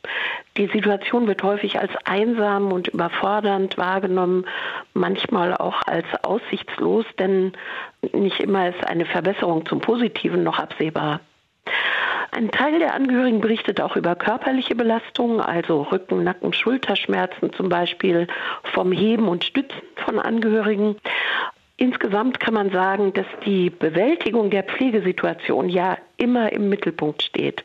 Die 0.57 0.69
Situation 0.69 1.27
wird 1.27 1.43
häufig 1.43 1.79
als 1.79 1.93
einsam 2.05 2.73
und 2.73 2.89
überfordernd 2.89 3.77
wahrgenommen, 3.77 4.47
manchmal 4.95 5.55
auch 5.57 5.83
als 5.87 6.07
aussichtslos, 6.23 7.05
denn 7.19 7.53
nicht 8.13 8.41
immer 8.41 8.69
ist 8.69 8.87
eine 8.87 9.05
Verbesserung 9.05 9.67
zum 9.67 9.81
Positiven 9.81 10.43
noch 10.43 10.59
absehbar. 10.59 11.21
Ein 12.37 12.51
Teil 12.51 12.81
der 12.81 12.95
Angehörigen 12.95 13.41
berichtet 13.41 13.81
auch 13.81 13.95
über 13.95 14.17
körperliche 14.17 14.75
Belastungen, 14.75 15.39
also 15.41 15.83
Rücken, 15.83 16.25
Nacken, 16.25 16.53
Schulterschmerzen 16.53 17.53
zum 17.53 17.69
Beispiel 17.69 18.27
vom 18.73 18.91
Heben 18.91 19.29
und 19.29 19.45
Stützen 19.45 19.83
von 20.05 20.19
Angehörigen. 20.19 20.97
Insgesamt 21.77 22.41
kann 22.41 22.55
man 22.55 22.73
sagen, 22.73 23.13
dass 23.13 23.27
die 23.47 23.71
Bewältigung 23.71 24.51
der 24.51 24.65
Pflegesituation 24.65 25.69
ja 25.69 25.97
immer 26.17 26.53
im 26.53 26.69
Mittelpunkt 26.69 27.23
steht. 27.23 27.63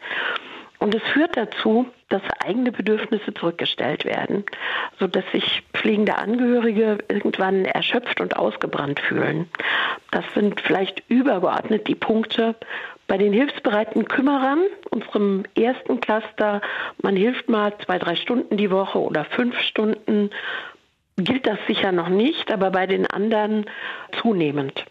Und 0.78 0.94
es 0.94 1.02
führt 1.14 1.36
dazu, 1.36 1.88
dass 2.10 2.22
eigene 2.46 2.72
Bedürfnisse 2.72 3.34
zurückgestellt 3.34 4.06
werden, 4.06 4.44
sodass 5.00 5.24
sich 5.32 5.64
pflegende 5.74 6.16
Angehörige 6.16 7.00
irgendwann 7.08 7.66
erschöpft 7.66 8.22
und 8.22 8.38
ausgebrannt 8.38 9.00
fühlen. 9.00 9.50
Das 10.12 10.26
sind 10.36 10.62
vielleicht 10.62 11.02
übergeordnet 11.10 11.88
die 11.88 11.96
Punkte, 11.96 12.56
Bei 13.10 13.18
den 13.18 13.34
hilfsbereiten 13.34 14.06
Kümmerern, 14.06 14.60
unserem 14.92 15.44
ersten 15.56 16.00
Cluster, 16.00 16.62
man 17.02 17.16
hilft 17.16 17.50
mal 17.50 17.76
zwei, 17.84 17.98
drei 17.98 18.16
Stunden 18.16 18.56
die 18.56 18.70
Woche 18.70 19.00
oder 19.00 19.26
fünf 19.26 19.58
Stunden, 19.58 20.30
gilt 21.18 21.48
das 21.48 21.58
sicher 21.68 21.92
noch 21.92 22.10
nicht, 22.10 22.52
aber 22.52 22.70
bei 22.70 22.86
den 22.86 23.08
anderen 23.08 23.66
zunehmend. 24.22 24.86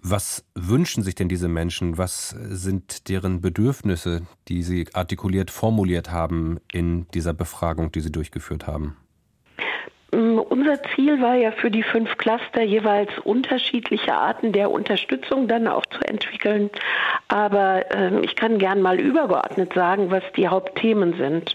Was 0.00 0.42
wünschen 0.54 1.02
sich 1.02 1.16
denn 1.16 1.28
diese 1.28 1.48
Menschen? 1.48 1.98
Was 1.98 2.30
sind 2.30 3.10
deren 3.10 3.42
Bedürfnisse, 3.42 4.22
die 4.48 4.62
sie 4.62 4.86
artikuliert 4.94 5.50
formuliert 5.50 6.10
haben 6.10 6.60
in 6.72 7.08
dieser 7.12 7.34
Befragung, 7.34 7.92
die 7.92 8.00
sie 8.00 8.10
durchgeführt 8.10 8.66
haben? 8.66 8.96
Mm, 10.12 10.38
unser 10.38 10.82
Ziel 10.94 11.20
war 11.20 11.34
ja 11.34 11.50
für 11.52 11.70
die 11.70 11.82
fünf 11.82 12.16
Cluster 12.16 12.62
jeweils 12.62 13.10
unterschiedliche 13.24 14.14
Arten 14.14 14.52
der 14.52 14.70
Unterstützung 14.70 15.48
dann 15.48 15.68
auch 15.68 15.84
zu 15.86 16.00
entwickeln. 16.00 16.70
Aber 17.28 17.84
äh, 17.94 18.20
ich 18.24 18.34
kann 18.36 18.58
gern 18.58 18.80
mal 18.80 18.98
übergeordnet 18.98 19.74
sagen, 19.74 20.10
was 20.10 20.22
die 20.36 20.48
Hauptthemen 20.48 21.14
sind. 21.18 21.54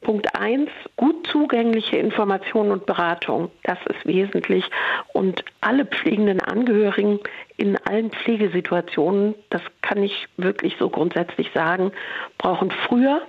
Punkt 0.00 0.34
eins: 0.34 0.70
gut 0.96 1.26
zugängliche 1.26 1.96
Information 1.96 2.70
und 2.70 2.86
Beratung. 2.86 3.50
Das 3.64 3.78
ist 3.86 4.06
wesentlich. 4.06 4.64
Und 5.12 5.44
alle 5.60 5.84
pflegenden 5.84 6.40
Angehörigen 6.40 7.18
in 7.56 7.76
allen 7.76 8.10
Pflegesituationen, 8.10 9.34
das 9.50 9.62
kann 9.82 10.02
ich 10.02 10.28
wirklich 10.36 10.76
so 10.78 10.88
grundsätzlich 10.88 11.50
sagen, 11.52 11.92
brauchen 12.38 12.70
früher 12.70 13.22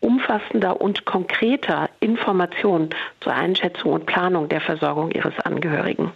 umfassender 0.00 0.80
und 0.80 1.04
konkreter 1.04 1.90
Informationen 2.00 2.90
zur 3.20 3.34
Einschätzung 3.34 3.92
und 3.92 4.06
Planung 4.06 4.48
der 4.48 4.60
Versorgung 4.60 5.10
ihres 5.10 5.38
Angehörigen. 5.40 6.12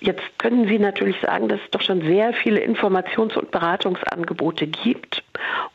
Jetzt 0.00 0.38
können 0.38 0.68
Sie 0.68 0.78
natürlich 0.78 1.16
sagen, 1.20 1.48
dass 1.48 1.60
es 1.60 1.70
doch 1.70 1.82
schon 1.82 2.02
sehr 2.02 2.32
viele 2.32 2.60
Informations- 2.60 3.36
und 3.36 3.50
Beratungsangebote 3.50 4.66
gibt. 4.66 5.24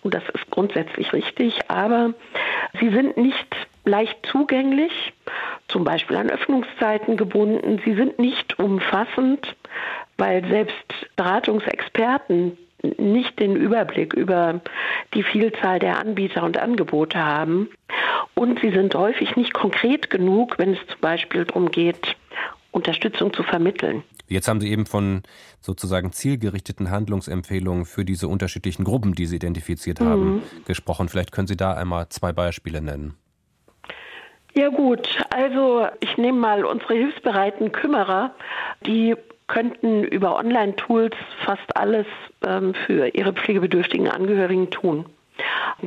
Und 0.02 0.14
das 0.14 0.24
ist 0.34 0.50
grundsätzlich 0.50 1.12
richtig. 1.12 1.60
Aber 1.70 2.14
sie 2.80 2.90
sind 2.90 3.18
nicht 3.18 3.56
leicht 3.84 4.26
zugänglich, 4.26 5.14
zum 5.68 5.84
Beispiel 5.84 6.16
an 6.16 6.30
Öffnungszeiten 6.30 7.18
gebunden. 7.18 7.82
Sie 7.84 7.96
sind 7.96 8.18
nicht 8.18 8.58
umfassend, 8.60 9.56
weil 10.18 10.48
selbst 10.48 11.16
Beratungsexperten 11.18 12.58
nicht 12.98 13.40
den 13.40 13.56
Überblick 13.56 14.14
über 14.14 14.62
die 15.14 15.24
Vielzahl 15.24 15.80
der 15.80 16.00
Anbieter 16.00 16.44
und 16.44 16.58
Angebote 16.58 17.24
haben. 17.24 17.70
Und 18.36 18.60
sie 18.60 18.72
sind 18.72 18.94
häufig 18.96 19.36
nicht 19.36 19.54
konkret 19.54 20.10
genug, 20.10 20.58
wenn 20.58 20.74
es 20.74 20.80
zum 20.88 21.00
Beispiel 21.00 21.46
darum 21.46 21.72
geht, 21.72 22.16
Unterstützung 22.72 23.34
zu 23.34 23.44
vermitteln. 23.44 24.04
Jetzt 24.28 24.48
haben 24.48 24.62
Sie 24.62 24.72
eben 24.72 24.86
von 24.86 25.22
sozusagen 25.60 26.12
zielgerichteten 26.12 26.90
Handlungsempfehlungen 26.90 27.86
für 27.86 28.04
diese 28.04 28.28
unterschiedlichen 28.28 28.84
Gruppen, 28.84 29.14
die 29.14 29.26
Sie 29.26 29.36
identifiziert 29.36 30.00
haben, 30.00 30.36
mhm. 30.36 30.42
gesprochen. 30.66 31.08
Vielleicht 31.08 31.32
können 31.32 31.48
Sie 31.48 31.58
da 31.58 31.74
einmal 31.74 32.10
zwei 32.10 32.34
Beispiele 32.34 32.82
nennen. 32.82 33.16
Ja 34.56 34.70
gut, 34.70 35.20
also 35.32 35.88
ich 36.00 36.18
nehme 36.18 36.40
mal 36.40 36.64
unsere 36.66 36.94
hilfsbereiten 36.94 37.72
Kümmerer, 37.72 38.36
die 38.86 39.16
könnten 39.48 40.04
über 40.04 40.38
Online-Tools 40.38 41.16
fast 41.46 41.76
alles 41.76 42.06
ähm, 42.46 42.74
für 42.86 43.08
ihre 43.16 43.34
pflegebedürftigen 43.34 44.10
Angehörigen 44.10 44.70
tun. 44.72 45.06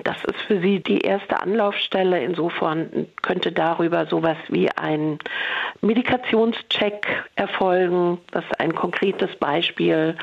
Das 0.03 0.17
ist 0.25 0.41
für 0.47 0.61
sie 0.61 0.81
die 0.81 1.01
erste 1.01 1.41
Anlaufstelle. 1.41 2.23
Insofern 2.23 3.07
könnte 3.23 3.53
darüber 3.53 4.07
sowas 4.07 4.37
wie 4.49 4.69
ein 4.71 5.19
Medikationscheck 5.81 7.07
erfolgen. 7.37 8.19
Das 8.33 8.45
ist 8.45 8.61
ein 8.61 8.75
konkretes 8.75 9.35
Beispiel. 9.37 10.17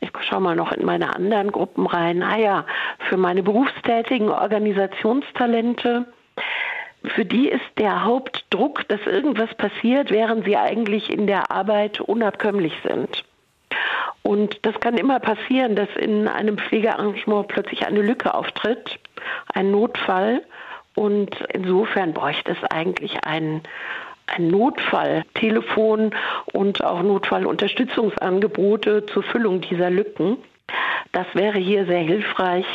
Ich 0.00 0.10
schaue 0.22 0.40
mal 0.40 0.56
noch 0.56 0.72
in 0.72 0.84
meine 0.84 1.14
anderen 1.14 1.52
Gruppen 1.52 1.86
rein. 1.86 2.22
Ah 2.22 2.38
ja, 2.38 2.66
für 3.08 3.16
meine 3.16 3.42
berufstätigen 3.42 4.30
Organisationstalente 4.30 6.06
für 7.04 7.24
die 7.24 7.48
ist 7.48 7.64
der 7.78 8.04
Hauptdruck, 8.04 8.86
dass 8.88 9.00
irgendwas 9.06 9.52
passiert, 9.54 10.10
während 10.10 10.44
sie 10.44 10.56
eigentlich 10.56 11.10
in 11.10 11.26
der 11.26 11.50
Arbeit 11.50 12.00
unabkömmlich 12.00 12.74
sind. 12.86 13.24
Und 14.22 14.64
das 14.64 14.78
kann 14.80 14.96
immer 14.96 15.18
passieren, 15.18 15.74
dass 15.74 15.88
in 15.96 16.28
einem 16.28 16.58
Pflegearrangement 16.58 17.48
plötzlich 17.48 17.86
eine 17.86 18.02
Lücke 18.02 18.34
auftritt, 18.34 18.98
ein 19.52 19.70
Notfall. 19.70 20.42
Und 20.94 21.36
insofern 21.52 22.12
bräuchte 22.12 22.52
es 22.52 22.70
eigentlich 22.70 23.24
ein, 23.24 23.62
ein 24.26 24.48
Notfalltelefon 24.48 26.14
und 26.52 26.84
auch 26.84 27.02
Notfallunterstützungsangebote 27.02 29.06
zur 29.06 29.22
Füllung 29.24 29.62
dieser 29.62 29.90
Lücken. 29.90 30.36
Das 31.10 31.26
wäre 31.34 31.58
hier 31.58 31.86
sehr 31.86 32.00
hilfreich. 32.00 32.66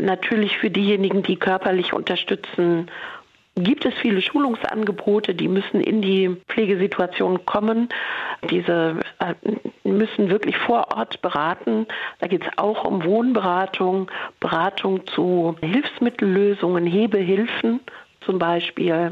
Natürlich 0.00 0.58
für 0.58 0.70
diejenigen, 0.70 1.22
die 1.22 1.36
körperlich 1.36 1.92
unterstützen 1.92 2.90
gibt 3.56 3.86
es 3.86 3.94
viele 3.94 4.20
Schulungsangebote, 4.20 5.34
die 5.34 5.48
müssen 5.48 5.80
in 5.80 6.02
die 6.02 6.36
Pflegesituation 6.48 7.46
kommen. 7.46 7.88
Diese 8.50 9.00
äh, 9.18 9.34
müssen 9.82 10.28
wirklich 10.28 10.56
vor 10.58 10.94
Ort 10.94 11.22
beraten. 11.22 11.86
Da 12.18 12.26
geht 12.26 12.42
es 12.42 12.58
auch 12.58 12.84
um 12.84 13.04
Wohnberatung, 13.04 14.10
Beratung 14.40 15.06
zu 15.06 15.56
Hilfsmittellösungen, 15.62 16.84
Hebehilfen 16.86 17.80
zum 18.20 18.38
Beispiel. 18.38 19.10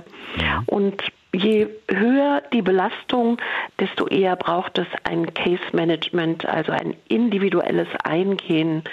Und 0.67 1.03
je 1.35 1.69
höher 1.89 2.43
die 2.53 2.63
Belastung, 2.63 3.39
desto 3.81 4.07
eher 4.07 4.37
braucht 4.37 4.79
es 4.79 4.87
ein 5.03 5.35
Case 5.35 5.63
Management, 5.73 6.47
also 6.47 6.73
ein 6.73 6.95
individuelles 7.09 7.89
Eingehen 8.03 8.85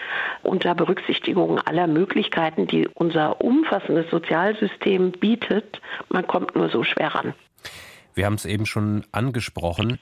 unter 0.43 0.75
Berücksichtigung 0.75 1.59
aller 1.59 1.87
Möglichkeiten, 1.87 2.67
die 2.67 2.87
unser 2.87 3.41
umfassendes 3.41 4.09
Sozialsystem 4.09 5.11
bietet. 5.11 5.81
Man 6.09 6.27
kommt 6.27 6.55
nur 6.55 6.69
so 6.69 6.83
schwer 6.83 7.15
ran. 7.15 7.33
Wir 8.13 8.25
haben 8.25 8.35
es 8.35 8.45
eben 8.45 8.65
schon 8.65 9.05
angesprochen. 9.11 9.99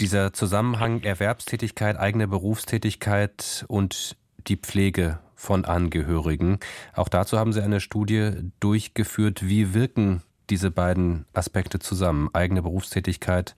Dieser 0.00 0.32
Zusammenhang 0.32 1.02
Erwerbstätigkeit, 1.02 1.96
eigene 1.96 2.26
Berufstätigkeit 2.26 3.64
und 3.68 4.16
die 4.48 4.56
Pflege 4.56 5.20
von 5.36 5.64
Angehörigen. 5.64 6.58
Auch 6.94 7.08
dazu 7.08 7.38
haben 7.38 7.52
Sie 7.52 7.62
eine 7.62 7.80
Studie 7.80 8.32
durchgeführt. 8.58 9.48
Wie 9.48 9.72
wirken 9.72 10.22
diese 10.50 10.70
beiden 10.70 11.26
Aspekte 11.34 11.78
zusammen, 11.78 12.28
eigene 12.32 12.62
Berufstätigkeit 12.62 13.54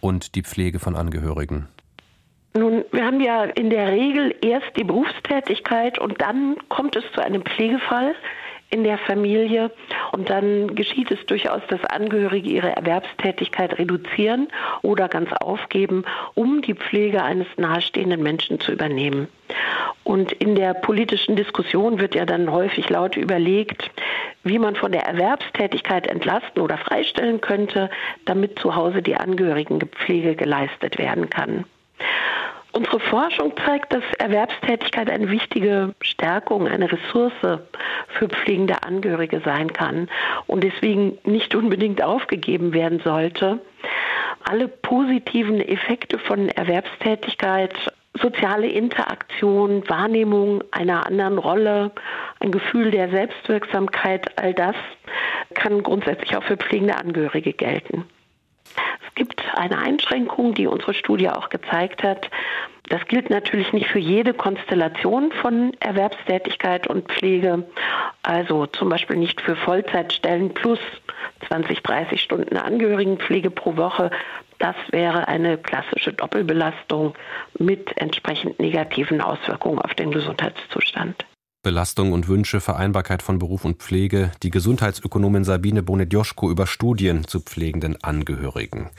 und 0.00 0.34
die 0.34 0.42
Pflege 0.42 0.78
von 0.78 0.96
Angehörigen? 0.96 1.68
Nun, 2.54 2.84
wir 2.92 3.04
haben 3.04 3.20
ja 3.20 3.44
in 3.44 3.70
der 3.70 3.88
Regel 3.88 4.34
erst 4.42 4.76
die 4.76 4.84
Berufstätigkeit 4.84 5.98
und 5.98 6.20
dann 6.20 6.56
kommt 6.68 6.96
es 6.96 7.04
zu 7.14 7.22
einem 7.22 7.42
Pflegefall 7.42 8.14
in 8.70 8.84
der 8.84 8.98
Familie 8.98 9.70
und 10.12 10.28
dann 10.28 10.74
geschieht 10.74 11.10
es 11.10 11.24
durchaus, 11.26 11.62
dass 11.68 11.84
Angehörige 11.84 12.48
ihre 12.48 12.76
Erwerbstätigkeit 12.76 13.78
reduzieren 13.78 14.48
oder 14.82 15.08
ganz 15.08 15.32
aufgeben, 15.32 16.04
um 16.34 16.60
die 16.60 16.74
Pflege 16.74 17.22
eines 17.22 17.46
nahestehenden 17.56 18.22
Menschen 18.22 18.60
zu 18.60 18.72
übernehmen. 18.72 19.28
Und 20.04 20.32
in 20.32 20.54
der 20.54 20.74
politischen 20.74 21.36
Diskussion 21.36 21.98
wird 21.98 22.14
ja 22.14 22.26
dann 22.26 22.50
häufig 22.52 22.88
laut 22.88 23.16
überlegt, 23.16 23.90
wie 24.44 24.58
man 24.58 24.76
von 24.76 24.92
der 24.92 25.06
Erwerbstätigkeit 25.06 26.06
entlasten 26.06 26.62
oder 26.62 26.78
freistellen 26.78 27.40
könnte, 27.40 27.90
damit 28.24 28.58
zu 28.58 28.74
Hause 28.74 29.02
die 29.02 29.16
Angehörigenpflege 29.16 30.34
geleistet 30.34 30.98
werden 30.98 31.30
kann. 31.30 31.64
Unsere 32.72 33.00
Forschung 33.00 33.52
zeigt, 33.64 33.92
dass 33.92 34.04
Erwerbstätigkeit 34.18 35.10
eine 35.10 35.30
wichtige 35.30 35.94
Stärkung, 36.00 36.68
eine 36.68 36.90
Ressource 36.92 37.32
für 37.40 38.28
pflegende 38.28 38.82
Angehörige 38.82 39.40
sein 39.44 39.72
kann 39.72 40.08
und 40.46 40.62
deswegen 40.62 41.18
nicht 41.24 41.54
unbedingt 41.54 42.02
aufgegeben 42.02 42.72
werden 42.72 43.00
sollte. 43.00 43.60
Alle 44.44 44.68
positiven 44.68 45.60
Effekte 45.60 46.18
von 46.18 46.48
Erwerbstätigkeit, 46.50 47.74
soziale 48.20 48.68
Interaktion, 48.68 49.88
Wahrnehmung 49.88 50.62
einer 50.70 51.06
anderen 51.06 51.38
Rolle, 51.38 51.90
ein 52.40 52.52
Gefühl 52.52 52.90
der 52.90 53.10
Selbstwirksamkeit, 53.10 54.38
all 54.38 54.54
das 54.54 54.76
kann 55.54 55.82
grundsätzlich 55.82 56.36
auch 56.36 56.42
für 56.42 56.56
pflegende 56.56 56.96
Angehörige 56.96 57.52
gelten. 57.52 58.04
Es 59.18 59.26
gibt 59.26 59.42
eine 59.56 59.78
Einschränkung, 59.78 60.54
die 60.54 60.68
unsere 60.68 60.94
Studie 60.94 61.28
auch 61.28 61.48
gezeigt 61.48 62.04
hat. 62.04 62.30
Das 62.88 63.04
gilt 63.08 63.30
natürlich 63.30 63.72
nicht 63.72 63.88
für 63.88 63.98
jede 63.98 64.32
Konstellation 64.32 65.32
von 65.32 65.72
Erwerbstätigkeit 65.80 66.86
und 66.86 67.08
Pflege. 67.08 67.64
Also 68.22 68.66
zum 68.66 68.88
Beispiel 68.88 69.16
nicht 69.16 69.40
für 69.40 69.56
Vollzeitstellen 69.56 70.54
plus 70.54 70.78
20, 71.48 71.82
30 71.82 72.22
Stunden 72.22 72.56
Angehörigenpflege 72.56 73.50
pro 73.50 73.76
Woche. 73.76 74.12
Das 74.60 74.76
wäre 74.92 75.26
eine 75.26 75.58
klassische. 75.58 76.12
Doppelbelastung 76.12 77.14
mit 77.58 77.90
entsprechend 77.96 78.60
negativen 78.60 79.20
Auswirkungen 79.20 79.80
auf 79.80 79.94
den 79.94 80.12
Gesundheitszustand. 80.12 81.24
Belastung 81.62 82.12
und 82.12 82.28
Wünsche, 82.28 82.60
Vereinbarkeit 82.60 83.20
von 83.20 83.40
Beruf 83.40 83.64
und 83.64 83.82
Pflege, 83.82 84.30
die 84.44 84.50
Gesundheitsökonomin 84.50 85.42
Sabine 85.42 85.82
Bonedjoschko 85.82 86.50
über 86.50 86.68
Studien 86.68 87.26
zu 87.26 87.40
pflegenden 87.40 88.02
Angehörigen. 88.02 88.90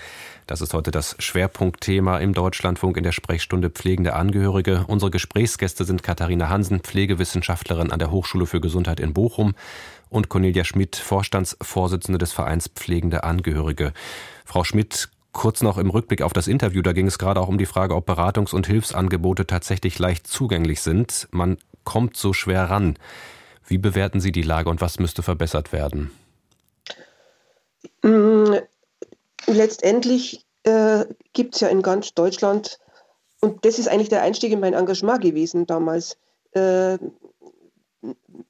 Das 0.46 0.60
ist 0.60 0.74
heute 0.74 0.92
das 0.92 1.16
Schwerpunktthema 1.20 2.18
im 2.20 2.34
Deutschlandfunk 2.34 2.98
in 2.98 3.04
der 3.04 3.14
Sprechstunde 3.14 3.70
Pflegende 3.70 4.14
Angehörige. 4.14 4.84
Unsere 4.88 5.10
Gesprächsgäste 5.10 5.86
sind 5.86 6.04
Katharina 6.04 6.50
Hansen, 6.50 6.82
Pflegewissenschaftlerin 6.82 7.92
an 7.92 8.00
der 8.00 8.12
Hochschule 8.12 8.46
für 8.46 8.60
Gesundheit 8.60 9.00
in 9.00 9.14
Bochum 9.14 9.56
und 10.10 10.28
Cornelia 10.28 10.66
Schmidt, 10.66 10.98
Vorstandsvorsitzende 10.98 12.18
des 12.18 12.34
Vereins 12.34 12.68
Pflegende 12.68 13.24
Angehörige. 13.24 13.94
Frau 14.44 14.66
Schmidt, 14.66 15.08
kurz 15.32 15.62
noch 15.62 15.78
im 15.78 15.92
Rückblick 15.92 16.22
auf 16.22 16.34
das 16.34 16.48
Interview, 16.48 16.82
da 16.82 16.92
ging 16.92 17.08
es 17.08 17.20
gerade 17.20 17.40
auch 17.40 17.48
um 17.48 17.58
die 17.58 17.66
Frage, 17.66 17.96
ob 17.96 18.10
Beratungs- 18.10 18.54
und 18.54 18.68
Hilfsangebote 18.68 19.48
tatsächlich 19.48 19.98
leicht 19.98 20.28
zugänglich 20.28 20.82
sind. 20.82 21.30
Man 21.32 21.58
kommt 21.90 22.16
so 22.16 22.34
schwer 22.34 22.70
ran. 22.70 22.98
Wie 23.66 23.80
bewerten 23.80 24.22
Sie 24.22 24.32
die 24.32 24.44
Lage 24.44 24.70
und 24.70 24.80
was 24.80 25.00
müsste 25.00 25.24
verbessert 25.24 25.74
werden? 25.74 26.12
Mm, 28.04 28.54
letztendlich 29.48 30.46
äh, 30.64 31.06
gibt 31.34 31.56
es 31.56 31.62
ja 31.62 31.68
in 31.70 31.82
ganz 31.82 32.14
Deutschland, 32.14 32.78
und 33.42 33.66
das 33.66 33.80
ist 33.80 33.88
eigentlich 33.88 34.10
der 34.10 34.22
Einstieg 34.22 34.52
in 34.52 34.60
mein 34.60 34.76
Engagement 34.76 35.22
gewesen 35.22 35.66
damals, 35.66 36.16
äh, 36.52 37.00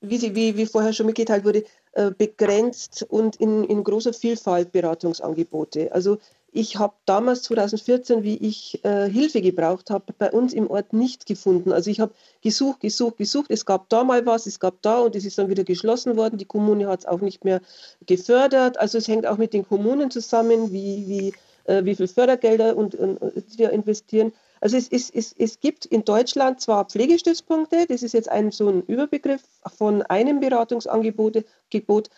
wie, 0.01 0.17
sie, 0.17 0.35
wie, 0.35 0.57
wie 0.57 0.65
vorher 0.65 0.91
schon 0.91 1.05
mitgeteilt 1.05 1.45
wurde, 1.45 1.63
äh, 1.93 2.11
begrenzt 2.11 3.05
und 3.07 3.37
in, 3.37 3.63
in 3.63 3.85
großer 3.85 4.11
Vielfalt 4.11 4.73
Beratungsangebote. 4.73 5.93
Also 5.93 6.17
ich 6.51 6.77
habe 6.77 6.93
damals 7.05 7.43
2014, 7.43 8.23
wie 8.23 8.37
ich 8.37 8.83
äh, 8.83 9.09
Hilfe 9.09 9.41
gebraucht 9.41 9.89
habe, 9.89 10.13
bei 10.17 10.31
uns 10.31 10.53
im 10.53 10.69
Ort 10.69 10.93
nicht 10.93 11.25
gefunden. 11.25 11.71
Also 11.71 11.91
ich 11.91 11.99
habe 11.99 12.13
gesucht, 12.41 12.79
gesucht, 12.79 13.17
gesucht. 13.17 13.51
Es 13.51 13.65
gab 13.65 13.89
da 13.89 14.03
mal 14.03 14.25
was, 14.25 14.45
es 14.45 14.59
gab 14.59 14.81
da 14.81 14.99
und 14.99 15.15
es 15.15 15.25
ist 15.25 15.37
dann 15.37 15.49
wieder 15.49 15.63
geschlossen 15.63 16.17
worden. 16.17 16.37
Die 16.37 16.45
Kommune 16.45 16.87
hat 16.87 16.99
es 16.99 17.05
auch 17.05 17.21
nicht 17.21 17.45
mehr 17.45 17.61
gefördert. 18.05 18.79
Also 18.79 18.97
es 18.97 19.07
hängt 19.07 19.27
auch 19.27 19.37
mit 19.37 19.53
den 19.53 19.67
Kommunen 19.67 20.11
zusammen, 20.11 20.71
wie, 20.71 21.07
wie, 21.07 21.33
äh, 21.71 21.85
wie 21.85 21.95
viel 21.95 22.07
Fördergelder 22.07 22.75
und, 22.75 22.95
und, 22.95 23.19
wir 23.57 23.71
investieren. 23.71 24.33
Also 24.61 24.77
es, 24.77 24.89
es, 24.89 25.09
es, 25.09 25.33
es 25.37 25.59
gibt 25.59 25.85
in 25.85 26.03
Deutschland 26.03 26.59
zwar 26.59 26.85
Pflegestützpunkte, 26.85 27.85
das 27.87 28.03
ist 28.03 28.13
jetzt 28.13 28.29
ein, 28.29 28.51
so 28.51 28.69
ein 28.69 28.83
Überbegriff 28.83 29.41
von 29.77 30.01
einem 30.03 30.39
Beratungsangebot, 30.39 31.43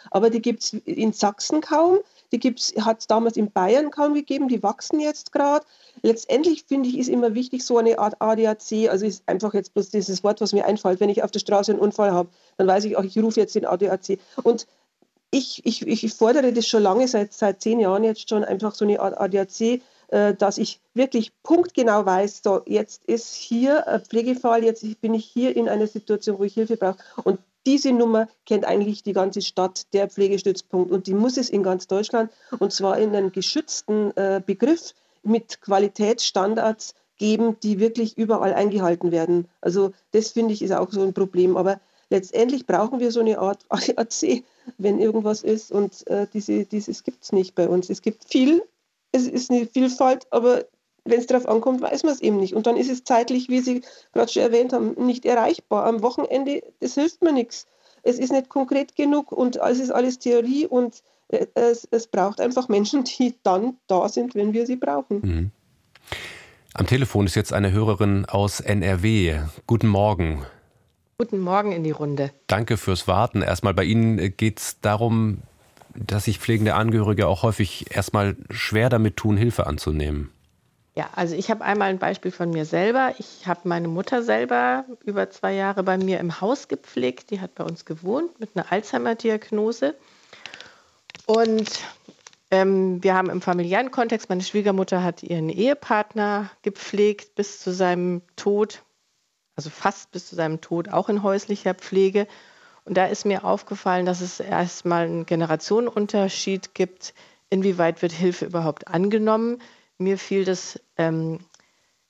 aber 0.10 0.30
die 0.30 0.42
gibt 0.42 0.64
es 0.64 0.74
in 0.74 1.14
Sachsen 1.14 1.62
kaum. 1.62 2.00
Die 2.32 2.40
hat 2.80 3.00
es 3.00 3.08
damals 3.08 3.36
in 3.36 3.52
Bayern 3.52 3.92
kaum 3.92 4.14
gegeben, 4.14 4.48
die 4.48 4.64
wachsen 4.64 5.02
jetzt 5.02 5.34
gerade. 5.34 5.66
Letztendlich 6.02 6.64
finde 6.64 6.88
ich, 6.88 6.98
ist 6.98 7.10
immer 7.10 7.34
wichtig, 7.34 7.64
so 7.66 7.78
eine 7.78 8.00
Art 8.00 8.22
ADAC, 8.22 8.90
also 8.90 9.06
ist 9.06 9.24
einfach 9.28 9.54
jetzt 9.54 9.74
bloß 9.74 9.90
dieses 9.90 10.24
Wort, 10.24 10.40
was 10.40 10.54
mir 10.54 10.66
einfällt, 10.66 11.02
wenn 11.02 11.10
ich 11.10 11.24
auf 11.24 11.32
der 11.32 11.40
Straße 11.40 11.72
einen 11.72 11.82
Unfall 11.82 12.12
habe, 12.12 12.30
dann 12.58 12.68
weiß 12.68 12.86
ich 12.86 12.96
auch, 12.96 13.04
ich 13.04 13.18
rufe 13.20 13.40
jetzt 13.40 13.56
den 13.56 13.66
ADAC. 13.66 14.18
Und 14.44 14.66
ich, 15.32 15.66
ich, 15.66 15.86
ich 15.88 16.14
fordere 16.14 16.54
das 16.54 16.68
schon 16.68 16.84
lange, 16.84 17.08
seit, 17.08 17.34
seit 17.34 17.62
zehn 17.62 17.80
Jahren 17.80 18.04
jetzt 18.04 18.30
schon, 18.30 18.44
einfach 18.44 18.76
so 18.76 18.86
eine 18.86 19.00
Art 19.00 19.20
ADAC, 19.20 19.82
dass 20.12 20.58
ich 20.58 20.82
wirklich 20.94 21.32
punktgenau 21.42 22.06
weiß, 22.06 22.42
so 22.44 22.62
jetzt 22.66 23.06
ist 23.06 23.34
hier 23.34 23.88
ein 23.88 24.02
Pflegefall, 24.02 24.64
jetzt 24.64 24.84
bin 25.00 25.14
ich 25.14 25.26
hier 25.26 25.56
in 25.56 25.70
einer 25.70 25.88
Situation, 25.88 26.38
wo 26.38 26.44
ich 26.44 26.54
Hilfe 26.54 26.76
brauche. 26.76 26.98
Und 27.24 27.40
diese 27.66 27.92
Nummer 27.92 28.28
kennt 28.46 28.66
eigentlich 28.66 29.04
die 29.04 29.14
ganze 29.14 29.42
Stadt, 29.42 29.94
der 29.94 30.10
Pflegestützpunkt. 30.10 30.92
Und 30.92 31.08
die 31.08 31.14
muss 31.14 31.38
es 31.38 31.50
in 31.50 31.64
ganz 31.64 31.88
Deutschland, 31.88 32.32
und 32.60 32.74
zwar 32.74 32.98
in 32.98 33.16
einem 33.16 33.32
geschützten 33.32 34.16
äh, 34.18 34.42
Begriff 34.46 34.94
mit 35.24 35.62
Qualitätsstandards 35.62 36.96
geben, 37.18 37.58
die 37.62 37.80
wirklich 37.80 38.18
überall 38.18 38.54
eingehalten 38.54 39.12
werden. 39.12 39.48
Also 39.62 39.92
das 40.12 40.32
finde 40.32 40.54
ich 40.54 40.64
ist 40.64 40.72
auch 40.72 40.92
so 40.92 41.04
ein 41.04 41.14
Problem. 41.14 41.56
Aber 41.56 41.80
letztendlich 42.10 42.66
brauchen 42.66 43.00
wir 43.00 43.12
so 43.12 43.20
eine 43.20 43.38
Art 43.38 43.64
ADAC, 43.70 44.44
wenn 44.80 45.00
irgendwas 45.00 45.44
ist. 45.44 45.72
Und 45.72 46.06
äh, 46.08 46.26
diese, 46.34 46.66
dieses 46.66 47.04
gibt 47.04 47.24
es 47.24 47.32
nicht 47.32 47.54
bei 47.54 47.68
uns. 47.70 47.92
Es 47.92 48.02
gibt 48.02 48.26
viel, 48.26 48.64
es 49.12 49.28
ist 49.28 49.52
eine 49.52 49.68
Vielfalt, 49.68 50.28
aber 50.32 50.66
wenn 51.04 51.20
es 51.20 51.28
darauf 51.28 51.48
ankommt, 51.48 51.82
weiß 51.82 52.04
man 52.04 52.14
es 52.14 52.22
eben 52.22 52.38
nicht. 52.38 52.54
Und 52.54 52.68
dann 52.68 52.78
ist 52.78 52.90
es 52.90 53.04
zeitlich, 53.04 53.50
wie 53.50 53.60
Sie 53.60 53.82
gerade 54.14 54.32
schon 54.32 54.44
erwähnt 54.44 54.74
haben, 54.74 54.94
nicht 55.06 55.26
erreichbar. 55.26 55.86
Am 55.86 56.02
Wochenende, 56.02 56.62
das 56.80 56.94
hilft 56.94 57.22
mir 57.24 57.34
nichts. 57.34 57.68
Es 58.04 58.20
ist 58.20 58.32
nicht 58.32 58.50
konkret 58.50 58.96
genug 58.96 59.32
und 59.32 59.58
es 59.58 59.80
ist 59.80 59.92
alles 59.92 60.20
Theorie 60.20 60.66
und 60.66 61.04
äh, 61.30 61.48
es, 61.54 61.88
es 61.92 62.08
braucht 62.08 62.40
einfach 62.40 62.68
Menschen, 62.68 63.04
die 63.20 63.36
dann 63.44 63.78
da 63.88 64.10
sind, 64.10 64.36
wenn 64.36 64.54
wir 64.54 64.66
sie 64.66 64.76
brauchen. 64.76 65.22
Mhm. 65.22 65.52
Am 66.74 66.88
Telefon 66.88 67.26
ist 67.26 67.36
jetzt 67.36 67.52
eine 67.52 67.72
Hörerin 67.72 68.26
aus 68.26 68.62
NRW. 68.62 69.42
Guten 69.68 69.88
Morgen. 69.88 70.46
Guten 71.18 71.40
Morgen 71.40 71.74
in 71.74 71.84
die 71.84 71.92
Runde. 71.92 72.32
Danke 72.48 72.78
fürs 72.78 73.08
Warten. 73.08 73.42
Erstmal 73.42 73.74
bei 73.74 73.84
Ihnen 73.84 74.36
geht 74.38 74.60
es 74.60 74.80
darum, 74.80 75.40
dass 75.96 76.26
sich 76.26 76.40
pflegende 76.40 76.76
Angehörige 76.76 77.28
auch 77.28 77.44
häufig 77.44 77.96
erstmal 77.96 78.36
schwer 78.50 78.90
damit 78.90 79.18
tun, 79.18 79.38
Hilfe 79.38 79.68
anzunehmen. 79.68 80.32
Ja, 80.94 81.10
also 81.16 81.36
ich 81.36 81.50
habe 81.50 81.64
einmal 81.64 81.90
ein 81.90 82.00
Beispiel 82.00 82.32
von 82.32 82.50
mir 82.50 82.66
selber. 82.66 83.14
Ich 83.18 83.48
habe 83.48 83.62
meine 83.64 83.88
Mutter 83.88 84.24
selber 84.24 84.86
über 85.06 85.30
zwei 85.30 85.54
Jahre 85.54 85.84
bei 85.84 85.98
mir 85.98 86.20
im 86.20 86.42
Haus 86.42 86.68
gepflegt. 86.68 87.32
Die 87.32 87.40
hat 87.40 87.56
bei 87.56 87.64
uns 87.64 87.86
gewohnt 87.86 88.40
mit 88.40 88.52
einer 88.56 88.72
Alzheimer-Diagnose. 88.72 89.96
Und 91.28 91.80
ähm, 92.52 93.02
wir 93.02 93.14
haben 93.16 93.30
im 93.30 93.42
familiären 93.42 93.92
Kontext, 93.92 94.28
meine 94.28 94.44
Schwiegermutter 94.44 95.02
hat 95.02 95.24
ihren 95.24 95.50
Ehepartner 95.50 96.50
gepflegt 96.62 97.36
bis 97.36 97.62
zu 97.62 97.72
seinem 97.72 98.22
Tod, 98.36 98.84
also 99.56 99.70
fast 99.70 100.12
bis 100.12 100.28
zu 100.28 100.36
seinem 100.36 100.60
Tod, 100.60 100.90
auch 100.90 101.08
in 101.08 101.24
häuslicher 101.24 101.74
Pflege. 101.74 102.28
Und 102.86 102.96
da 102.98 103.06
ist 103.06 103.26
mir 103.26 103.44
aufgefallen, 103.44 104.06
dass 104.06 104.22
es 104.22 104.40
erstmal 104.40 105.06
einen 105.06 105.26
Generationenunterschied 105.26 106.74
gibt, 106.74 107.14
inwieweit 107.50 108.02
wird 108.02 108.12
Hilfe 108.12 108.46
überhaupt 108.46 108.88
angenommen. 108.88 109.62
Mir 109.98 110.18
fiel 110.18 110.46
das, 110.46 110.80
ähm, 110.98 111.40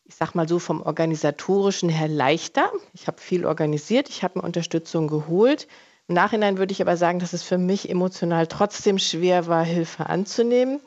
ich 0.06 0.16
sag 0.16 0.34
mal 0.34 0.48
so, 0.48 0.60
vom 0.60 0.82
organisatorischen 0.82 1.90
her 1.90 2.08
leichter. 2.08 2.72
Ich 2.94 3.08
habe 3.08 3.20
viel 3.20 3.46
organisiert, 3.46 4.10
ich 4.10 4.24
habe 4.24 4.40
mir 4.40 4.46
Unterstützung 4.46 5.08
geholt. 5.08 5.68
Im 6.08 6.16
Nachhinein 6.16 6.58
würde 6.58 6.72
ich 6.72 6.82
aber 6.82 6.98
sagen, 6.98 7.20
dass 7.20 7.34
es 7.34 7.44
für 7.44 7.58
mich 7.58 7.90
emotional 7.90 8.48
trotzdem 8.48 8.98
schwer 8.98 9.48
war, 9.48 9.64
Hilfe 9.64 10.08
anzunehmen. 10.08 10.80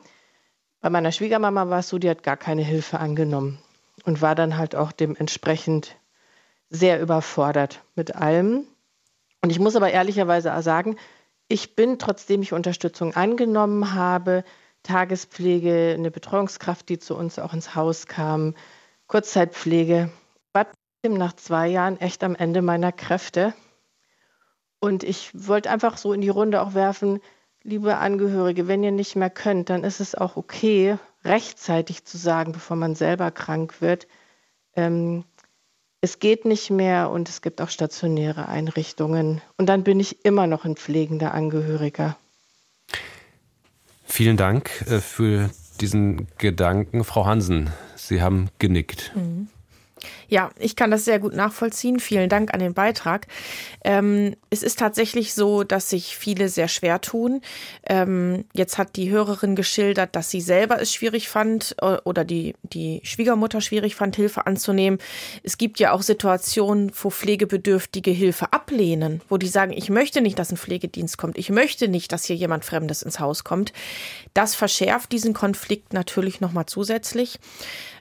Bei 0.81 0.89
meiner 0.89 1.11
Schwiegermama 1.11 1.69
war 1.69 1.79
es 1.79 1.89
so, 1.89 1.97
die 1.97 2.09
hat 2.09 2.23
gar 2.23 2.37
keine 2.37 2.61
Hilfe 2.61 2.99
angenommen 2.99 3.59
und 4.03 4.21
war 4.21 4.35
dann 4.35 4.57
halt 4.57 4.75
auch 4.75 4.91
dementsprechend 4.91 5.95
sehr 6.69 7.01
überfordert 7.01 7.81
mit 7.95 8.15
allem. 8.15 8.67
Und 9.45 9.51
ich 9.51 9.59
muss 9.59 9.75
aber 9.75 9.91
ehrlicherweise 9.91 10.59
sagen, 10.63 10.95
ich 11.47 11.75
bin, 11.75 11.99
trotzdem 11.99 12.41
ich 12.41 12.51
Unterstützung 12.51 13.13
angenommen 13.13 13.93
habe, 13.93 14.43
Tagespflege, 14.81 15.93
eine 15.95 16.09
Betreuungskraft, 16.09 16.89
die 16.89 16.97
zu 16.97 17.15
uns 17.15 17.37
auch 17.37 17.53
ins 17.53 17.75
Haus 17.75 18.07
kam, 18.07 18.55
Kurzzeitpflege, 19.05 20.09
war 20.51 20.65
nach 21.07 21.33
zwei 21.33 21.67
Jahren 21.67 22.01
echt 22.01 22.23
am 22.23 22.33
Ende 22.33 22.63
meiner 22.63 22.91
Kräfte. 22.91 23.53
Und 24.79 25.03
ich 25.03 25.29
wollte 25.35 25.69
einfach 25.69 25.97
so 25.97 26.11
in 26.11 26.21
die 26.21 26.29
Runde 26.29 26.59
auch 26.59 26.73
werfen, 26.73 27.19
liebe 27.61 27.97
Angehörige, 27.97 28.67
wenn 28.67 28.83
ihr 28.83 28.91
nicht 28.91 29.15
mehr 29.15 29.29
könnt, 29.29 29.69
dann 29.69 29.83
ist 29.83 29.99
es 29.99 30.15
auch 30.15 30.37
okay, 30.37 30.97
rechtzeitig 31.23 32.03
zu 32.03 32.17
sagen, 32.17 32.51
bevor 32.51 32.77
man 32.77 32.95
selber 32.95 33.29
krank 33.29 33.79
wird, 33.79 34.07
ähm, 34.75 35.23
es 36.05 36.19
geht 36.19 36.45
nicht 36.45 36.69
mehr 36.69 37.09
und 37.09 37.29
es 37.29 37.41
gibt 37.41 37.59
auch 37.61 37.69
stationäre 37.69 38.47
Einrichtungen. 38.47 39.41
Und 39.57 39.65
dann 39.65 39.83
bin 39.83 39.99
ich 39.99 40.23
immer 40.23 40.45
noch 40.45 40.63
ein 40.63 40.75
pflegender 40.75 41.33
Angehöriger. 41.33 42.15
Vielen 44.05 44.37
Dank 44.37 44.85
äh, 44.87 44.99
für 44.99 45.49
diesen 45.81 46.27
Gedanken. 46.37 47.03
Frau 47.03 47.25
Hansen, 47.25 47.71
Sie 47.95 48.21
haben 48.21 48.49
genickt. 48.59 49.13
Mhm. 49.15 49.47
Ja, 50.27 50.49
ich 50.59 50.75
kann 50.75 50.91
das 50.91 51.05
sehr 51.05 51.19
gut 51.19 51.35
nachvollziehen. 51.35 51.99
Vielen 51.99 52.29
Dank 52.29 52.53
an 52.53 52.59
den 52.59 52.73
Beitrag. 52.73 53.27
Ähm, 53.83 54.35
es 54.49 54.63
ist 54.63 54.79
tatsächlich 54.79 55.33
so, 55.33 55.63
dass 55.63 55.89
sich 55.89 56.17
viele 56.17 56.49
sehr 56.49 56.67
schwer 56.67 57.01
tun. 57.01 57.41
Ähm, 57.87 58.45
jetzt 58.53 58.77
hat 58.77 58.95
die 58.95 59.09
Hörerin 59.09 59.55
geschildert, 59.55 60.15
dass 60.15 60.29
sie 60.29 60.41
selber 60.41 60.81
es 60.81 60.93
schwierig 60.93 61.29
fand 61.29 61.75
äh, 61.81 61.97
oder 62.03 62.23
die, 62.25 62.55
die 62.63 63.01
Schwiegermutter 63.03 63.61
schwierig 63.61 63.95
fand, 63.95 64.15
Hilfe 64.15 64.45
anzunehmen. 64.45 64.99
Es 65.43 65.57
gibt 65.57 65.79
ja 65.79 65.91
auch 65.91 66.01
Situationen, 66.01 66.91
wo 67.01 67.09
Pflegebedürftige 67.09 68.11
Hilfe 68.11 68.51
ablehnen, 68.53 69.21
wo 69.29 69.37
die 69.37 69.47
sagen, 69.47 69.71
ich 69.71 69.89
möchte 69.89 70.21
nicht, 70.21 70.39
dass 70.39 70.51
ein 70.51 70.57
Pflegedienst 70.57 71.17
kommt. 71.17 71.37
Ich 71.37 71.49
möchte 71.49 71.87
nicht, 71.87 72.11
dass 72.11 72.25
hier 72.25 72.35
jemand 72.35 72.65
Fremdes 72.65 73.01
ins 73.01 73.19
Haus 73.19 73.43
kommt. 73.43 73.73
Das 74.33 74.55
verschärft 74.55 75.11
diesen 75.11 75.33
Konflikt 75.33 75.93
natürlich 75.93 76.41
nochmal 76.41 76.65
zusätzlich. 76.65 77.39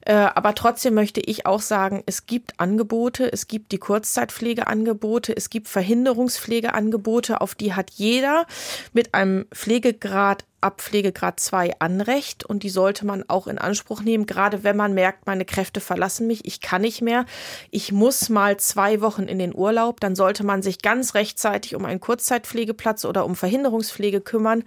Äh, 0.05 0.15
aber 0.15 0.55
trotzdem 0.55 0.95
möchte 0.95 1.21
ich 1.21 1.47
auch 1.47 1.61
sagen, 1.61 2.03
es 2.07 2.27
gibt 2.27 2.61
Angebote, 2.61 3.33
es 3.33 3.49
gibt 3.49 3.73
die 3.73 3.79
Kurzzeitpflegeangebote, 3.79 5.37
es 5.37 5.51
gibt 5.51 5.69
Verhinderungspflegeangebote, 5.69 7.41
auf 7.41 7.55
die 7.55 7.75
hat 7.75 7.91
jeder 7.91 8.47
mit 8.93 9.15
einem 9.15 9.47
Pflegegrad 9.53 10.45
ab 10.65 10.81
Pflegegrad 10.81 11.39
2 11.39 11.79
Anrecht 11.79 12.45
und 12.45 12.63
die 12.63 12.71
sollte 12.71 13.05
man 13.05 13.25
auch 13.29 13.47
in 13.47 13.59
Anspruch 13.59 14.01
nehmen, 14.01 14.25
gerade 14.25 14.65
wenn 14.65 14.77
man 14.77 14.95
merkt, 14.95 15.27
meine 15.27 15.45
Kräfte 15.45 15.81
verlassen 15.81 16.27
mich, 16.27 16.47
ich 16.47 16.63
kann 16.63 16.81
nicht 16.81 17.03
mehr, 17.03 17.27
ich 17.71 17.93
muss 17.93 18.31
mal 18.31 18.57
zwei 18.57 19.03
Wochen 19.03 19.25
in 19.25 19.39
den 19.39 19.55
Urlaub, 19.55 20.01
dann 20.01 20.17
sollte 20.17 20.43
man 20.43 20.63
sich 20.63 20.81
ganz 20.81 21.15
rechtzeitig 21.15 21.75
um 21.75 21.85
einen 21.85 22.01
Kurzzeitpflegeplatz 22.01 23.05
oder 23.05 23.27
um 23.27 23.37
Verhinderungspflege 23.37 24.23
kümmern, 24.23 24.65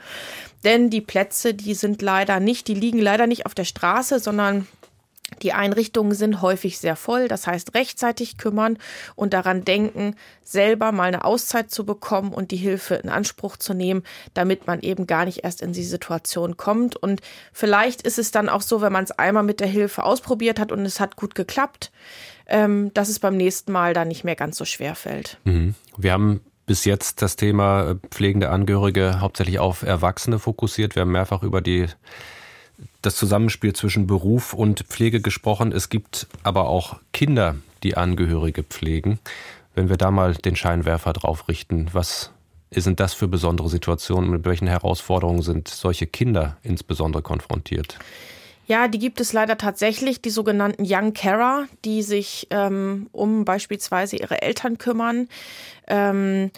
denn 0.64 0.92
die 0.92 1.02
Plätze, 1.02 1.56
die 1.56 1.74
sind 1.74 2.04
leider 2.04 2.40
nicht, 2.40 2.68
die 2.68 2.76
liegen 2.76 3.00
leider 3.00 3.26
nicht 3.26 3.48
auf 3.48 3.56
der 3.56 3.66
Straße, 3.66 4.20
sondern 4.20 4.68
die 5.42 5.54
Einrichtungen 5.54 6.14
sind 6.14 6.42
häufig 6.42 6.80
sehr 6.80 6.96
voll, 6.96 7.28
das 7.28 7.48
heißt 7.48 7.76
rechtzeitig 7.76 8.38
kümmern 8.38 8.78
und 9.16 9.34
daran 9.34 9.66
denken, 9.66 10.16
selber 10.44 10.92
mal 10.92 11.04
eine 11.10 11.26
Auszeit 11.26 11.70
zu 11.70 11.86
bekommen 11.86 12.32
und 12.32 12.52
die 12.52 12.58
Hilfe 12.58 12.96
in 12.96 13.10
Anspruch 13.10 13.58
zu 13.58 13.74
nehmen, 13.74 14.04
damit 14.34 14.68
man 14.68 14.80
eben 14.82 15.06
gar 15.06 15.26
nicht 15.26 15.44
erst 15.44 15.62
in 15.62 15.74
die 15.74 15.84
Situation 15.84 16.58
kommt. 16.58 16.96
Und 16.96 17.22
vielleicht 17.52 18.02
ist 18.02 18.18
es 18.18 18.32
dann 18.32 18.50
auch 18.50 18.62
so, 18.62 18.82
wenn 18.82 18.94
man 18.94 19.04
es 19.04 19.12
einmal 19.12 19.44
mit 19.44 19.60
der 19.60 19.68
Hilfe 19.68 20.04
ausprobiert 20.04 20.60
hat 20.60 20.72
und 20.72 20.86
es 20.86 21.00
hat 21.00 21.16
gut 21.18 21.36
geklappt, 21.36 21.92
ähm, 22.48 22.94
dass 22.94 23.10
es 23.10 23.20
beim 23.20 23.36
nächsten 23.36 23.72
Mal 23.72 23.94
dann 23.94 24.08
nicht 24.08 24.24
mehr 24.24 24.36
ganz 24.36 24.58
so 24.58 24.66
schwer 24.66 24.96
fällt. 24.96 25.40
Mhm. 25.44 25.76
Wir 25.98 26.14
haben 26.14 26.42
bis 26.66 26.86
jetzt 26.86 27.22
das 27.22 27.36
Thema 27.36 27.92
äh, 27.92 27.96
pflegende 28.10 28.50
Angehörige 28.50 29.20
hauptsächlich 29.20 29.60
auf 29.60 29.84
Erwachsene 29.84 30.40
fokussiert. 30.40 30.96
Wir 30.96 31.02
haben 31.02 31.12
mehrfach 31.12 31.44
über 31.44 31.62
die 31.62 31.88
das 33.02 33.16
Zusammenspiel 33.16 33.74
zwischen 33.74 34.08
Beruf 34.08 34.54
und 34.54 34.82
Pflege 34.82 35.22
gesprochen. 35.22 35.72
Es 35.72 35.90
gibt 35.90 36.28
aber 36.44 36.68
auch 36.68 37.00
Kinder, 37.14 37.56
die 37.84 37.98
Angehörige 37.98 38.64
pflegen. 38.64 39.20
Wenn 39.76 39.90
wir 39.90 39.98
da 39.98 40.12
mal 40.12 40.34
den 40.34 40.56
Scheinwerfer 40.56 41.14
drauf 41.14 41.48
richten, 41.48 41.90
was 41.94 42.32
sind 42.72 43.00
das 43.00 43.14
für 43.14 43.28
besondere 43.28 43.70
Situationen? 43.70 44.30
Mit 44.30 44.46
welchen 44.46 44.68
Herausforderungen 44.68 45.42
sind 45.42 45.68
solche 45.68 46.08
Kinder 46.08 46.58
insbesondere 46.64 47.22
konfrontiert? 47.22 47.98
Ja, 48.68 48.90
die 48.90 49.00
gibt 49.00 49.22
es 49.22 49.32
leider 49.32 49.58
tatsächlich, 49.58 50.22
die 50.22 50.30
sogenannten 50.30 50.84
Young 50.86 51.14
Carer, 51.14 51.68
die 51.86 52.04
sich 52.04 52.48
ähm, 52.50 53.08
um 53.14 53.46
beispielsweise 53.46 54.18
ihre 54.18 54.42
Eltern 54.42 54.78
kümmern. 54.78 55.30
Ähm, 55.88 56.52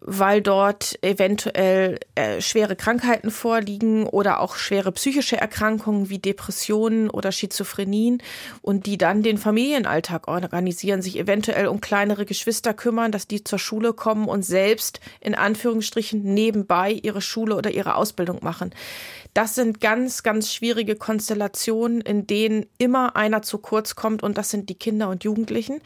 weil 0.00 0.42
dort 0.42 0.98
eventuell 1.02 1.98
äh, 2.14 2.40
schwere 2.40 2.76
Krankheiten 2.76 3.30
vorliegen 3.30 4.06
oder 4.06 4.40
auch 4.40 4.56
schwere 4.56 4.92
psychische 4.92 5.36
Erkrankungen 5.36 6.08
wie 6.08 6.18
Depressionen 6.18 7.10
oder 7.10 7.32
Schizophrenien 7.32 8.22
und 8.62 8.86
die 8.86 8.98
dann 8.98 9.22
den 9.22 9.38
Familienalltag 9.38 10.28
organisieren, 10.28 11.02
sich 11.02 11.18
eventuell 11.18 11.66
um 11.66 11.80
kleinere 11.80 12.26
Geschwister 12.26 12.74
kümmern, 12.74 13.12
dass 13.12 13.26
die 13.26 13.42
zur 13.42 13.58
Schule 13.58 13.92
kommen 13.92 14.28
und 14.28 14.44
selbst 14.44 15.00
in 15.20 15.34
Anführungsstrichen 15.34 16.22
nebenbei 16.22 16.92
ihre 16.92 17.20
Schule 17.20 17.56
oder 17.56 17.70
ihre 17.70 17.96
Ausbildung 17.96 18.38
machen. 18.42 18.72
Das 19.34 19.54
sind 19.54 19.80
ganz, 19.80 20.22
ganz 20.22 20.52
schwierige 20.52 20.96
Konstellationen, 20.96 22.00
in 22.00 22.26
denen 22.26 22.66
immer 22.78 23.16
einer 23.16 23.42
zu 23.42 23.58
kurz 23.58 23.94
kommt 23.94 24.22
und 24.22 24.38
das 24.38 24.50
sind 24.50 24.68
die 24.68 24.74
Kinder 24.74 25.08
und 25.08 25.24
Jugendlichen. 25.24 25.80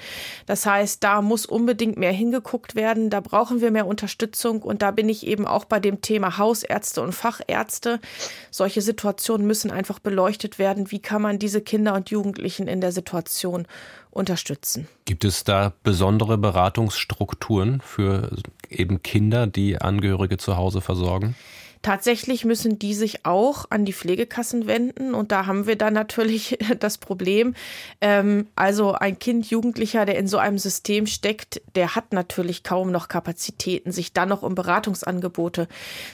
Das 0.47 0.67
heißt, 0.67 1.03
da 1.05 1.23
muss 1.23 1.47
unbedingt 1.47 1.99
mehr 1.99 2.13
hingeguckt 2.13 2.75
werden, 2.75 3.11
da 3.11 3.21
brauchen 3.21 3.61
wir 3.61 3.71
mehr 3.71 3.87
Unterstützung 3.87 4.63
und 4.63 4.83
da 4.83 4.91
bin 4.91 5.09
ich 5.09 5.27
eben 5.27 5.47
auch 5.47 5.65
bei 5.65 5.81
dem 5.81 6.01
Thema 6.01 6.39
Hausärzte 6.39 7.03
und 7.03 7.13
Fachärzte. 7.13 8.01
Solche 8.51 8.81
Situationen 8.81 9.47
müssen 9.47 9.71
einfach 9.71 9.99
beleuchtet 9.99 10.59
werden. 10.59 10.91
Wie 10.91 11.01
kann 11.01 11.23
man 11.23 11.39
diese 11.39 11.61
Kinder 11.61 11.95
und 11.95 12.11
Jugendlichen 12.11 12.69
in 12.69 12.81
der 12.81 12.93
Situation 12.93 13.67
unterstützen? 14.11 14.89
Gibt 15.05 15.25
es 15.25 15.45
da 15.45 15.73
besondere 15.83 16.39
Beratungsstrukturen 16.39 17.81
für 17.81 18.31
eben 18.69 19.03
Kinder, 19.03 19.47
die 19.47 19.81
Angehörige 19.81 20.37
zu 20.37 20.57
Hause 20.57 20.81
versorgen? 20.81 21.35
Tatsächlich 21.83 22.45
müssen 22.45 22.79
die 22.79 22.95
sich 22.95 23.27
auch 23.27 23.67
an 23.71 23.85
die 23.85 23.93
Pflegekassen 23.93 24.69
wenden 24.69 25.15
und 25.15 25.33
da 25.33 25.47
haben 25.47 25.67
wir 25.67 25.75
dann 25.75 25.93
natürlich 25.93 26.57
das 26.79 26.97
Problem. 26.97 27.55
Ähm, 28.01 28.47
also 28.55 28.93
ein 28.93 29.19
Kind, 29.19 29.51
Jugendlicher, 29.51 30.07
der 30.07 30.17
in 30.17 30.29
so 30.29 30.39
einem 30.39 30.59
System 30.59 31.07
steckt, 31.07 31.61
der 31.75 31.97
hat 31.97 32.13
natürlich 32.13 32.63
kaum 32.63 32.93
noch 32.93 33.09
Kapazitäten, 33.09 33.91
sich 33.91 34.13
dann 34.13 34.29
noch 34.29 34.43
um 34.43 34.55
Beratungsangebote 34.55 35.67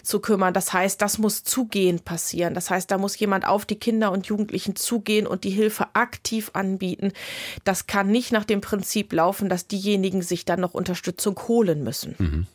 zu 0.02 0.20
kümmern. 0.20 0.54
Das 0.54 0.72
heißt, 0.72 1.02
das 1.02 1.18
muss 1.18 1.44
zugehend 1.44 2.06
passieren. 2.06 2.54
Das 2.54 2.70
heißt, 2.70 2.90
da 2.90 2.96
muss 2.96 3.18
jemand 3.18 3.46
auf 3.46 3.66
die 3.66 3.78
Kinder 3.78 4.10
und 4.10 4.26
Jugendlichen 4.26 4.74
zugehen 4.74 5.26
und 5.26 5.44
die 5.44 5.50
Hilfe 5.50 5.88
aktiv 5.92 6.50
anbieten. 6.54 7.12
Das 7.64 7.86
kann 7.86 8.08
nicht 8.08 8.32
nach 8.32 8.44
dem 8.44 8.62
Prinzip 8.62 9.12
laufen, 9.12 9.50
dass 9.50 9.66
diejenigen 9.66 10.22
sich 10.22 10.46
dann 10.46 10.60
noch 10.60 10.72
Unterstützung 10.72 11.38
holen 11.46 11.84
müssen. 11.84 12.14
Mhm. 12.18 12.46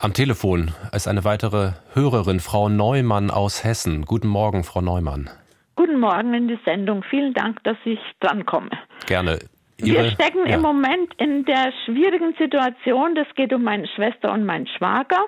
Am 0.00 0.14
Telefon 0.14 0.70
ist 0.92 1.08
eine 1.08 1.24
weitere 1.24 1.72
Hörerin, 1.92 2.38
Frau 2.38 2.68
Neumann 2.68 3.32
aus 3.32 3.64
Hessen. 3.64 4.04
Guten 4.04 4.28
Morgen, 4.28 4.62
Frau 4.62 4.80
Neumann. 4.80 5.28
Guten 5.74 5.98
Morgen 5.98 6.34
in 6.34 6.46
die 6.46 6.58
Sendung. 6.64 7.02
Vielen 7.02 7.34
Dank, 7.34 7.64
dass 7.64 7.76
ich 7.84 7.98
drankomme. 8.20 8.70
Gerne. 9.06 9.40
Ihre, 9.78 10.04
Wir 10.04 10.10
stecken 10.12 10.46
ja. 10.46 10.54
im 10.54 10.62
Moment 10.62 11.12
in 11.16 11.44
der 11.44 11.72
schwierigen 11.84 12.32
Situation. 12.38 13.16
Das 13.16 13.26
geht 13.34 13.52
um 13.52 13.64
meine 13.64 13.88
Schwester 13.88 14.32
und 14.32 14.44
meinen 14.44 14.68
Schwager. 14.68 15.24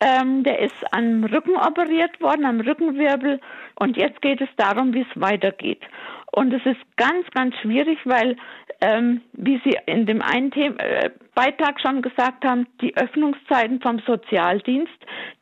Ähm, 0.00 0.44
der 0.44 0.58
ist 0.58 0.74
am 0.92 1.24
Rücken 1.24 1.56
operiert 1.56 2.20
worden, 2.20 2.44
am 2.44 2.60
Rückenwirbel. 2.60 3.40
Und 3.76 3.96
jetzt 3.96 4.20
geht 4.20 4.42
es 4.42 4.48
darum, 4.58 4.92
wie 4.92 5.06
es 5.10 5.20
weitergeht. 5.20 5.80
Und 6.32 6.52
es 6.52 6.64
ist 6.64 6.80
ganz, 6.96 7.28
ganz 7.32 7.56
schwierig, 7.56 7.98
weil, 8.04 8.36
ähm, 8.80 9.20
wie 9.32 9.60
Sie 9.64 9.76
in 9.86 10.06
dem 10.06 10.22
einen 10.22 10.50
Thema, 10.50 10.78
äh, 10.78 11.10
Beitrag 11.34 11.80
schon 11.80 12.02
gesagt 12.02 12.44
haben, 12.44 12.66
die 12.80 12.96
Öffnungszeiten 12.96 13.80
vom 13.80 13.98
Sozialdienst, 14.00 14.92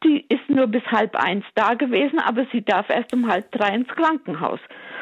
die 0.05 0.24
ist 0.28 0.49
nur 0.49 0.66
bis 0.66 0.84
halb 0.86 1.16
eins 1.16 1.45
da 1.55 1.74
gewesen, 1.74 2.20
aber 2.20 2.47
sie 2.53 2.62
darf 2.62 2.89
erst 2.89 3.12
um 3.12 3.28
halb 3.28 3.51
drei 3.53 3.74
ins 3.74 3.89
Krankenhaus. 3.89 4.61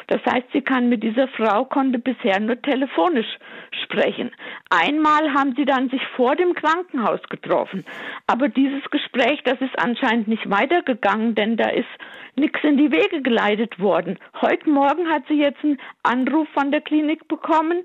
Das 0.08 0.20
heißt, 0.24 0.46
sie 0.52 0.62
kann 0.62 0.88
mit 0.88 1.02
dieser 1.02 1.26
Frau 1.28 1.64
konnte 1.64 1.98
bisher 1.98 2.38
nur 2.38 2.60
telefonisch 2.62 3.38
sprechen. 3.82 4.30
Einmal 4.70 5.32
haben 5.34 5.54
sie 5.56 5.64
dann 5.64 5.90
sich 5.90 6.02
vor 6.14 6.36
dem 6.36 6.54
Krankenhaus 6.54 7.20
getroffen. 7.28 7.84
Aber 8.26 8.48
dieses 8.48 8.88
Gespräch, 8.90 9.42
das 9.44 9.60
ist 9.60 9.76
anscheinend 9.78 10.28
nicht 10.28 10.48
weitergegangen, 10.48 11.34
denn 11.34 11.56
da 11.56 11.68
ist 11.70 11.88
nichts 12.36 12.60
in 12.62 12.76
die 12.76 12.92
Wege 12.92 13.22
geleitet 13.22 13.80
worden. 13.80 14.18
Heute 14.40 14.70
Morgen 14.70 15.08
hat 15.08 15.24
sie 15.28 15.40
jetzt 15.40 15.62
einen 15.64 15.78
Anruf 16.02 16.48
von 16.50 16.70
der 16.70 16.82
Klinik 16.82 17.26
bekommen. 17.26 17.84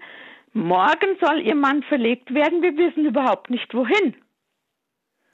Morgen 0.53 1.17
soll 1.19 1.41
ihr 1.41 1.55
Mann 1.55 1.81
verlegt 1.83 2.33
werden. 2.33 2.61
Wir 2.61 2.77
wissen 2.77 3.05
überhaupt 3.05 3.49
nicht 3.49 3.73
wohin. 3.73 4.15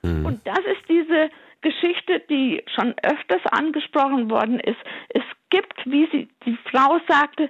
Mhm. 0.03 0.25
Und 0.25 0.47
das 0.47 0.59
ist 0.59 0.87
diese 0.87 1.29
Geschichte, 1.67 2.21
die 2.29 2.63
schon 2.73 2.93
öfters 3.03 3.41
angesprochen 3.51 4.29
worden 4.29 4.59
ist. 4.59 4.77
Es 5.09 5.23
gibt, 5.49 5.75
wie 5.85 6.07
sie, 6.11 6.27
die 6.45 6.57
Frau 6.71 6.99
sagte, 7.07 7.49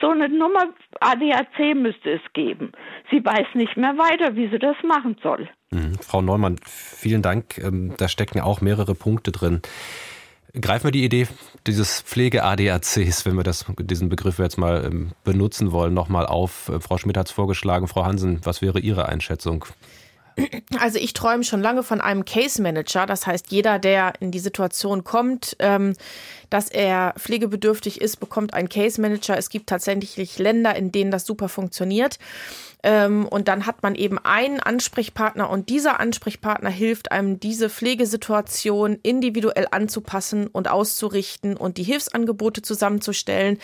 so 0.00 0.10
eine 0.10 0.28
Nummer 0.28 0.74
ADAC 1.00 1.74
müsste 1.74 2.12
es 2.12 2.20
geben. 2.32 2.72
Sie 3.10 3.24
weiß 3.24 3.54
nicht 3.54 3.76
mehr 3.76 3.96
weiter, 3.96 4.36
wie 4.36 4.48
sie 4.48 4.58
das 4.58 4.76
machen 4.84 5.16
soll. 5.22 5.48
Mhm. 5.70 5.94
Frau 6.00 6.22
Neumann, 6.22 6.58
vielen 6.64 7.22
Dank. 7.22 7.58
Ähm, 7.58 7.94
da 7.96 8.08
stecken 8.08 8.40
auch 8.40 8.60
mehrere 8.60 8.94
Punkte 8.94 9.32
drin. 9.32 9.62
Greifen 10.58 10.84
wir 10.84 10.92
die 10.92 11.04
Idee 11.04 11.28
dieses 11.66 12.00
Pflege-ADACs, 12.02 13.26
wenn 13.26 13.36
wir 13.36 13.42
das, 13.42 13.66
diesen 13.78 14.08
Begriff 14.08 14.38
jetzt 14.38 14.58
mal 14.58 14.84
ähm, 14.86 15.12
benutzen 15.24 15.72
wollen, 15.72 15.92
nochmal 15.92 16.26
auf. 16.26 16.68
Äh, 16.68 16.80
Frau 16.80 16.98
Schmidt 16.98 17.16
hat 17.16 17.26
es 17.26 17.32
vorgeschlagen. 17.32 17.88
Frau 17.88 18.04
Hansen, 18.04 18.40
was 18.44 18.62
wäre 18.62 18.80
Ihre 18.80 19.08
Einschätzung? 19.08 19.66
Also 20.78 20.98
ich 20.98 21.14
träume 21.14 21.44
schon 21.44 21.62
lange 21.62 21.82
von 21.82 22.00
einem 22.00 22.24
Case 22.24 22.60
Manager. 22.60 23.06
Das 23.06 23.26
heißt, 23.26 23.50
jeder, 23.50 23.78
der 23.78 24.12
in 24.20 24.30
die 24.30 24.38
Situation 24.38 25.02
kommt, 25.04 25.56
ähm, 25.60 25.94
dass 26.50 26.68
er 26.68 27.14
pflegebedürftig 27.18 28.00
ist, 28.00 28.18
bekommt 28.18 28.52
einen 28.52 28.68
Case 28.68 29.00
Manager. 29.00 29.38
Es 29.38 29.48
gibt 29.48 29.68
tatsächlich 29.68 30.38
Länder, 30.38 30.76
in 30.76 30.92
denen 30.92 31.10
das 31.10 31.24
super 31.24 31.48
funktioniert. 31.48 32.18
Ähm, 32.82 33.26
und 33.26 33.48
dann 33.48 33.66
hat 33.66 33.82
man 33.82 33.94
eben 33.94 34.18
einen 34.18 34.60
Ansprechpartner 34.60 35.48
und 35.48 35.70
dieser 35.70 35.98
Ansprechpartner 35.98 36.70
hilft 36.70 37.10
einem, 37.10 37.40
diese 37.40 37.70
Pflegesituation 37.70 38.98
individuell 39.02 39.66
anzupassen 39.70 40.46
und 40.46 40.68
auszurichten 40.68 41.56
und 41.56 41.78
die 41.78 41.82
Hilfsangebote 41.82 42.62
zusammenzustellen. 42.62 43.58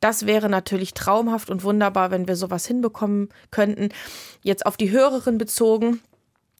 Das 0.00 0.26
wäre 0.26 0.48
natürlich 0.48 0.94
traumhaft 0.94 1.50
und 1.50 1.62
wunderbar, 1.62 2.10
wenn 2.10 2.26
wir 2.26 2.36
sowas 2.36 2.66
hinbekommen 2.66 3.28
könnten. 3.50 3.90
Jetzt 4.42 4.66
auf 4.66 4.76
die 4.76 4.90
Hörerin 4.90 5.38
bezogen. 5.38 6.00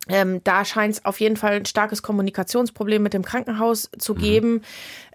Ähm, 0.09 0.43
da 0.45 0.65
scheint 0.65 0.95
es 0.95 1.05
auf 1.05 1.21
jeden 1.21 1.37
Fall 1.37 1.55
ein 1.55 1.65
starkes 1.65 2.03
Kommunikationsproblem 2.03 3.03
mit 3.03 3.15
dem 3.15 3.25
Krankenhaus 3.25 3.91
zu 3.99 4.15
mhm. 4.15 4.19
geben. 4.19 4.53
Mhm. 4.53 4.63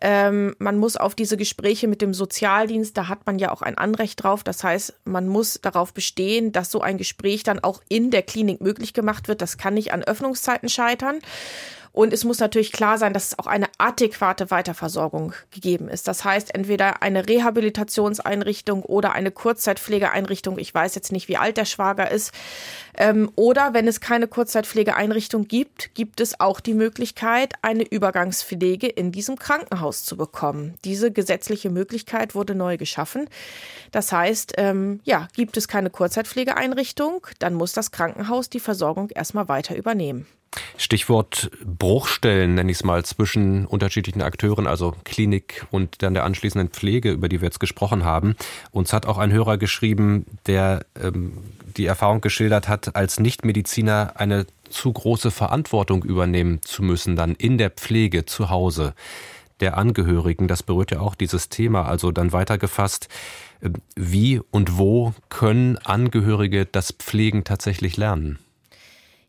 Ähm, 0.02 0.56
man 0.60 0.78
muss 0.78 0.98
auf 0.98 1.16
diese 1.16 1.38
Gespräche 1.38 1.88
mit 1.88 2.02
dem 2.02 2.14
Sozialdienst, 2.14 2.98
da 2.98 3.08
hat 3.08 3.26
man 3.26 3.38
ja 3.38 3.52
auch 3.52 3.62
ein 3.62 3.78
Anrecht 3.78 4.24
drauf. 4.24 4.44
Das 4.44 4.64
heißt, 4.64 4.96
man 5.06 5.28
muss 5.28 5.60
darauf 5.62 5.94
bestehen, 5.94 6.52
dass 6.52 6.72
so 6.72 6.82
ein 6.82 6.98
Gespräch 6.98 7.44
dann 7.44 7.60
auch 7.60 7.82
in 7.90 8.10
der 8.12 8.24
Klinik 8.24 8.62
möglich 8.62 8.94
gemacht 8.94 9.28
wird. 9.28 9.42
Das 9.42 9.58
kann 9.58 9.74
nicht 9.76 9.94
an 9.94 10.04
Öffnungszeiten 10.04 10.70
scheitern. 10.70 11.20
Und 11.92 12.14
es 12.14 12.24
muss 12.24 12.40
natürlich 12.40 12.72
klar 12.72 12.98
sein, 12.98 13.14
dass 13.14 13.28
es 13.28 13.40
auch 13.40 13.48
eine 13.48 13.68
adäquate 13.78 14.52
Weiterversorgung 14.52 15.34
gegeben 15.52 15.90
ist. 15.90 16.08
Das 16.08 16.24
heißt, 16.24 16.54
entweder 16.54 17.02
eine 17.02 17.28
Rehabilitationseinrichtung 17.28 18.84
oder 18.84 19.14
eine 19.14 19.32
Kurzzeitpflegeeinrichtung. 19.32 20.60
Ich 20.60 20.74
weiß 20.74 20.96
jetzt 20.96 21.12
nicht, 21.12 21.28
wie 21.28 21.38
alt 21.38 21.58
der 21.58 21.66
Schwager 21.66 22.12
ist. 22.12 22.32
Ähm, 22.98 23.32
oder 23.36 23.74
wenn 23.74 23.88
es 23.88 24.02
keine 24.02 24.28
Kurzzeitpflegeeinrichtung 24.28 25.48
gibt, 25.48 25.94
gibt 25.96 26.20
es 26.20 26.40
auch 26.40 26.60
die 26.60 26.74
Möglichkeit, 26.74 27.54
eine 27.62 27.84
Übergangspflege 27.84 28.88
in 28.88 29.12
diesem 29.12 29.38
Krankenhaus 29.38 30.04
zu 30.04 30.18
bekommen. 30.18 30.76
Diese 30.84 31.12
gesetzliche 31.12 31.70
Möglichkeit 31.70 32.36
wurde 32.36 32.56
neu 32.56 32.78
geschaffen. 32.78 33.30
Das 33.92 34.12
heißt, 34.12 34.54
ähm, 34.58 35.00
ja, 35.04 35.28
gibt 35.34 35.58
es 35.58 35.68
keine 35.68 35.90
Kurzzeitpflegeeinrichtung, 35.90 37.26
dann 37.40 37.54
muss 37.54 37.74
das 37.74 37.92
Krankenhaus 37.92 38.50
die 38.50 38.60
Versorgung 38.60 39.10
erstmal 39.10 39.48
weiter 39.48 39.76
übernehmen. 39.76 40.28
Stichwort 40.80 41.52
Bruchstellen, 41.66 42.56
nenne 42.56 42.72
ich 42.72 42.78
es 42.78 42.84
mal, 42.86 43.04
zwischen 43.04 43.66
unterschiedlichen 43.66 44.22
Akteuren, 44.22 44.66
also 44.66 44.96
Klinik 45.04 45.68
und 45.72 46.02
dann 46.02 46.14
der 46.14 46.24
anschließenden 46.24 46.70
Pflege, 46.70 47.12
über 47.12 47.28
die 47.28 47.42
wir 47.42 47.48
jetzt 47.48 47.60
gesprochen 47.60 48.06
haben. 48.06 48.38
Uns 48.72 48.94
hat 48.94 49.06
auch 49.06 49.18
ein 49.18 49.34
Hörer 49.34 49.58
geschrieben, 49.58 50.26
der 50.48 50.86
ähm, 50.96 51.34
die 51.76 51.86
Erfahrung 51.86 52.22
geschildert 52.22 52.70
hat, 52.70 52.96
als 52.96 53.20
Nichtmediziner 53.20 54.14
eine 54.16 54.46
zu 54.70 54.94
große 54.94 55.32
Verantwortung 55.32 56.02
übernehmen 56.04 56.62
zu 56.62 56.82
müssen, 56.82 57.18
dann 57.18 57.36
in 57.36 57.58
der 57.58 57.72
Pflege 57.72 58.26
zu 58.26 58.50
Hause 58.50 58.94
der 59.60 59.78
Angehörigen. 59.78 60.48
Das 60.48 60.64
berührt 60.64 60.92
ja 60.92 61.02
auch 61.02 61.16
dieses 61.16 61.50
Thema. 61.50 61.88
Also 61.88 62.14
dann 62.14 62.32
weitergefasst, 62.32 63.10
äh, 63.60 63.70
wie 63.98 64.40
und 64.52 64.78
wo 64.78 65.14
können 65.28 65.78
Angehörige 65.78 66.66
das 66.66 66.94
Pflegen 66.94 67.44
tatsächlich 67.44 67.98
lernen? 67.98 68.40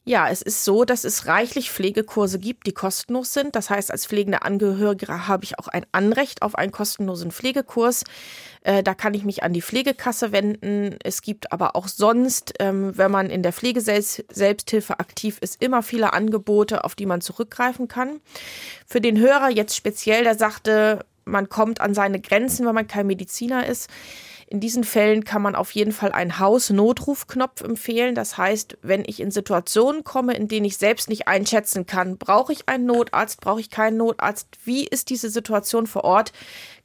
Ja, 0.05 0.31
es 0.31 0.41
ist 0.41 0.65
so, 0.65 0.87
dass 0.87 1.05
es 1.05 1.27
reichlich 1.27 1.71
Pflegekurse 1.71 2.39
gibt, 2.39 2.67
die 2.67 2.73
kostenlos 2.73 3.35
sind. 3.35 3.55
Das 3.55 3.69
heißt, 3.69 3.91
als 3.91 4.07
pflegende 4.07 4.43
Angehörige 4.43 5.29
habe 5.29 5.45
ich 5.45 5.59
auch 5.59 5.69
ein 5.69 5.85
Anrecht 5.93 6.41
auf 6.41 6.55
einen 6.55 6.73
kostenlosen 6.73 7.31
Pflegekurs. 7.31 8.05
Äh, 8.63 8.83
da 8.83 8.95
kann 8.95 9.13
ich 9.13 9.25
mich 9.25 9.43
an 9.43 9.53
die 9.53 9.61
Pflegekasse 9.61 10.33
wenden. 10.33 10.97
Es 11.05 11.21
gibt 11.21 11.53
aber 11.53 11.77
auch 11.77 11.87
sonst, 11.87 12.55
ähm, 12.61 12.97
wenn 12.97 13.11
man 13.11 13.29
in 13.29 13.43
der 13.43 13.53
Pflegeselbsthilfe 13.53 14.99
aktiv 14.99 15.37
ist, 15.43 15.63
immer 15.63 15.83
viele 15.83 16.15
Angebote, 16.15 16.85
auf 16.85 16.95
die 16.95 17.07
man 17.07 17.21
zurückgreifen 17.21 17.87
kann. 17.87 18.21
Für 18.87 19.03
den 19.03 19.19
Hörer 19.19 19.51
jetzt 19.51 19.77
speziell, 19.77 20.25
der 20.25 20.35
sagte, 20.35 21.05
man 21.27 21.51
kommt 21.51 21.83
an 21.83 21.93
seine 21.93 22.21
Grenzen, 22.21 22.67
wenn 22.67 22.75
man 22.75 22.89
kein 22.89 23.07
Mediziner 23.07 23.67
ist 23.67 23.91
in 24.51 24.59
diesen 24.59 24.83
Fällen 24.83 25.23
kann 25.23 25.43
man 25.43 25.55
auf 25.55 25.71
jeden 25.71 25.93
Fall 25.93 26.11
einen 26.11 26.41
Hausnotrufknopf 26.41 27.63
empfehlen. 27.63 28.17
Das 28.17 28.37
heißt, 28.37 28.79
wenn 28.83 29.05
ich 29.07 29.21
in 29.21 29.31
Situationen 29.31 30.03
komme, 30.03 30.35
in 30.35 30.49
denen 30.49 30.67
ich 30.67 30.77
selbst 30.77 31.09
nicht 31.09 31.29
einschätzen 31.29 31.87
kann, 31.87 32.19
brauche 32.19 32.53
ich 32.53 32.69
einen 32.69 32.85
Notarzt, 32.85 33.41
brauche 33.41 33.61
ich 33.61 33.71
keinen 33.71 33.97
Notarzt, 33.97 34.49
wie 34.65 34.85
ist 34.85 35.09
diese 35.09 35.31
Situation 35.31 35.87
vor 35.87 36.03
Ort, 36.03 36.33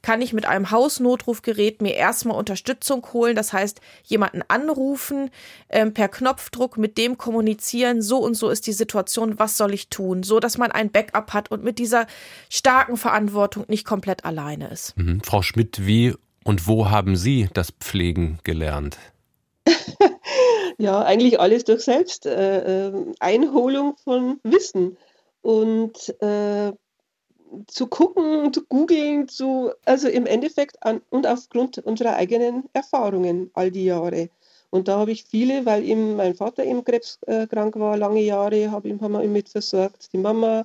kann 0.00 0.22
ich 0.22 0.32
mit 0.32 0.46
einem 0.46 0.70
Hausnotrufgerät 0.70 1.82
mir 1.82 1.96
erstmal 1.96 2.38
Unterstützung 2.38 3.04
holen. 3.12 3.34
Das 3.34 3.52
heißt, 3.52 3.80
jemanden 4.04 4.42
anrufen, 4.46 5.30
ähm, 5.68 5.92
per 5.92 6.06
Knopfdruck 6.06 6.78
mit 6.78 6.96
dem 6.96 7.18
kommunizieren, 7.18 8.00
so 8.00 8.18
und 8.18 8.34
so 8.34 8.48
ist 8.48 8.68
die 8.68 8.72
Situation, 8.72 9.40
was 9.40 9.56
soll 9.56 9.74
ich 9.74 9.88
tun, 9.88 10.22
so 10.22 10.38
dass 10.38 10.56
man 10.56 10.70
ein 10.70 10.92
Backup 10.92 11.32
hat 11.32 11.50
und 11.50 11.64
mit 11.64 11.80
dieser 11.80 12.06
starken 12.48 12.96
Verantwortung 12.96 13.64
nicht 13.66 13.84
komplett 13.84 14.24
alleine 14.24 14.68
ist. 14.68 14.96
Mhm. 14.96 15.20
Frau 15.24 15.42
Schmidt, 15.42 15.84
wie 15.84 16.14
und 16.46 16.66
wo 16.68 16.88
haben 16.88 17.16
Sie 17.16 17.48
das 17.52 17.72
Pflegen 17.72 18.38
gelernt? 18.44 18.96
ja, 20.78 21.02
eigentlich 21.02 21.40
alles 21.40 21.64
durch 21.64 21.82
Selbsteinholung 21.82 23.94
äh, 23.94 23.96
von 24.04 24.38
Wissen. 24.44 24.96
Und 25.42 26.14
äh, 26.22 26.70
zu 27.66 27.88
gucken, 27.88 28.52
zu 28.52 28.64
googeln, 28.64 29.26
zu, 29.26 29.72
also 29.84 30.06
im 30.08 30.26
Endeffekt 30.26 30.80
an, 30.84 31.02
und 31.10 31.26
aufgrund 31.26 31.78
unserer 31.78 32.14
eigenen 32.14 32.68
Erfahrungen 32.72 33.50
all 33.54 33.72
die 33.72 33.86
Jahre. 33.86 34.30
Und 34.70 34.86
da 34.86 34.98
habe 34.98 35.10
ich 35.10 35.24
viele, 35.24 35.66
weil 35.66 35.84
eben 35.84 36.14
mein 36.14 36.36
Vater 36.36 36.62
eben 36.64 36.84
krebskrank 36.84 37.76
war, 37.76 37.96
lange 37.96 38.22
Jahre, 38.22 38.70
hab 38.70 38.86
ihm, 38.86 39.00
haben 39.00 39.14
wir 39.14 39.24
ihn 39.24 39.32
mit 39.32 39.48
versorgt, 39.48 40.12
die 40.12 40.18
Mama, 40.18 40.60
äh, 40.60 40.64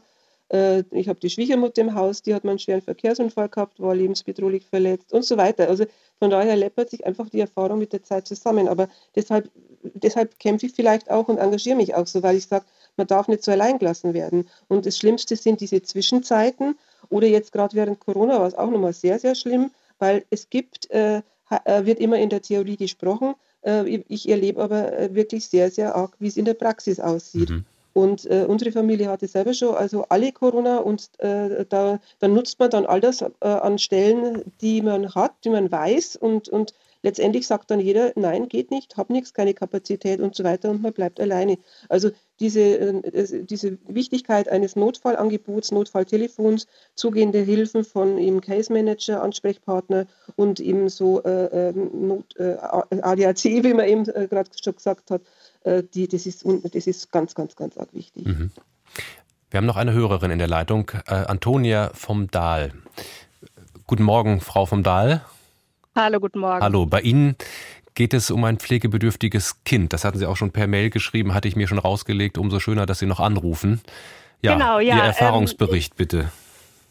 ich 0.54 1.08
habe 1.08 1.20
die 1.20 1.30
Schwiegermutter 1.30 1.82
im 1.82 1.96
Haus, 1.96 2.24
die 2.24 2.34
hat 2.36 2.44
mal 2.44 2.52
einen 2.52 2.60
schweren 2.60 2.82
Verkehrsunfall 2.82 3.48
gehabt, 3.48 3.80
war 3.80 3.96
lebensbedrohlich 3.96 4.66
verletzt 4.66 5.14
und 5.14 5.24
so 5.24 5.38
weiter. 5.38 5.70
Also 5.70 5.86
von 6.20 6.30
daher 6.30 6.58
läppert 6.58 6.90
sich 6.90 7.06
einfach 7.06 7.30
die 7.30 7.40
Erfahrung 7.40 7.80
mit 7.80 7.94
der 7.94 8.04
Zeit 8.04 8.28
zusammen. 8.28 8.68
Aber 8.68 8.90
deshalb, 9.16 9.50
deshalb 9.82 10.38
kämpfe 10.40 10.66
ich 10.66 10.74
vielleicht 10.74 11.10
auch 11.10 11.30
und 11.30 11.38
engagiere 11.38 11.78
mich 11.78 11.96
auch 11.96 12.06
so, 12.06 12.22
weil 12.22 12.36
ich 12.36 12.48
sage, 12.48 12.66
man 12.98 13.08
darf 13.08 13.30
nicht 13.30 13.44
so 13.44 13.52
allein 13.52 13.80
gelassen 13.80 14.14
werden. 14.14 14.50
Und 14.68 14.86
das 14.86 14.98
Schlimmste 14.98 15.38
sind 15.38 15.62
diese 15.62 15.82
Zwischenzeiten 15.82 16.78
oder 17.10 17.28
jetzt 17.28 17.54
gerade 17.54 17.76
während 17.76 18.02
Corona 18.02 18.40
war 18.40 18.48
es 18.48 18.56
auch 18.56 18.70
nochmal 18.70 18.94
sehr, 18.94 19.20
sehr 19.20 19.36
schlimm, 19.36 19.72
weil 20.00 20.26
es 20.30 20.50
gibt, 20.50 20.92
äh, 20.92 21.22
äh 21.66 21.86
wird 21.86 22.00
immer 22.00 22.20
in 22.20 22.30
der 22.30 22.42
Theorie 22.42 22.76
gesprochen, 22.76 23.36
äh, 23.64 24.04
ich 24.08 24.28
erlebe 24.28 24.62
aber 24.62 24.98
äh, 24.98 25.14
wirklich 25.14 25.48
sehr, 25.48 25.72
sehr 25.72 25.96
arg, 25.96 26.16
wie 26.20 26.28
es 26.28 26.38
in 26.38 26.46
der 26.46 26.56
Praxis 26.56 27.00
aussieht. 27.00 27.50
Mhm. 27.50 27.66
Und 27.94 28.26
äh, 28.26 28.46
unsere 28.48 28.72
Familie 28.72 29.10
hatte 29.10 29.28
selber 29.28 29.54
schon 29.54 29.76
also 29.76 30.06
alle 30.10 30.32
Corona 30.32 30.78
und 30.78 31.10
äh, 31.20 31.66
da, 31.68 32.00
dann 32.20 32.34
nutzt 32.34 32.60
man 32.60 32.70
dann 32.70 32.86
all 32.86 33.02
das 33.02 33.22
äh, 33.22 33.28
an 33.42 33.80
Stellen, 33.80 34.44
die 34.62 34.82
man 34.82 35.14
hat, 35.14 35.34
die 35.44 35.50
man 35.50 35.72
weiß 35.72 36.16
und, 36.16 36.50
und 36.50 36.74
letztendlich 37.04 37.48
sagt 37.48 37.72
dann 37.72 37.80
jeder, 37.80 38.12
nein, 38.16 38.48
geht 38.48 38.72
nicht, 38.72 38.98
habe 38.98 39.14
nichts, 39.14 39.34
keine 39.34 39.54
Kapazität 39.54 40.20
und 40.20 40.36
so 40.36 40.44
weiter 40.44 40.70
und 40.70 40.82
man 40.82 40.94
bleibt 40.94 41.20
alleine. 41.20 41.58
Also 41.90 42.12
diese, 42.40 42.62
äh, 42.62 43.46
diese 43.46 43.78
Wichtigkeit 43.88 44.50
eines 44.50 44.76
Notfallangebots, 44.76 45.72
Notfalltelefons, 45.72 46.68
zugehende 46.96 47.40
Hilfen 47.40 47.84
von 47.84 48.18
eben 48.18 48.42
Case 48.42 48.72
Manager, 48.72 49.22
Ansprechpartner 49.22 50.08
und 50.36 50.60
eben 50.60 50.90
so 50.90 51.22
äh, 51.24 51.70
ähm, 51.70 52.08
Not, 52.08 52.36
äh, 52.38 52.58
ADAC, 52.60 53.44
wie 53.44 53.74
man 53.74 53.88
eben 53.88 54.04
gerade 54.04 54.50
schon 54.62 54.76
gesagt 54.76 55.12
hat, 55.12 55.22
die, 55.66 56.08
das, 56.08 56.26
ist, 56.26 56.46
das 56.46 56.88
ist 56.88 57.12
ganz, 57.12 57.36
ganz, 57.36 57.56
ganz 57.56 57.78
arg 57.78 57.94
wichtig. 57.94 58.26
Mhm. 58.26 58.52
Wir 59.50 59.58
haben 59.58 59.66
noch 59.66 59.78
eine 59.78 59.94
Hörerin 59.94 60.32
in 60.32 60.40
der 60.40 60.48
Leitung, 60.48 60.92
äh, 61.08 61.14
Antonia 61.14 61.92
vom 61.94 62.32
Dahl. 62.32 62.72
Guten 63.86 64.04
Morgen, 64.04 64.40
Frau 64.40 64.66
vom 64.66 64.82
Dahl. 64.82 65.26
Hallo, 65.94 66.22
guten 66.22 66.40
Morgen. 66.40 66.62
Hallo, 66.62 66.86
bei 66.86 67.02
Ihnen 67.02 67.36
geht 67.94 68.14
es 68.14 68.32
um 68.32 68.46
ein 68.46 68.58
pflegebedürftiges 68.58 69.64
Kind. 69.66 69.92
Das 69.92 70.06
hatten 70.06 70.18
Sie 70.18 70.26
auch 70.26 70.38
schon 70.38 70.52
per 70.52 70.68
Mail 70.68 70.90
geschrieben, 70.90 71.34
hatte 71.34 71.50
ich 71.50 71.58
mir 71.58 71.68
schon 71.68 71.80
rausgelegt. 71.80 72.38
Umso 72.38 72.60
schöner, 72.60 72.86
dass 72.86 73.00
Sie 73.00 73.06
noch 73.06 73.20
anrufen. 73.20 73.82
Ja, 74.42 74.54
genau, 74.54 74.80
ja. 74.80 74.96
Ihr 74.96 75.02
ähm, 75.02 75.08
Erfahrungsbericht 75.08 75.94
ähm, 75.94 75.98
bitte. 75.98 76.32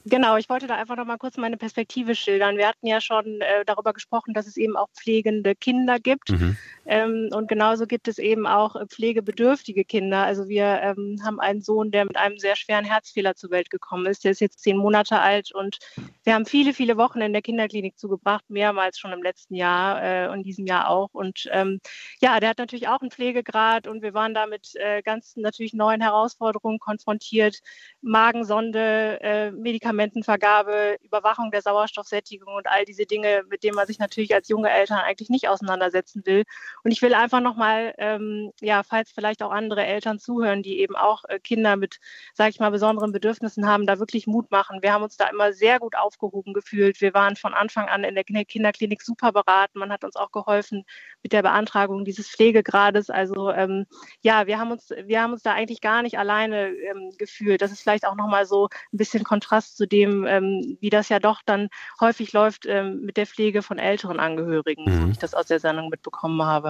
Genau, 0.07 0.37
ich 0.37 0.49
wollte 0.49 0.67
da 0.67 0.77
einfach 0.77 0.97
noch 0.97 1.05
mal 1.05 1.19
kurz 1.19 1.37
meine 1.37 1.57
Perspektive 1.57 2.15
schildern. 2.15 2.57
Wir 2.57 2.69
hatten 2.69 2.87
ja 2.87 3.01
schon 3.01 3.41
äh, 3.41 3.65
darüber 3.67 3.93
gesprochen, 3.93 4.33
dass 4.33 4.47
es 4.47 4.57
eben 4.57 4.77
auch 4.77 4.89
pflegende 4.97 5.55
Kinder 5.55 5.99
gibt. 5.99 6.31
Mhm. 6.31 6.57
Ähm, 6.91 7.31
und 7.33 7.49
genauso 7.49 7.87
gibt 7.87 8.09
es 8.09 8.19
eben 8.19 8.47
auch 8.47 8.77
äh, 8.77 8.87
pflegebedürftige 8.87 9.85
Kinder. 9.85 10.25
Also 10.25 10.49
wir 10.49 10.81
ähm, 10.83 11.19
haben 11.25 11.41
einen 11.41 11.63
Sohn, 11.63 11.91
der 11.91 12.05
mit 12.05 12.17
einem 12.17 12.39
sehr 12.39 12.57
schweren 12.57 12.85
Herzfehler 12.85 13.37
zur 13.37 13.51
Welt 13.51 13.71
gekommen 13.71 14.07
ist. 14.07 14.25
Der 14.25 14.33
ist 14.33 14.41
jetzt 14.41 14.61
zehn 14.61 14.77
Monate 14.77 15.21
alt 15.21 15.55
und 15.55 15.79
wir 16.25 16.35
haben 16.35 16.47
viele, 16.47 16.75
viele 16.75 16.97
Wochen 16.97 17.21
in 17.21 17.33
der 17.33 17.43
Kinderklinik 17.43 17.99
zugebracht, 17.99 18.45
mehrmals 18.49 18.99
schon 18.99 19.13
im 19.13 19.23
letzten 19.23 19.55
Jahr 19.55 20.03
äh, 20.03 20.29
und 20.29 20.43
diesem 20.43 20.67
Jahr 20.67 20.91
auch. 20.91 21.11
Und 21.13 21.49
ähm, 21.53 21.81
ja, 22.21 22.41
der 22.41 22.51
hat 22.51 22.59
natürlich 22.59 22.89
auch 22.89 23.01
einen 23.01 23.11
Pflegegrad 23.11 23.87
und 23.87 24.03
wir 24.03 24.13
waren 24.13 24.35
da 24.35 24.47
mit 24.47 24.75
äh, 24.75 25.01
ganz 25.03 25.37
natürlich 25.37 25.73
neuen 25.73 26.01
Herausforderungen 26.01 26.79
konfrontiert. 26.79 27.61
Magensonde, 28.03 29.21
äh, 29.23 29.51
Medikamente 29.53 30.01
Medikamentenvergabe, 30.11 30.99
Überwachung 31.03 31.51
der 31.51 31.63
Sauerstoffsättigung 31.63 32.55
und 32.55 32.67
all 32.67 32.85
diese 32.85 33.07
Dinge, 33.07 33.43
mit 33.49 33.63
denen 33.63 33.75
man 33.75 33.87
sich 33.87 33.99
natürlich 33.99 34.35
als 34.35 34.49
junge 34.49 34.71
Eltern 34.71 34.99
eigentlich 34.99 35.31
nicht 35.31 35.49
auseinandersetzen 35.49 36.23
will. 36.27 36.45
Und 36.85 36.91
ich 36.91 37.03
will 37.03 37.15
einfach 37.15 37.41
nochmal, 37.41 37.95
ähm, 37.99 38.53
ja, 38.61 38.83
falls 38.83 39.11
vielleicht 39.11 39.43
auch 39.43 39.51
andere 39.51 39.85
Eltern 39.85 40.19
zuhören, 40.19 40.63
die 40.63 40.81
eben 40.81 40.97
auch 40.97 41.25
äh, 41.29 41.39
Kinder 41.39 41.77
mit, 41.77 41.99
sage 42.35 42.51
ich 42.51 42.61
mal, 42.61 42.71
besonderen 42.71 43.13
Bedürfnissen 43.13 43.67
haben, 43.67 43.87
da 43.87 43.99
wirklich 43.99 44.27
Mut 44.27 44.51
machen. 44.51 44.83
Wir 44.83 44.93
haben 44.93 45.03
uns 45.03 45.17
da 45.17 45.29
immer 45.29 45.53
sehr 45.53 45.79
gut 45.79 45.97
aufgehoben 45.97 46.55
gefühlt. 46.55 47.01
Wir 47.01 47.15
waren 47.15 47.37
von 47.37 47.55
Anfang 47.55 47.89
an 47.89 48.05
in 48.05 48.15
der 48.15 48.25
Kinderklinik 48.25 49.03
super 49.03 49.33
beraten. 49.33 49.79
Man 49.79 49.93
hat 49.93 50.05
uns 50.05 50.17
auch 50.17 50.31
geholfen 50.33 50.85
mit 51.23 51.33
der 51.33 51.43
Beantragung 51.43 52.05
dieses 52.05 52.29
Pflegegrades. 52.29 53.11
Also 53.11 53.51
ähm, 53.51 53.87
ja, 54.23 54.47
wir 54.47 54.59
haben 54.59 54.71
uns, 54.71 54.91
wir 54.91 55.23
haben 55.23 55.33
uns 55.33 55.43
da 55.43 55.53
eigentlich 55.53 55.81
gar 55.81 56.03
nicht 56.03 56.19
alleine 56.19 56.69
ähm, 56.69 57.13
gefühlt. 57.19 57.63
Das 57.63 57.73
ist 57.73 57.83
vielleicht 57.83 58.07
auch 58.07 58.17
nochmal 58.17 58.47
so 58.47 58.69
ein 58.93 58.97
bisschen 58.97 59.25
Kontrast 59.25 59.77
zu 59.77 59.87
dem, 59.87 60.27
ähm, 60.27 60.79
wie 60.81 60.91
das 60.91 61.09
ja 61.09 61.19
doch 61.19 61.43
dann 61.45 61.69
häufig 62.01 62.33
läuft 62.33 62.67
ähm, 62.67 63.01
mit 63.03 63.17
der 63.17 63.27
Pflege 63.27 63.63
von 63.63 63.79
älteren 63.79 64.21
Angehörigen, 64.21 64.85
mhm. 64.85 65.07
wie 65.07 65.11
ich 65.13 65.19
das 65.19 65.35
aus 65.35 65.47
der 65.47 65.61
Sendung 65.61 65.89
mitbekommen 65.89 66.43
habe. 66.43 66.70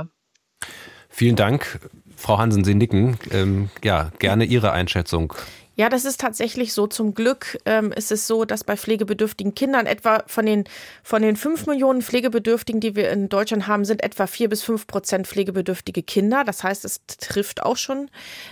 Vielen 1.09 1.37
Dank, 1.37 1.81
Frau 2.17 2.39
Hansen, 2.39 2.65
Sie 2.65 2.75
nicken. 2.75 3.19
Ähm, 3.31 3.71
ja, 3.83 4.11
gerne 4.19 4.45
Ihre 4.45 4.73
Einschätzung. 4.73 5.35
Ja, 5.81 5.89
das 5.89 6.05
ist 6.05 6.21
tatsächlich 6.21 6.75
so. 6.75 6.87
Zum 6.87 7.15
Glück 7.15 7.59
ähm, 7.65 7.91
ist 7.91 8.13
es 8.13 8.27
so, 8.27 8.45
dass 8.45 8.65
bei 8.65 8.77
pflegebedürftigen 8.77 9.55
Kindern 9.55 9.87
etwa 9.87 10.23
von 10.27 10.45
den, 10.45 10.65
von 11.03 11.23
den 11.23 11.37
fünf 11.37 11.67
Millionen 11.67 12.03
Pflegebedürftigen, 12.03 12.83
die 12.83 12.97
wir 12.97 13.11
in 13.11 13.31
Deutschland 13.31 13.67
haben, 13.67 13.87
sind 13.87 14.03
etwa 14.03 14.27
vier 14.27 14.51
bis 14.51 14.63
fünf 14.63 14.87
Prozent 14.87 15.27
pflegebedürftige 15.27 16.03
Kinder. 16.03 16.45
Das 16.45 16.63
heißt, 16.63 16.85
es 16.85 17.01
trifft 17.07 17.63
auch 17.63 17.79
schon 17.79 18.11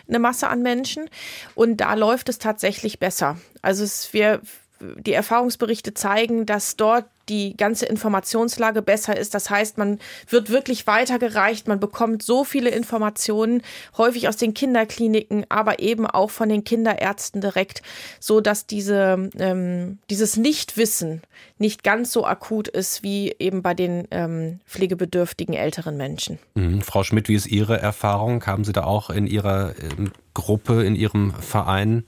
eine 0.08 0.18
Masse 0.18 0.48
an 0.48 0.62
Menschen. 0.62 1.10
Und 1.54 1.78
da 1.82 1.92
läuft 1.92 2.30
es 2.30 2.38
tatsächlich 2.38 2.98
besser. 2.98 3.36
Also 3.60 3.84
es, 3.84 4.14
wir, 4.14 4.40
die 4.80 5.12
Erfahrungsberichte 5.12 5.92
zeigen, 5.92 6.46
dass 6.46 6.76
dort 6.76 7.04
die 7.28 7.56
ganze 7.56 7.86
Informationslage 7.86 8.82
besser 8.82 9.16
ist. 9.16 9.34
Das 9.34 9.50
heißt, 9.50 9.78
man 9.78 9.98
wird 10.28 10.50
wirklich 10.50 10.86
weitergereicht, 10.86 11.68
man 11.68 11.80
bekommt 11.80 12.22
so 12.22 12.44
viele 12.44 12.70
Informationen, 12.70 13.62
häufig 13.96 14.28
aus 14.28 14.36
den 14.36 14.54
Kinderkliniken, 14.54 15.46
aber 15.48 15.80
eben 15.80 16.06
auch 16.06 16.30
von 16.30 16.48
den 16.48 16.64
Kinderärzten 16.64 17.40
direkt, 17.40 17.82
so 18.20 18.40
dass 18.40 18.66
diese, 18.66 19.30
ähm, 19.38 19.98
dieses 20.10 20.36
Nichtwissen 20.36 21.22
nicht 21.58 21.82
ganz 21.82 22.12
so 22.12 22.24
akut 22.26 22.68
ist 22.68 23.02
wie 23.02 23.34
eben 23.38 23.62
bei 23.62 23.74
den 23.74 24.06
ähm, 24.10 24.60
pflegebedürftigen 24.66 25.54
älteren 25.54 25.96
Menschen. 25.96 26.38
Mhm. 26.54 26.82
Frau 26.82 27.02
Schmidt, 27.02 27.28
wie 27.28 27.34
ist 27.34 27.46
Ihre 27.46 27.78
Erfahrung? 27.78 28.44
Haben 28.46 28.64
Sie 28.64 28.72
da 28.72 28.84
auch 28.84 29.10
in 29.10 29.26
Ihrer 29.26 29.74
ähm, 29.80 30.12
Gruppe, 30.34 30.84
in 30.84 30.94
Ihrem 30.94 31.32
Verein 31.34 32.04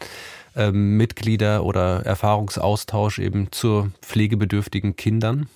ähm, 0.57 0.97
Mitglieder 0.97 1.65
oder 1.65 2.05
Erfahrungsaustausch 2.05 3.19
eben 3.19 3.53
zu 3.53 3.91
pflegebedürftigen 4.03 4.97
Kindern? 4.97 5.49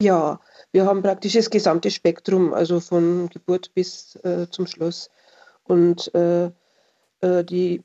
Ja, 0.00 0.40
wir 0.72 0.86
haben 0.86 1.02
praktisch 1.02 1.34
das 1.34 1.50
gesamte 1.50 1.90
Spektrum, 1.90 2.52
also 2.52 2.80
von 2.80 3.28
Geburt 3.28 3.72
bis 3.74 4.16
äh, 4.24 4.48
zum 4.50 4.66
Schluss. 4.66 5.08
Und 5.64 6.12
äh, 6.14 6.50
äh 7.20 7.44
die 7.44 7.82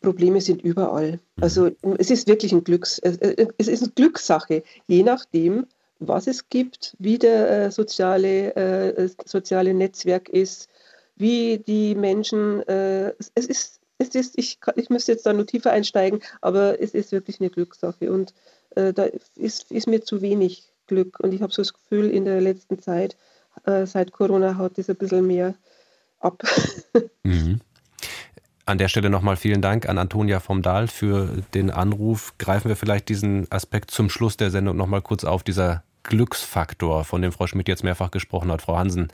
Probleme 0.00 0.40
sind 0.40 0.62
überall. 0.62 1.12
Mhm. 1.12 1.42
Also 1.42 1.70
es 1.98 2.10
ist 2.10 2.28
wirklich 2.28 2.52
ein 2.52 2.64
Glücks, 2.64 2.98
es 2.98 3.68
ist 3.68 3.82
eine 3.82 3.92
Glückssache, 3.92 4.62
je 4.86 5.02
nachdem, 5.02 5.66
was 5.98 6.26
es 6.26 6.48
gibt, 6.48 6.96
wie 6.98 7.18
der 7.18 7.50
äh, 7.50 7.70
soziale, 7.70 8.54
äh, 8.54 9.08
soziale 9.24 9.74
Netzwerk 9.74 10.28
ist, 10.28 10.68
wie 11.16 11.58
die 11.58 11.94
Menschen, 11.96 12.62
äh, 12.68 13.12
es 13.34 13.46
ist 13.46 13.77
es 13.98 14.08
ist, 14.14 14.38
ich, 14.38 14.58
ich 14.76 14.90
müsste 14.90 15.12
jetzt 15.12 15.26
da 15.26 15.32
nur 15.32 15.46
tiefer 15.46 15.72
einsteigen, 15.72 16.20
aber 16.40 16.80
es 16.80 16.94
ist 16.94 17.12
wirklich 17.12 17.40
eine 17.40 17.50
Glückssache 17.50 18.10
und 18.10 18.32
äh, 18.76 18.92
da 18.92 19.04
ist, 19.34 19.70
ist 19.70 19.88
mir 19.88 20.02
zu 20.02 20.22
wenig 20.22 20.70
Glück 20.86 21.20
und 21.20 21.34
ich 21.34 21.42
habe 21.42 21.52
so 21.52 21.62
das 21.62 21.74
Gefühl, 21.74 22.10
in 22.10 22.24
der 22.24 22.40
letzten 22.40 22.80
Zeit, 22.80 23.16
äh, 23.64 23.86
seit 23.86 24.12
Corona, 24.12 24.56
haut 24.56 24.78
das 24.78 24.88
ein 24.88 24.96
bisschen 24.96 25.26
mehr 25.26 25.54
ab. 26.20 26.42
Mhm. 27.22 27.60
An 28.64 28.78
der 28.78 28.88
Stelle 28.88 29.10
nochmal 29.10 29.36
vielen 29.36 29.60
Dank 29.60 29.88
an 29.88 29.98
Antonia 29.98 30.40
vom 30.40 30.62
Dahl 30.62 30.88
für 30.88 31.42
den 31.52 31.70
Anruf. 31.70 32.34
Greifen 32.38 32.68
wir 32.68 32.76
vielleicht 32.76 33.08
diesen 33.08 33.50
Aspekt 33.50 33.90
zum 33.90 34.08
Schluss 34.08 34.36
der 34.36 34.50
Sendung 34.50 34.76
nochmal 34.76 35.02
kurz 35.02 35.24
auf, 35.24 35.42
dieser 35.42 35.82
Glücksfaktor, 36.04 37.04
von 37.04 37.22
dem 37.22 37.32
Frau 37.32 37.46
Schmidt 37.46 37.68
jetzt 37.68 37.84
mehrfach 37.84 38.10
gesprochen 38.10 38.50
hat. 38.50 38.62
Frau 38.62 38.76
Hansen, 38.76 39.08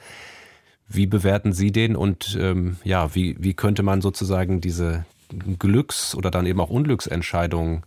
wie 0.89 1.07
bewerten 1.07 1.53
Sie 1.53 1.73
den 1.73 1.97
und 1.97 2.37
ähm, 2.41 2.77
ja, 2.85 3.15
wie, 3.15 3.37
wie 3.39 3.55
könnte 3.55 3.83
man 3.83 4.01
sozusagen 4.01 4.61
diese 4.61 5.05
Glücks- 5.59 6.15
oder 6.15 6.31
dann 6.31 6.47
eben 6.47 6.61
auch 6.61 6.71
Unglücksentscheidungen 6.71 7.85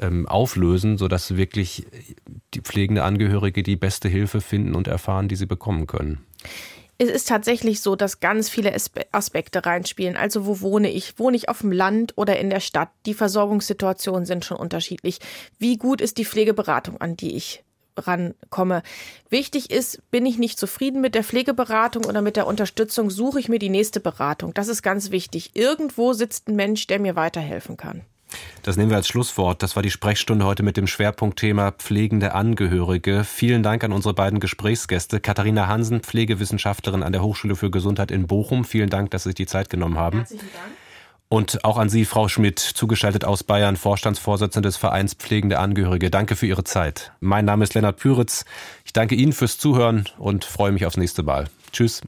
ähm, 0.00 0.26
auflösen, 0.26 0.98
sodass 0.98 1.36
wirklich 1.36 1.86
die 2.54 2.60
pflegende 2.60 3.04
Angehörige 3.04 3.62
die 3.62 3.76
beste 3.76 4.08
Hilfe 4.08 4.40
finden 4.40 4.74
und 4.74 4.88
erfahren, 4.88 5.28
die 5.28 5.36
sie 5.36 5.46
bekommen 5.46 5.86
können? 5.86 6.24
Es 6.98 7.08
ist 7.08 7.28
tatsächlich 7.28 7.80
so, 7.80 7.96
dass 7.96 8.20
ganz 8.20 8.48
viele 8.48 8.74
Aspekte 9.10 9.66
reinspielen. 9.66 10.16
Also 10.16 10.46
wo 10.46 10.60
wohne 10.60 10.90
ich? 10.90 11.18
Wohne 11.18 11.36
ich 11.36 11.48
auf 11.48 11.60
dem 11.60 11.72
Land 11.72 12.12
oder 12.16 12.38
in 12.38 12.48
der 12.48 12.60
Stadt? 12.60 12.90
Die 13.06 13.14
Versorgungssituationen 13.14 14.24
sind 14.24 14.44
schon 14.44 14.56
unterschiedlich. 14.56 15.18
Wie 15.58 15.78
gut 15.78 16.00
ist 16.00 16.18
die 16.18 16.24
Pflegeberatung, 16.24 17.00
an 17.00 17.16
die 17.16 17.34
ich 17.34 17.64
rankomme. 17.96 18.82
Wichtig 19.30 19.70
ist, 19.70 20.00
bin 20.10 20.26
ich 20.26 20.38
nicht 20.38 20.58
zufrieden 20.58 21.00
mit 21.00 21.14
der 21.14 21.24
Pflegeberatung 21.24 22.04
oder 22.04 22.22
mit 22.22 22.36
der 22.36 22.46
Unterstützung, 22.46 23.10
suche 23.10 23.40
ich 23.40 23.48
mir 23.48 23.58
die 23.58 23.68
nächste 23.68 24.00
Beratung. 24.00 24.54
Das 24.54 24.68
ist 24.68 24.82
ganz 24.82 25.10
wichtig. 25.10 25.52
Irgendwo 25.54 26.12
sitzt 26.12 26.48
ein 26.48 26.56
Mensch, 26.56 26.86
der 26.86 26.98
mir 26.98 27.16
weiterhelfen 27.16 27.76
kann. 27.76 28.02
Das 28.62 28.76
nehmen 28.76 28.90
wir 28.90 28.96
als 28.96 29.08
Schlusswort. 29.08 29.62
Das 29.62 29.76
war 29.76 29.82
die 29.82 29.90
Sprechstunde 29.90 30.44
heute 30.44 30.62
mit 30.62 30.76
dem 30.76 30.86
Schwerpunktthema 30.86 31.72
pflegende 31.72 32.34
Angehörige. 32.34 33.24
Vielen 33.24 33.62
Dank 33.62 33.84
an 33.84 33.92
unsere 33.92 34.14
beiden 34.14 34.40
Gesprächsgäste. 34.40 35.20
Katharina 35.20 35.66
Hansen, 35.66 36.00
Pflegewissenschaftlerin 36.00 37.02
an 37.02 37.12
der 37.12 37.22
Hochschule 37.22 37.56
für 37.56 37.70
Gesundheit 37.70 38.10
in 38.10 38.26
Bochum. 38.26 38.64
Vielen 38.64 38.88
Dank, 38.88 39.10
dass 39.10 39.24
Sie 39.24 39.30
sich 39.30 39.34
die 39.36 39.46
Zeit 39.46 39.68
genommen 39.68 39.98
haben. 39.98 40.18
Herzlichen 40.18 40.48
Dank. 40.54 40.81
Und 41.32 41.64
auch 41.64 41.78
an 41.78 41.88
Sie, 41.88 42.04
Frau 42.04 42.28
Schmidt, 42.28 42.58
zugeschaltet 42.58 43.24
aus 43.24 43.42
Bayern, 43.42 43.78
Vorstandsvorsitzende 43.78 44.68
des 44.68 44.76
Vereins 44.76 45.14
Pflegende 45.14 45.60
Angehörige. 45.60 46.10
Danke 46.10 46.36
für 46.36 46.44
Ihre 46.46 46.62
Zeit. 46.62 47.12
Mein 47.20 47.46
Name 47.46 47.64
ist 47.64 47.72
Lennart 47.72 47.96
Püritz. 47.96 48.44
Ich 48.84 48.92
danke 48.92 49.14
Ihnen 49.14 49.32
fürs 49.32 49.56
Zuhören 49.56 50.04
und 50.18 50.44
freue 50.44 50.72
mich 50.72 50.84
aufs 50.84 50.98
nächste 50.98 51.22
Mal. 51.22 51.48
Tschüss. 51.72 52.02